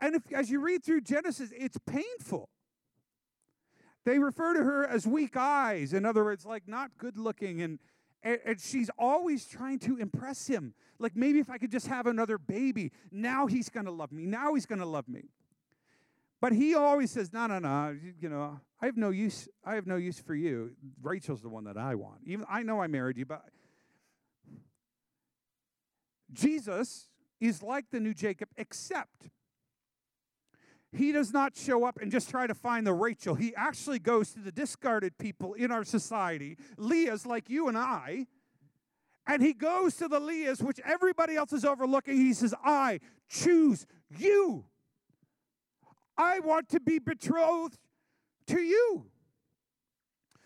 And 0.00 0.14
if, 0.14 0.22
as 0.32 0.50
you 0.50 0.60
read 0.60 0.84
through 0.84 1.02
Genesis, 1.02 1.50
it's 1.56 1.78
painful. 1.86 2.48
They 4.04 4.18
refer 4.18 4.54
to 4.54 4.62
her 4.62 4.86
as 4.86 5.06
weak 5.06 5.36
eyes, 5.36 5.92
in 5.92 6.06
other 6.06 6.24
words, 6.24 6.46
like 6.46 6.66
not 6.66 6.92
good 6.96 7.18
looking, 7.18 7.60
and, 7.60 7.78
and, 8.22 8.38
and 8.44 8.60
she's 8.60 8.90
always 8.98 9.46
trying 9.46 9.78
to 9.80 9.98
impress 9.98 10.46
him. 10.46 10.72
Like 10.98 11.14
maybe 11.14 11.40
if 11.40 11.50
I 11.50 11.58
could 11.58 11.70
just 11.70 11.88
have 11.88 12.06
another 12.06 12.38
baby, 12.38 12.92
now 13.10 13.46
he's 13.46 13.68
going 13.68 13.86
to 13.86 13.92
love 13.92 14.12
me. 14.12 14.26
Now 14.26 14.54
he's 14.54 14.66
going 14.66 14.78
to 14.80 14.86
love 14.86 15.08
me. 15.08 15.24
But 16.40 16.52
he 16.52 16.74
always 16.74 17.10
says, 17.10 17.32
"No, 17.32 17.48
no, 17.48 17.58
no. 17.58 17.96
You 18.20 18.28
know, 18.28 18.60
I 18.80 18.86
have 18.86 18.96
no 18.96 19.10
use. 19.10 19.48
I 19.64 19.74
have 19.74 19.86
no 19.86 19.96
use 19.96 20.20
for 20.20 20.34
you. 20.34 20.70
Rachel's 21.02 21.42
the 21.42 21.48
one 21.48 21.64
that 21.64 21.76
I 21.76 21.96
want. 21.96 22.20
Even 22.26 22.46
I 22.48 22.62
know 22.62 22.80
I 22.80 22.86
married 22.86 23.18
you, 23.18 23.26
but 23.26 23.44
Jesus 26.32 27.08
is 27.40 27.62
like 27.62 27.90
the 27.90 28.00
new 28.00 28.14
Jacob, 28.14 28.48
except 28.56 29.28
he 30.92 31.12
does 31.12 31.32
not 31.32 31.56
show 31.56 31.84
up 31.84 31.98
and 32.00 32.10
just 32.10 32.30
try 32.30 32.46
to 32.46 32.54
find 32.54 32.86
the 32.86 32.94
Rachel. 32.94 33.34
He 33.34 33.54
actually 33.54 33.98
goes 33.98 34.30
to 34.32 34.40
the 34.40 34.52
discarded 34.52 35.18
people 35.18 35.54
in 35.54 35.70
our 35.70 35.84
society, 35.84 36.56
Leah's 36.76 37.26
like 37.26 37.50
you 37.50 37.68
and 37.68 37.76
I, 37.76 38.26
and 39.26 39.42
he 39.42 39.52
goes 39.52 39.94
to 39.96 40.08
the 40.08 40.18
Leahs, 40.18 40.62
which 40.62 40.80
everybody 40.84 41.36
else 41.36 41.52
is 41.52 41.64
overlooking. 41.64 42.16
He 42.16 42.32
says, 42.32 42.54
I 42.64 43.00
choose 43.28 43.86
you. 44.08 44.64
I 46.16 46.40
want 46.40 46.70
to 46.70 46.80
be 46.80 46.98
betrothed 46.98 47.78
to 48.46 48.60
you. 48.60 49.04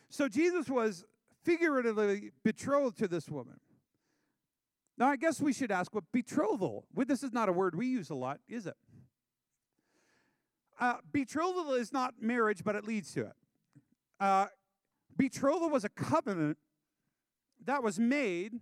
So 0.09 0.29
Jesus 0.29 0.69
was 0.69 1.05
figuratively 1.45 2.33
betrothed 2.43 2.99
to 2.99 3.09
this 3.09 3.29
woman. 3.29 3.61
Now, 4.99 5.07
I 5.07 5.17
guess 5.17 5.41
we 5.41 5.53
should 5.53 5.71
ask 5.71 5.95
what 5.95 6.05
betrothal, 6.13 6.85
well, 6.93 7.07
this 7.07 7.23
is 7.23 7.33
not 7.33 7.49
a 7.49 7.53
word 7.53 7.75
we 7.75 7.87
use 7.87 8.11
a 8.11 8.15
lot, 8.15 8.41
is 8.49 8.67
it? 8.67 8.77
Uh, 10.83 10.95
betrothal 11.13 11.75
is 11.75 11.93
not 11.93 12.15
marriage, 12.21 12.65
but 12.65 12.75
it 12.75 12.85
leads 12.85 13.15
to 13.15 13.21
it. 13.21 13.33
Uh, 14.19 14.47
betrothal 15.17 15.71
was 15.71 15.85
a 15.85 15.89
covenant 15.89 16.59
that 17.65 17.85
was 17.85 18.01
made 18.01 18.55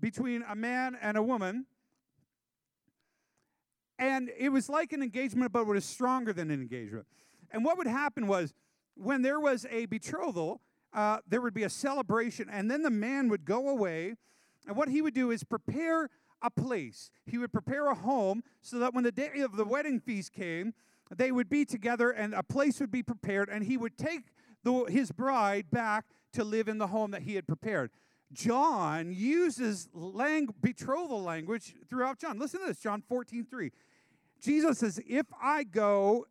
between 0.00 0.42
a 0.48 0.56
man 0.56 0.98
and 1.00 1.16
a 1.16 1.22
woman. 1.22 1.66
And 3.96 4.28
it 4.36 4.48
was 4.48 4.68
like 4.68 4.92
an 4.92 5.04
engagement, 5.04 5.52
but 5.52 5.60
it 5.60 5.66
was 5.68 5.84
stronger 5.84 6.32
than 6.32 6.50
an 6.50 6.60
engagement. 6.60 7.06
And 7.52 7.64
what 7.64 7.78
would 7.78 7.86
happen 7.86 8.26
was 8.26 8.52
when 8.96 9.22
there 9.22 9.38
was 9.38 9.66
a 9.70 9.86
betrothal, 9.86 10.62
uh, 10.92 11.18
there 11.28 11.40
would 11.40 11.54
be 11.54 11.62
a 11.62 11.70
celebration, 11.70 12.48
and 12.50 12.68
then 12.68 12.82
the 12.82 12.90
man 12.90 13.28
would 13.28 13.44
go 13.44 13.68
away 13.68 14.16
and 14.66 14.76
what 14.76 14.88
he 14.88 15.00
would 15.00 15.14
do 15.14 15.30
is 15.30 15.44
prepare 15.44 16.10
a 16.42 16.50
place. 16.50 17.12
He 17.24 17.38
would 17.38 17.52
prepare 17.52 17.86
a 17.86 17.94
home 17.94 18.42
so 18.62 18.80
that 18.80 18.94
when 18.94 19.04
the 19.04 19.12
day 19.12 19.40
of 19.42 19.56
the 19.56 19.64
wedding 19.64 20.00
feast 20.00 20.32
came, 20.32 20.74
they 21.14 21.32
would 21.32 21.48
be 21.48 21.64
together 21.64 22.10
and 22.10 22.34
a 22.34 22.42
place 22.42 22.80
would 22.80 22.90
be 22.90 23.02
prepared, 23.02 23.48
and 23.48 23.64
he 23.64 23.76
would 23.76 23.98
take 23.98 24.32
the, 24.62 24.84
his 24.84 25.12
bride 25.12 25.70
back 25.70 26.06
to 26.32 26.44
live 26.44 26.68
in 26.68 26.78
the 26.78 26.88
home 26.88 27.10
that 27.12 27.22
he 27.22 27.34
had 27.34 27.46
prepared. 27.46 27.90
John 28.32 29.12
uses 29.12 29.88
lang- 29.92 30.54
betrothal 30.60 31.22
language 31.22 31.74
throughout 31.88 32.18
John. 32.18 32.38
Listen 32.38 32.60
to 32.60 32.66
this, 32.66 32.80
John 32.80 33.02
14, 33.08 33.46
3. 33.48 33.70
Jesus 34.40 34.78
says, 34.78 35.00
If 35.06 35.26
I 35.40 35.64
go 35.64 36.26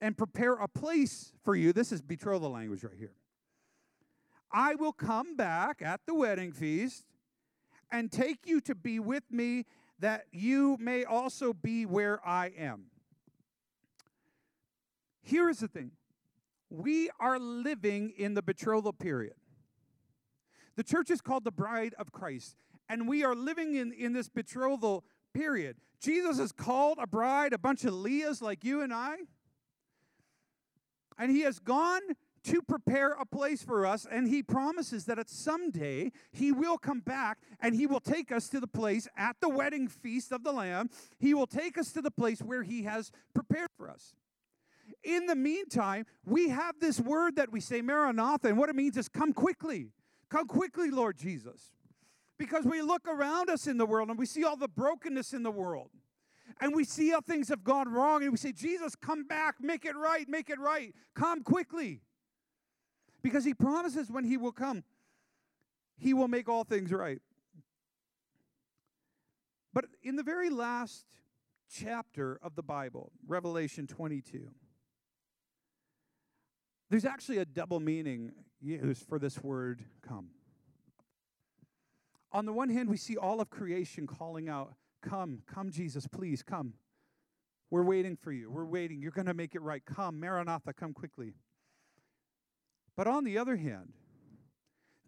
and 0.00 0.16
prepare 0.16 0.54
a 0.54 0.68
place 0.68 1.32
for 1.44 1.54
you, 1.54 1.72
this 1.72 1.92
is 1.92 2.00
betrothal 2.00 2.50
language 2.50 2.82
right 2.82 2.94
here. 2.98 3.12
I 4.50 4.76
will 4.76 4.92
come 4.92 5.36
back 5.36 5.82
at 5.82 6.00
the 6.06 6.14
wedding 6.14 6.52
feast 6.52 7.04
and 7.90 8.10
take 8.10 8.46
you 8.46 8.60
to 8.62 8.74
be 8.74 8.98
with 8.98 9.24
me 9.30 9.66
that 9.98 10.26
you 10.32 10.76
may 10.80 11.04
also 11.04 11.52
be 11.52 11.86
where 11.86 12.26
I 12.26 12.52
am. 12.56 12.86
Here 15.24 15.48
is 15.48 15.58
the 15.58 15.68
thing 15.68 15.92
we 16.70 17.10
are 17.18 17.38
living 17.38 18.12
in 18.16 18.34
the 18.34 18.42
betrothal 18.42 18.92
period. 18.92 19.34
The 20.76 20.82
church 20.82 21.10
is 21.10 21.20
called 21.20 21.44
the 21.44 21.52
bride 21.52 21.94
of 21.98 22.12
Christ, 22.12 22.56
and 22.88 23.08
we 23.08 23.24
are 23.24 23.34
living 23.34 23.74
in, 23.74 23.92
in 23.92 24.12
this 24.12 24.28
betrothal 24.28 25.04
period. 25.32 25.76
Jesus 26.00 26.38
has 26.38 26.52
called 26.52 26.98
a 27.00 27.06
bride, 27.06 27.52
a 27.52 27.58
bunch 27.58 27.84
of 27.84 27.94
Leahs 27.94 28.42
like 28.42 28.64
you 28.64 28.82
and 28.82 28.92
I, 28.92 29.16
and 31.16 31.30
he 31.30 31.42
has 31.42 31.58
gone 31.58 32.02
to 32.42 32.60
prepare 32.60 33.12
a 33.12 33.24
place 33.24 33.62
for 33.62 33.86
us, 33.86 34.06
and 34.10 34.28
he 34.28 34.42
promises 34.42 35.06
that 35.06 35.18
at 35.18 35.30
someday 35.30 36.12
he 36.32 36.52
will 36.52 36.76
come 36.76 37.00
back 37.00 37.38
and 37.60 37.74
he 37.74 37.86
will 37.86 38.00
take 38.00 38.30
us 38.30 38.48
to 38.50 38.60
the 38.60 38.66
place 38.66 39.08
at 39.16 39.36
the 39.40 39.48
wedding 39.48 39.88
feast 39.88 40.30
of 40.32 40.44
the 40.44 40.52
Lamb. 40.52 40.90
He 41.18 41.32
will 41.32 41.46
take 41.46 41.78
us 41.78 41.92
to 41.92 42.02
the 42.02 42.10
place 42.10 42.42
where 42.42 42.62
he 42.62 42.82
has 42.82 43.10
prepared 43.32 43.70
for 43.78 43.88
us. 43.88 44.14
In 45.04 45.26
the 45.26 45.34
meantime, 45.34 46.06
we 46.24 46.48
have 46.48 46.80
this 46.80 46.98
word 46.98 47.36
that 47.36 47.52
we 47.52 47.60
say, 47.60 47.82
Maranatha, 47.82 48.48
and 48.48 48.58
what 48.58 48.68
it 48.68 48.76
means 48.76 48.96
is 48.96 49.08
come 49.08 49.32
quickly. 49.32 49.90
Come 50.30 50.46
quickly, 50.46 50.90
Lord 50.90 51.16
Jesus. 51.18 51.72
Because 52.38 52.64
we 52.64 52.82
look 52.82 53.06
around 53.06 53.50
us 53.50 53.66
in 53.66 53.76
the 53.76 53.86
world 53.86 54.08
and 54.08 54.18
we 54.18 54.26
see 54.26 54.44
all 54.44 54.56
the 54.56 54.68
brokenness 54.68 55.32
in 55.32 55.42
the 55.42 55.50
world. 55.50 55.90
And 56.60 56.74
we 56.74 56.84
see 56.84 57.10
how 57.10 57.20
things 57.20 57.48
have 57.48 57.64
gone 57.64 57.92
wrong, 57.92 58.22
and 58.22 58.30
we 58.30 58.38
say, 58.38 58.52
Jesus, 58.52 58.94
come 58.94 59.24
back, 59.26 59.56
make 59.60 59.84
it 59.84 59.96
right, 59.96 60.28
make 60.28 60.50
it 60.50 60.60
right, 60.60 60.94
come 61.14 61.42
quickly. 61.42 62.02
Because 63.22 63.44
he 63.44 63.54
promises 63.54 64.10
when 64.10 64.24
he 64.24 64.36
will 64.36 64.52
come, 64.52 64.84
he 65.96 66.14
will 66.14 66.28
make 66.28 66.48
all 66.48 66.64
things 66.64 66.92
right. 66.92 67.20
But 69.72 69.86
in 70.02 70.16
the 70.16 70.22
very 70.22 70.50
last 70.50 71.06
chapter 71.72 72.38
of 72.42 72.54
the 72.54 72.62
Bible, 72.62 73.10
Revelation 73.26 73.86
22, 73.86 74.48
there's 76.90 77.04
actually 77.04 77.38
a 77.38 77.44
double 77.44 77.80
meaning 77.80 78.32
used 78.60 79.06
for 79.06 79.18
this 79.18 79.42
word 79.42 79.82
come. 80.06 80.28
On 82.32 82.46
the 82.46 82.52
one 82.52 82.68
hand, 82.68 82.88
we 82.88 82.96
see 82.96 83.16
all 83.16 83.40
of 83.40 83.50
creation 83.50 84.06
calling 84.06 84.48
out, 84.48 84.74
Come, 85.02 85.42
come, 85.46 85.70
Jesus, 85.70 86.06
please, 86.06 86.42
come. 86.42 86.74
We're 87.70 87.82
waiting 87.82 88.16
for 88.16 88.32
you. 88.32 88.50
We're 88.50 88.64
waiting. 88.64 89.02
You're 89.02 89.10
going 89.10 89.26
to 89.26 89.34
make 89.34 89.54
it 89.54 89.60
right. 89.60 89.84
Come, 89.84 90.18
Maranatha, 90.18 90.72
come 90.72 90.92
quickly. 90.94 91.34
But 92.96 93.06
on 93.06 93.24
the 93.24 93.36
other 93.36 93.56
hand, 93.56 93.92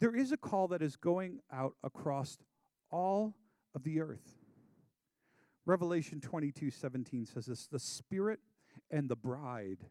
there 0.00 0.14
is 0.14 0.32
a 0.32 0.36
call 0.36 0.68
that 0.68 0.82
is 0.82 0.96
going 0.96 1.40
out 1.52 1.74
across 1.82 2.38
all 2.90 3.34
of 3.74 3.84
the 3.84 4.00
earth. 4.00 4.34
Revelation 5.64 6.20
22 6.20 6.70
17 6.70 7.26
says 7.26 7.46
this 7.46 7.66
The 7.66 7.78
Spirit 7.78 8.40
and 8.90 9.08
the 9.08 9.16
bride 9.16 9.86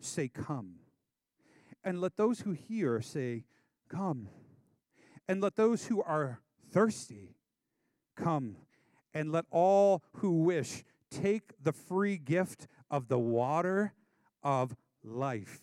say, 0.00 0.28
Come. 0.28 0.76
And 1.84 2.00
let 2.00 2.16
those 2.16 2.40
who 2.40 2.52
hear 2.52 3.00
say, 3.00 3.44
Come. 3.88 4.28
And 5.28 5.40
let 5.40 5.56
those 5.56 5.86
who 5.86 6.02
are 6.02 6.40
thirsty 6.70 7.36
come. 8.16 8.56
And 9.14 9.30
let 9.30 9.44
all 9.50 10.02
who 10.14 10.42
wish 10.42 10.84
take 11.10 11.52
the 11.62 11.72
free 11.72 12.16
gift 12.16 12.66
of 12.90 13.08
the 13.08 13.18
water 13.18 13.92
of 14.42 14.74
life. 15.04 15.60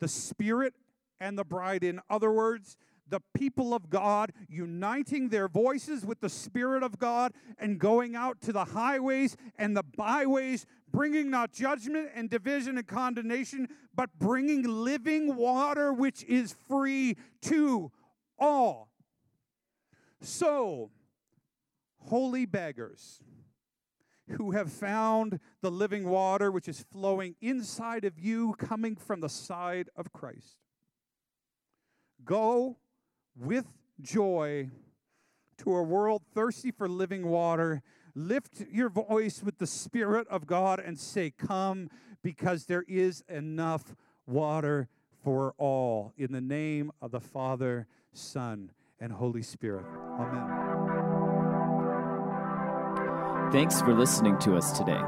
The 0.00 0.08
Spirit 0.08 0.74
and 1.20 1.38
the 1.38 1.44
bride, 1.44 1.84
in 1.84 2.00
other 2.10 2.32
words, 2.32 2.76
the 3.08 3.20
people 3.34 3.72
of 3.72 3.88
God 3.88 4.32
uniting 4.48 5.28
their 5.28 5.48
voices 5.48 6.04
with 6.04 6.20
the 6.20 6.28
Spirit 6.28 6.82
of 6.82 6.98
God 6.98 7.32
and 7.58 7.78
going 7.78 8.16
out 8.16 8.40
to 8.42 8.52
the 8.52 8.64
highways 8.64 9.36
and 9.56 9.76
the 9.76 9.84
byways, 9.84 10.66
bringing 10.90 11.30
not 11.30 11.52
judgment 11.52 12.10
and 12.14 12.30
division 12.30 12.78
and 12.78 12.86
condemnation, 12.86 13.68
but 13.94 14.10
bringing 14.18 14.62
living 14.62 15.36
water 15.36 15.92
which 15.92 16.24
is 16.24 16.54
free 16.68 17.16
to 17.42 17.90
all. 18.38 18.88
So, 20.20 20.90
holy 21.98 22.46
beggars 22.46 23.22
who 24.30 24.52
have 24.52 24.72
found 24.72 25.38
the 25.62 25.70
living 25.70 26.08
water 26.08 26.50
which 26.50 26.68
is 26.68 26.84
flowing 26.90 27.36
inside 27.40 28.04
of 28.04 28.18
you, 28.18 28.54
coming 28.54 28.96
from 28.96 29.20
the 29.20 29.28
side 29.28 29.88
of 29.96 30.12
Christ. 30.12 30.58
Go 32.24 32.78
with 33.36 33.66
joy 34.00 34.70
to 35.58 35.76
a 35.76 35.82
world 35.82 36.22
thirsty 36.34 36.70
for 36.70 36.88
living 36.88 37.28
water. 37.28 37.82
Lift 38.18 38.64
your 38.72 38.88
voice 38.88 39.42
with 39.44 39.58
the 39.58 39.66
Spirit 39.66 40.26
of 40.28 40.46
God 40.46 40.80
and 40.80 40.98
say, 40.98 41.30
Come, 41.30 41.90
because 42.22 42.64
there 42.64 42.84
is 42.88 43.22
enough 43.28 43.94
water 44.26 44.88
for 45.22 45.52
all. 45.58 46.14
In 46.16 46.32
the 46.32 46.40
name 46.40 46.90
of 47.02 47.10
the 47.10 47.20
Father, 47.20 47.86
Son, 48.14 48.70
and 48.98 49.12
Holy 49.12 49.42
Spirit. 49.42 49.84
Amen. 50.18 50.48
Thanks 53.52 53.82
for 53.82 53.92
listening 53.92 54.38
to 54.38 54.56
us 54.56 54.78
today. 54.78 55.02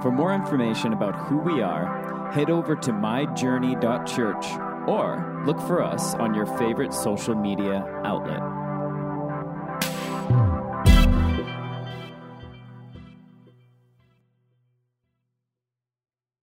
For 0.00 0.12
more 0.12 0.32
information 0.32 0.92
about 0.92 1.16
who 1.16 1.38
we 1.38 1.60
are, 1.62 2.30
head 2.30 2.48
over 2.48 2.76
to 2.76 2.92
myjourney.church 2.92 4.46
or 4.88 5.42
look 5.44 5.58
for 5.66 5.82
us 5.82 6.14
on 6.14 6.32
your 6.32 6.46
favorite 6.46 6.94
social 6.94 7.34
media 7.34 7.84
outlet. 8.04 8.61